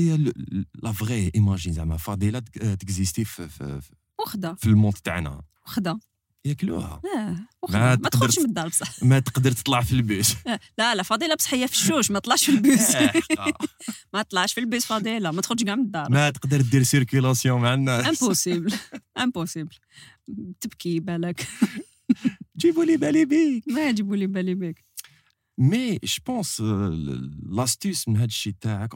لا 0.84 0.92
فغي 0.92 1.32
ايماجين 1.36 1.74
زعما 1.74 1.98
فضيله 1.98 2.40
تك- 2.40 2.78
تكزيستي 2.80 3.26
في- 3.26 3.82
وخدا 4.20 4.54
في 4.54 4.68
الموند 4.68 4.94
تاعنا. 4.94 5.42
وخدا 5.66 6.00
ياكلوها. 6.46 7.02
آه 7.18 7.30
ما 7.30 7.46
وخدا 7.64 7.80
ما 7.96 8.10
تخرجش 8.10 8.40
من 8.40 8.46
الدار 8.46 8.68
بصح 8.68 9.04
ما 9.04 9.20
تقدر 9.20 9.52
تطلع 9.52 9.82
في 9.82 9.92
البيس 9.92 10.36
آه، 10.48 10.60
لا 10.78 10.96
لا 10.96 11.04
فضيله 11.04 11.36
بصح 11.36 11.54
هي 11.54 11.68
في 11.68 11.74
الشوش 11.74 12.12
ما 12.12 12.20
طلعش 12.20 12.44
في 12.46 12.52
البيس 12.52 12.96
ما 14.14 14.22
طلعش 14.22 14.54
في 14.54 14.60
البيس 14.60 14.86
فضيله 14.86 15.32
ما 15.32 15.42
تخرج 15.42 15.64
كاع 15.64 15.76
من 15.76 15.84
الدار. 15.84 16.12
ما 16.12 16.30
تقدر 16.30 16.62
دير 16.62 16.84
سيركيلاسيون 16.84 17.62
مع 17.62 17.74
الناس. 17.74 18.22
امبوسيبل 18.22 18.74
امبوسيبل 19.18 19.76
تبكي 20.62 21.00
بالك. 21.00 21.48
جيبوا 22.58 22.86
لي 22.86 22.98
بالي 22.98 23.26
بيك. 23.26 23.64
ما 23.68 23.90
يجيبوا 23.90 24.16
لي 24.16 24.28
بالي 24.28 24.56
بك 24.56 24.86
مي 25.60 26.00
جو 26.04 26.24
بونس 26.28 26.62
لاستيس 26.62 28.08
من 28.08 28.18
هذا 28.18 28.26
الشيء 28.26 28.54
تاعك 28.62 28.94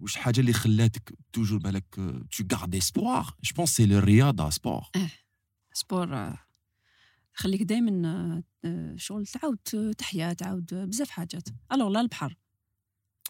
واش 0.00 0.16
الحاجة 0.16 0.40
اللي 0.40 0.52
خلاتك 0.52 1.18
توجور 1.32 1.58
بالك 1.58 1.94
تو 1.94 2.56
غارد 2.56 2.74
اسبوار 2.74 3.34
جو 3.42 3.54
بونس 3.56 3.76
سي 3.76 3.84
الرياضه 3.84 4.50
سبور 4.50 4.82
سبور 5.72 6.16
آه، 6.16 6.38
خليك 7.34 7.62
دائما 7.62 8.42
شغل 8.96 9.26
تعاود 9.26 9.94
تحيا 9.98 10.32
تعاود 10.32 10.74
بزاف 10.74 11.10
حاجات. 11.10 11.48
الوغ 11.72 11.88
لا 11.88 12.00
البحر. 12.00 12.36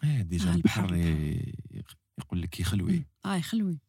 إيه 0.03 0.21
ديجا 0.21 0.51
آه، 0.51 0.55
البحر 0.55 0.93
البحر. 0.93 1.53
يقول 2.17 2.41
لك 2.41 2.59
يخلوي. 2.59 3.05
آه 3.25 3.35
يخلوي. 3.35 3.79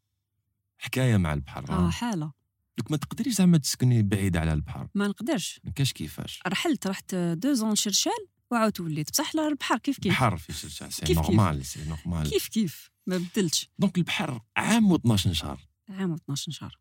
حكاية 0.78 1.16
مع 1.16 1.32
البحر 1.32 1.70
آه 1.70 1.86
آه. 1.86 1.90
حالة. 1.90 2.32
دوك 2.78 2.90
ما 2.90 2.96
تقدريش 2.96 3.34
زعما 3.34 3.58
تسكني 3.58 4.02
بعيد 4.02 4.36
على 4.36 4.52
البحر. 4.52 4.88
ما 4.94 5.08
نقدرش. 5.08 5.60
ما 5.64 5.70
كاش 5.70 5.92
كيفاش. 5.92 6.40
رحلت 6.46 6.86
رحت 6.86 7.14
دو 7.14 7.52
زون 7.52 7.74
شرشال 7.74 8.26
وعاود 8.52 8.80
وليت. 8.80 9.10
بصح 9.10 9.32
البحر 9.34 9.78
كيف 9.78 9.98
كيف؟ 9.98 10.12
البحر 10.12 10.36
في 10.36 10.52
شرشة 10.52 10.88
سي. 10.88 11.14
نورمال 11.14 11.66
سي 11.66 11.80
نورمال 11.84 12.30
كيف 12.30 12.48
كيف؟ 12.48 12.90
ما 13.06 13.18
بدلتش. 13.18 13.70
دونك 13.78 13.98
البحر 13.98 14.40
عام 14.56 14.96
و12 14.96 15.14
شهر 15.14 15.60
عام 15.88 16.10
و 16.10 16.14
12 16.14 16.52
شهر. 16.52 16.78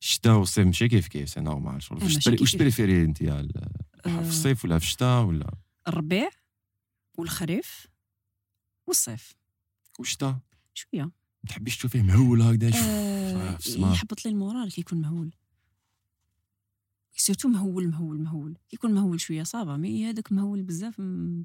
الشتاء 0.00 0.36
والصيف 0.36 0.66
ماشي 0.66 0.88
كيف 0.88 1.08
كيف؟ 1.08 1.28
سي 1.28 1.40
نورمال 1.40 1.82
شغل. 1.82 2.02
واش. 2.02 2.56
بريفيري 2.56 3.04
أنت؟ 3.04 3.18
في 3.18 3.52
آه، 4.06 4.20
الصيف 4.20 4.64
ولا 4.64 4.78
في 4.78 4.84
الشتاء 4.84 5.24
ولا؟ 5.24 5.54
الربيع 5.88 6.30
والخريف 7.18 7.86
والصيف. 8.86 9.34
والشتاء 9.98 10.38
شوية. 10.74 11.02
ما 11.02 11.48
تحبيش 11.48 11.76
تشوفيه 11.76 12.02
مهول 12.02 12.42
هكذا؟ 12.42 12.70
آه. 12.74 13.58
يحبط 13.68 14.24
لي 14.24 14.30
المورال 14.30 14.72
كي 14.72 14.80
يكون 14.80 15.00
مهول. 15.00 15.30
سيرتو 17.16 17.48
مهول 17.48 17.88
مهول 17.88 18.18
مهول. 18.18 18.54
كي 18.68 18.76
يكون 18.76 18.94
مهول 18.94 19.20
شوية 19.20 19.42
صافا 19.42 19.76
مي 19.76 20.10
هذاك 20.10 20.32
مهول 20.32 20.62
بزاف 20.62 21.00
م... 21.00 21.44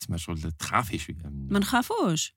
تسمع 0.00 0.16
شغل 0.16 0.52
تخافي 0.52 0.98
شوية 0.98 1.16
من 1.24 1.48
ما 1.52 1.58
نخافوش. 1.58 2.34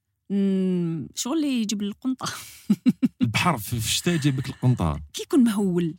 شغل 1.15 1.37
اللي 1.37 1.61
يجيب 1.61 1.81
القنطة. 1.81 2.33
البحر 3.21 3.57
في 3.57 3.73
الشتاء 3.73 4.15
يجيبك 4.15 4.49
القنطار 4.49 5.01
كي 5.13 5.21
يكون 5.21 5.43
مهول. 5.43 5.97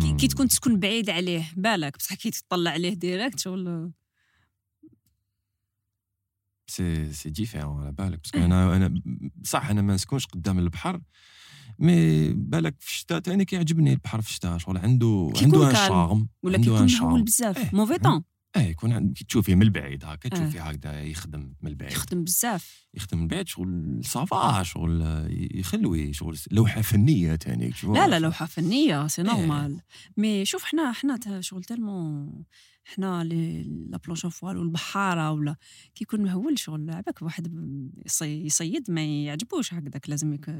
كي. 0.00 0.16
كي 0.16 0.28
تكون 0.28 0.48
تسكن 0.48 0.80
بعيد 0.80 1.10
عليه 1.10 1.52
بالك 1.56 1.98
بصح 1.98 2.14
كي 2.14 2.30
تطلع 2.30 2.70
عليه 2.70 2.94
ديريكت 2.94 3.38
شغل. 3.38 3.92
سي 6.66 7.12
سي 7.12 7.30
ديفيرون 7.30 7.82
على 7.82 7.92
بالك 7.92 8.18
باسكو. 8.18 8.38
أنا 8.38 8.76
أنا 8.76 9.02
صح 9.44 9.70
أنا 9.70 9.82
ما 9.82 9.94
نسكنش 9.94 10.26
قدام 10.26 10.58
البحر. 10.58 11.00
مي 11.78 12.28
بالك 12.32 12.74
في 12.80 12.90
الشتاء 12.90 13.18
تاني 13.18 13.44
كيعجبني 13.44 13.92
البحر 13.92 14.20
في 14.20 14.28
الشتاء 14.28 14.58
شغل 14.58 14.78
عنده 14.78 15.32
عنده 15.42 15.70
ان. 15.70 15.74
شارم 15.74 16.28
ولا 16.42 16.58
كي 16.58 16.70
عنده 16.70 16.74
يكون 16.74 16.88
ان 16.88 17.08
مهول 17.08 17.22
بزاف 17.22 17.58
إيه. 17.58 17.70
موفي 17.72 17.98
طون 17.98 18.24
آه 18.56 18.60
يكون 18.60 19.14
تشوفيه 19.14 19.54
من 19.54 19.62
البعيد 19.62 20.04
هكا 20.04 20.28
آه. 20.32 20.38
تشوفيه 20.38 20.62
هكذا 20.62 21.02
يخدم 21.02 21.54
من 21.62 21.70
البعيد 21.70 21.92
يخدم 21.92 22.24
بزاف 22.24 22.88
يخدم 22.94 23.18
من 23.18 23.24
البعيد 23.24 23.48
شغل 23.48 24.00
صافا 24.04 24.62
شغل 24.62 25.02
آه، 25.02 25.28
يخلوي 25.30 26.12
شغل 26.12 26.38
لوحة 26.50 26.80
فنية 26.80 27.34
تاني 27.36 27.70
تشوف 27.70 27.96
لا 27.96 28.08
لا 28.08 28.18
لوحة 28.18 28.46
فنية 28.46 29.06
سي. 29.06 29.22
نورمال 29.22 29.80
مي 30.16 30.44
شوف 30.44 30.64
حنا 30.64 30.92
حنا 30.92 31.40
شغل 31.40 31.64
تالمون 31.64 32.44
حنا 32.84 33.24
لي 33.24 33.62
لا 33.90 33.98
بلونش 33.98 34.26
فوال 34.26 34.56
والبحارة 34.56 35.32
ولا 35.32 35.56
كي 35.94 36.04
يكون 36.04 36.22
مهول 36.22 36.58
شغل 36.58 36.90
عباك 36.90 37.22
واحد 37.22 37.72
يصيد 38.22 38.90
ما 38.90 39.24
يعجبوش 39.24 39.74
هكذاك 39.74 40.10
لازم 40.10 40.32
يك 40.32 40.50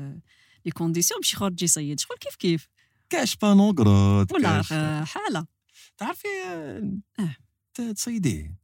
لي 0.69 0.73
كونديسيون 0.73 1.21
باش 1.21 1.33
يخرج 1.33 1.63
يصيد. 1.63 2.01
شغل 2.01 2.17
كيف 2.21 2.37
كيف؟ 2.37 2.69
كاش 3.11 3.37
بانوغروت 3.37 4.33
ولا 4.33 4.57
كاش. 4.63 4.73
حالة. 5.13 5.47
تعرفي 5.99 6.29
آه، 6.47 6.99
آه. 7.21 7.37
تصيديه. 7.93 8.55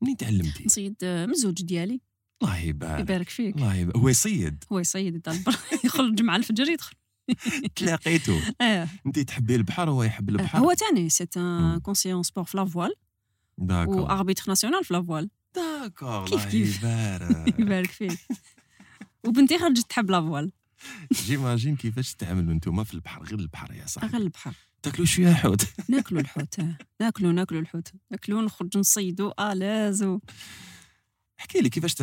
منين 0.00 0.16
تعلمتي؟ 0.16 0.64
نصيد 0.66 0.96
آه، 1.02 1.26
من 1.26 1.32
الزوج 1.32 1.62
ديالي. 1.62 2.00
الله 2.42 2.58
يبارك. 2.58 3.00
يبارك 3.00 3.28
فيك. 3.28 3.56
الله 3.56 3.74
يبارك. 3.74 3.96
هو 3.96 4.08
يصيد؟ 4.08 4.64
هو 4.72 4.78
يصيد 4.78 5.28
يخرج 5.84 6.22
مع 6.22 6.36
الفجر 6.36 6.68
يدخل. 6.68 6.94
تلاقيتو 7.76 8.38
آه. 8.60 8.88
انت 9.06 9.18
تحبي 9.18 9.54
البحر 9.54 9.88
وهو 9.88 10.02
يحب 10.02 10.30
آه، 10.30 10.32
البحر. 10.32 10.58
هو 10.58 10.72
تاني. 10.72 11.08
c'est 11.08 11.26
un 11.36 11.42
même. 11.42 11.78
ancien 11.78 12.22
sport 12.22 12.44
في 12.44 12.56
la 12.56 12.67
voile 12.67 12.94
d'accord. 13.58 14.00
و 14.00 14.05
arbitre 14.05 14.44
national 14.48 14.84
في 14.84 14.94
la 14.94 15.04
voile 15.04 15.30
d'accord. 15.54 16.28
كيف 16.28 16.44
كيف. 16.44 16.78
يبارك. 16.82 17.58
يبارك 17.58 17.90
فيك. 17.90 18.18
وبنتي 19.26 19.58
خرجت 19.58 19.90
تحب 19.90 20.10
la 20.10 20.22
voile 20.22 20.52
j'imagine 21.12 21.76
كيفاش 21.76 22.14
تتعاملوا 22.14 22.52
أنتم 22.52 22.84
في 22.84 22.94
البحر 22.94 23.24
غير 23.24 23.38
البحر 23.38 23.74
يا 23.74 23.86
صاحبي. 23.86 24.12
غير 24.12 24.20
البحر. 24.20 24.54
تاكلوا 24.82 25.06
شوية 25.06 25.32
حوت. 25.32 25.66
ناكلوا 25.88 26.20
الحوت 26.22 26.60
آه. 26.60 26.78
ناكلوا 27.00 27.32
ناكلوا 27.32 27.60
الحوت. 27.60 27.92
ناكلوا 28.10 28.42
نخرجوا 28.42 28.80
نصيدوا. 28.80 29.52
الاز 29.52 30.02
و... 30.02 30.20
احكي 31.40 31.60
لي 31.60 31.68
كيفاش. 31.68 31.94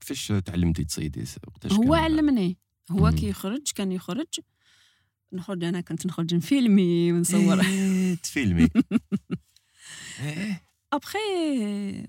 كيفاش 0.00 0.32
تعلمتي 0.44 0.84
تصيدي؟ 0.84 1.24
وقتاش 1.46 1.72
هو 1.72 1.94
علمني. 1.94 2.58
هو. 2.90 3.10
كي 3.10 3.28
يخرج 3.28 3.72
كان 3.74 3.92
يخرج. 3.92 4.40
نخرج 5.32 5.64
أنا 5.64 5.80
كنت 5.80 6.06
نخرج 6.06 6.34
نفيلمي 6.34 7.12
ونصور. 7.12 7.60
إيه، 7.60 8.14
تفيلمي. 8.14 8.68
إيه. 10.20 10.62
ابخي 10.92 11.18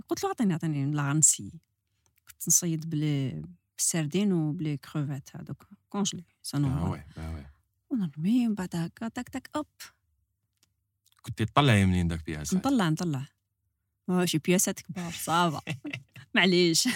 قلت 0.10 0.24
له 0.24 0.30
عطيني 0.30 0.54
عطيني 0.54 0.92
لا 0.96 1.10
غنسي 1.10 1.52
كنت 2.28 2.48
نصيد 2.48 2.90
بلي 2.90 3.42
بالسردين 3.80 4.34
وبلي 4.34 4.78
كروفات 4.78 5.30
هذوك 5.36 5.68
كونجلي 5.90 6.22
آه 6.22 6.34
سانو 6.44 6.92
وي 6.92 7.04
آه 7.18 7.36
وي 7.36 7.46
ونرمي 7.90 8.48
من 8.48 8.56
بعد 8.56 8.76
هكا 8.76 9.08
تاك 9.08 9.30
تاك 9.30 9.50
اب 9.56 9.66
كنت 11.22 11.42
تطلعي 11.44 11.86
منين 11.86 12.08
داك 12.08 12.26
بياسات 12.26 12.60
نطلع 12.68 12.90
نطلع 12.90 13.26
شي 14.26 14.38
بياسات 14.38 14.80
كبار 14.80 15.12
صافا 15.12 15.62
معليش 16.36 16.88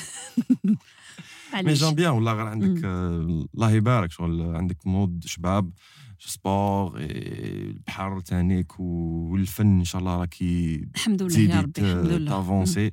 مي 1.54 1.74
جون 1.74 1.96
بيان 1.96 2.12
والله 2.12 2.34
غير 2.34 2.46
عندك 2.46 2.86
الله 2.86 3.72
يبارك 3.72 4.12
شغل 4.12 4.56
عندك 4.56 4.88
مود 4.88 5.24
شباب 5.26 5.72
سبور 6.20 6.98
البحر 7.00 8.20
تانيك 8.20 8.80
والفن 8.80 9.80
ان 9.80 9.84
شاء 9.86 10.02
الله 10.02 10.18
راكي 10.18 10.76
الحمد 10.96 11.24
لله 11.24 11.56
يا 11.56 11.62
ربي 11.62 11.82
الحمد 11.82 12.06
لله. 12.06 12.32
تافونسي 12.32 12.92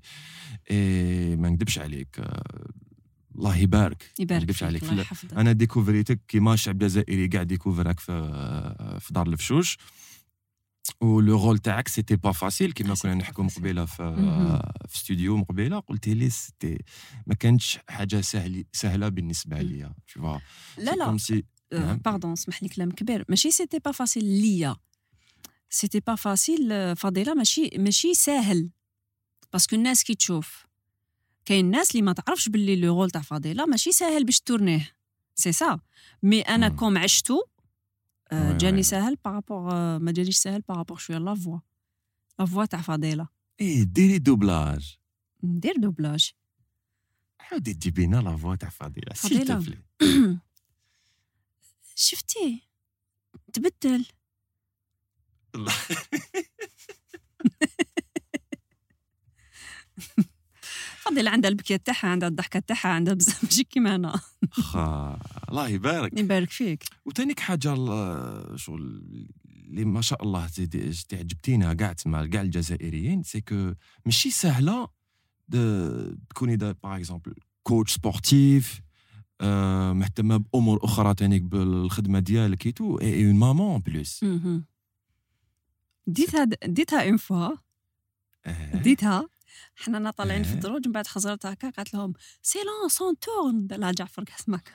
ما 1.37 1.49
نكذبش 1.51 1.79
عليك 1.79 2.21
الله 3.37 3.57
يبارك. 3.57 4.11
يبارك 4.19 4.53
فيك 4.53 4.63
عليك. 4.63 4.83
الله 4.83 5.03
يحفظك. 5.03 5.35
أنا 5.35 5.53
ديكوفريتك 5.53 6.21
كيما 6.29 6.55
الشعب 6.55 6.83
الجزائري 6.83 7.29
كاع 7.29 7.43
ديكوفراك 7.43 8.01
في 8.01 8.99
في 9.01 9.15
دار 9.15 9.27
الفشوش. 9.27 9.79
ولو 11.01 11.45
رول 11.45 11.59
تاعك 11.59 11.89
سيتي 11.89 12.17
با 12.17 12.33
فاسيل 12.33 12.73
كيما 12.73 12.93
آه، 12.93 12.95
كنا 12.95 13.15
نحكوا. 13.15 13.45
مقبله 13.45 13.85
في. 13.85 14.17
في 14.89 14.97
استوديو 14.97 15.37
مقبله 15.37 15.79
قلت 15.79 16.09
لي 16.09 16.31
c'était 16.31 16.79
ما 17.27 17.35
كانتش 17.35 17.79
حاجة 17.89 18.21
سهله 18.21 18.65
سهلة 18.73 19.09
بالنسبة. 19.09 19.63
ليا 19.63 19.95
vois. 20.19 20.41
لا 20.79 20.91
لا. 20.97 21.19
نعم. 21.73 21.97
pardon 21.97 22.33
اسمح 22.33 22.63
لي 22.63 22.69
كلام 22.69 22.91
كبير. 22.91 23.25
ماشي 23.29 23.51
c'était 23.51 23.79
pas 23.79 23.93
facile 23.93 24.25
ليا. 24.25 24.77
c'était 25.71 26.01
pas 26.01 26.15
facile 26.15 26.97
فضيله 26.97 27.35
ماشي 27.35 27.71
ماشي 27.79 28.15
ساهل 28.15 28.71
parce 29.53 29.68
que 29.68 29.77
الناس 29.77 30.05
كي 30.05 30.15
تشوف. 30.15 30.67
كاين 31.45 31.71
ناس 31.71 31.91
اللي 31.91 32.03
ما 32.03 32.13
تعرفش 32.13 32.49
باللي 32.49 32.77
le 32.77 32.97
rôle 33.01 33.11
تاع 33.11 33.23
فضيله 33.23 33.67
ماشي 33.67 33.93
ساهل 33.93 34.25
باش 34.25 34.41
tournerيه. 34.41 34.97
c'est 35.35 35.53
ça 35.53 35.81
mais 36.23 36.41
أنا 36.41 36.69
même. 36.69 36.77
comme 36.77 36.99
عشتو 36.99 37.43
آه، 38.33 38.57
جاني. 38.59 38.83
ساهل 38.83 39.17
par 39.25 39.36
rapport 39.36 39.63
ما 39.99 40.13
جانيش 40.13 40.37
ساهل 40.37 40.61
par 40.61 40.72
rapport 40.72 40.97
شوية 40.99 41.19
la 41.19 41.35
voix 41.35 41.59
la 42.39 42.47
voix 42.47 42.65
تاع 42.65 42.81
فضيله 42.81 43.29
إيه 43.61 43.83
ديري 43.83 44.19
doublage. 44.19 44.97
ندير 45.45 45.75
doublage. 45.77 46.33
حاولي 47.39 47.75
تجيبي 47.75 48.07
لنا 48.07 48.17
la 48.17 48.37
voix 48.37 48.57
تاع 48.57 48.69
فضيله. 48.69 49.13
تفلي 49.15 49.79
شفتي؟ 51.95 52.63
تبدل. 53.53 54.07
فضيله 61.01 61.31
عندها 61.31 61.51
البكية 61.51 61.77
تاعها 61.77 62.09
عندها 62.09 62.29
الضحكة 62.29 62.59
تاعها 62.61 62.89
عندها 62.89 63.15
بزاف 63.15 63.43
ماشي 63.45 63.65
كيما 63.65 63.95
أنا. 63.95 64.21
خا 64.51 65.19
الله 65.49 65.69
يبارك. 65.69 66.19
يبارك 66.19 66.51
فيك. 66.51 66.85
وتانيك 67.05 67.41
حاجة 67.41 67.75
شغل 68.57 69.03
اللي 69.47 69.85
ما 69.85 70.01
شاء 70.01 70.23
الله 70.23 70.49
تعجبتينا 71.09 71.75
كاع 71.75 71.93
تما 71.93 72.27
كاع 72.27 72.41
الجزائريين 72.43 73.23
c'est 73.23 73.41
que 73.41 73.73
ماشي 74.07 74.31
سهلة 74.31 74.89
تكوني 76.31 76.57
par 76.57 76.75
exemple 76.85 77.35
coach 77.63 77.95
sportive 77.95 78.81
مهتمه 79.93 80.37
بأمور 80.37 80.85
أخرى 80.85 81.15
تانيك 81.15 81.43
بالخدمة 81.43 82.19
ديالك 82.19 82.67
et 82.67 82.73
tout 82.73 82.90
et 82.90 82.99
en 83.01 83.35
même 83.35 83.55
temps 83.55 83.81
plus. 83.81 84.25
ديتها 86.07 86.45
ديتها 86.65 87.09
une 87.09 87.17
fois 87.17 87.51
آه. 88.47 88.77
ديتها 88.77 89.29
حنا 89.77 90.11
طالعين 90.11 90.43
في 90.43 90.51
آه. 90.51 90.55
الدروج 90.55 90.87
من 90.87 90.93
بعد 90.93 91.07
خزرت 91.07 91.47
هكا 91.47 91.71
قالت 91.71 91.95
لهم 91.95 92.13
سي 92.43 92.59
لون 92.59 92.89
سون 92.89 93.19
تورن 93.19 93.67
لها 93.71 93.93
جعفر 93.93 94.25
كاسمك 94.25 94.73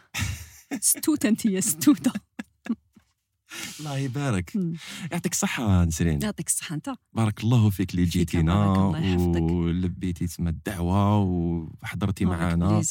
ستوته 0.80 1.30
انت 1.30 1.46
يا 1.46 1.60
ستوته 1.62 2.12
الله 3.80 3.98
يبارك. 3.98 4.56
يعطيك 5.12 5.32
الصحة 5.32 5.84
نسرين 5.86 6.22
يعطيك 6.22 6.48
الصحة 6.48 6.76
أنت 6.76 6.94
بارك 7.14 7.44
الله 7.44 7.70
فيك 7.70 7.92
اللي 7.92 8.06
جيتينا. 8.06 8.66
ولبيتي 9.38 10.28
تما 10.28 10.50
الدعوة 10.50 11.20
وحضرتي 11.20 12.26
معنا. 12.26 12.82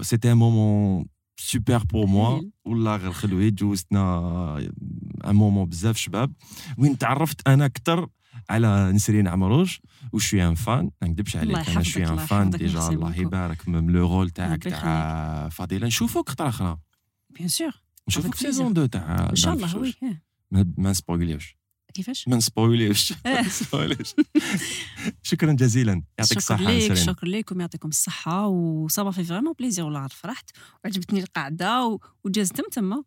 c'était 0.00 0.32
un 0.32 0.36
moment 0.36 1.06
super 1.36 1.78
pour 1.78 2.06
moi. 2.06 2.40
والله 2.64 2.96
غير 2.96 3.12
خلوي 3.12 3.50
جوزتنا 3.50 4.58
un 5.24 5.34
moment 5.34 5.68
بزاف 5.68 5.96
شباب 5.96 6.32
وين 6.78 6.98
تعرفت 6.98 7.48
أنا 7.48 7.66
أكثر 7.66 8.08
على 8.50 8.92
نسرين 8.92 9.28
عمروش 9.28 9.80
و 10.12 10.17
je 10.17 10.27
suis 10.27 10.46
une 10.46 10.54
fan 10.54 10.90
ما 11.02 11.08
نكذبش 11.08 11.36
عليك 11.36 11.56
الله 11.58 11.72
أنا 11.72 11.82
je 11.82 11.89
suis 11.89 12.04
une 12.04 12.10
الله 12.10 12.26
fan 12.26 12.50
déjà 12.50 12.88
الله. 12.88 13.16
يبارك. 13.16 13.68
من 13.68 13.86
le 13.86 14.06
rôle 14.06 14.30
تاعك 14.30 14.62
تاع 14.64 15.48
فضيلة. 15.48 15.86
نشوفوك 15.86 16.28
خطره 16.28 16.48
أخرى. 16.48 16.78
bien 17.30 17.48
sûr 17.48 17.72
نشوفوك 18.08 18.34
في. 18.34 18.40
saison 18.44 18.70
2 18.70 18.90
تاع 18.90 19.28
إن 19.30 19.36
شاء 19.36 19.54
الله 19.54 19.76
oui. 19.76 19.94
ما 20.50 20.90
نسبويليوش 20.90 21.56
كيفاش؟ 21.94 22.28
ما 22.28 22.36
نسبويليوش 22.36 23.12
إيه. 23.26 23.42
شكرا 25.22 25.52
جزيلا. 25.52 25.92
يعطيك 26.18 26.38
شكرا 26.38 26.56
الصحة 26.56 26.70
ليك 26.72 26.90
نسرين. 26.92 27.06
شكرا 27.14 27.28
لكم 27.28 27.60
يعطيكم 27.60 27.88
الصحة 27.88 28.46
و 28.46 28.55
ça 28.55 28.73
fait 28.73 29.10
vraiment 29.10 29.54
plaisir 29.58 29.84
والله 29.84 30.06
فرحت. 30.08 30.50
وعجبتني 30.84 31.20
القعدة 31.20 31.84
و- 31.86 31.98
وجاز 32.24 32.48
تمتم 32.48 33.02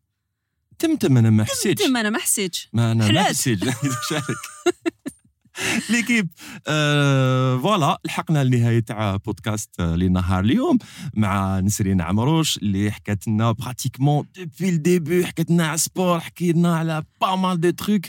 تمتم 0.80 1.18
أنا 1.18 1.30
ما 1.30 1.44
حسيتش. 1.44 1.84
تم 1.84 1.98
أنا 1.98 2.10
ما 2.10 2.20
حسيتش. 2.20 2.70
ما 2.74 2.92
أنا 2.92 3.12
ما 3.12 3.24
حلات. 3.24 3.36
l'équipe. 5.90 6.30
آه 6.68 7.58
voilà 7.58 8.00
لحقنا 8.06 8.44
لنهاية 8.44 8.80
تاع 8.80 9.16
بودكاست 9.16 9.80
آه، 9.80 9.96
لنهار 9.96 10.44
اليوم 10.44 10.78
مع 11.14 11.60
نسرين 11.60 12.02
عمروش 12.02 12.58
اللي 12.58 12.92
حكت 12.92 13.28
لنا 13.28 13.52
pratiquement 13.52 14.26
depuis 14.38 14.70
le 14.70 14.86
début 14.86 15.26
حكت 15.26 15.52
لنا 15.52 15.68
على 15.68 15.78
sport 15.78 16.20
حكينا 16.20 16.76
على 16.78 17.04
pas 17.22 17.36
mal 17.36 17.60
de 17.60 17.70
trucs 17.70 18.06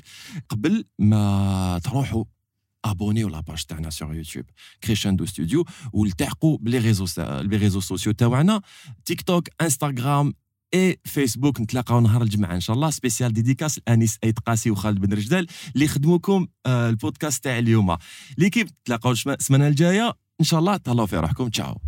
قبل 0.48 0.84
ما 0.98 1.80
تروحوا 1.84 2.24
abonnez 2.84 3.28
la 3.28 3.40
page 3.40 3.64
تاعنا 3.64 3.90
sur 3.90 4.14
YouTube 4.14 4.44
Crescendo 4.84 5.26
Studio 5.26 5.64
والتحقوا 5.92 6.58
ب 6.60 6.65
les 6.65 6.78
réseaux 6.78 7.06
ب 7.18 7.28
les 7.28 7.56
réseaux 7.56 7.80
sociaux 7.80 8.12
تاعنا 8.12 8.60
تيك 9.04 9.22
توك 9.22 9.48
انستغرام 9.60 10.34
اي 10.74 11.00
فيسبوك 11.04 11.60
نتلاقاو 11.60 12.00
نهار 12.00 12.22
الجمعة 12.22 12.54
إن 12.54 12.60
شاء 12.60 12.76
الله. 12.76 12.90
spéciale 12.90 13.32
dédicace 13.32 13.80
لانيس 13.88 14.18
ايت 14.24 14.38
قاسي 14.38 14.70
وخالد 14.70 14.98
بن 14.98 15.12
رجدال 15.12 15.46
اللي 15.74 15.88
خدموكم 15.88 16.46
آه، 16.66 16.88
البودكاست 16.88 17.44
تاع 17.44 17.58
اليوم. 17.58 17.96
l'équipe 18.38 18.68
تلاقاو 18.84 19.12
السمانة 19.12 19.68
الجاية. 19.68 20.12
إن 20.40 20.44
شاء 20.44 20.60
الله 20.60 20.76
تهلاو 20.76 21.06
في 21.06 21.16
روحكم. 21.16 21.48
تشاو. 21.48 21.78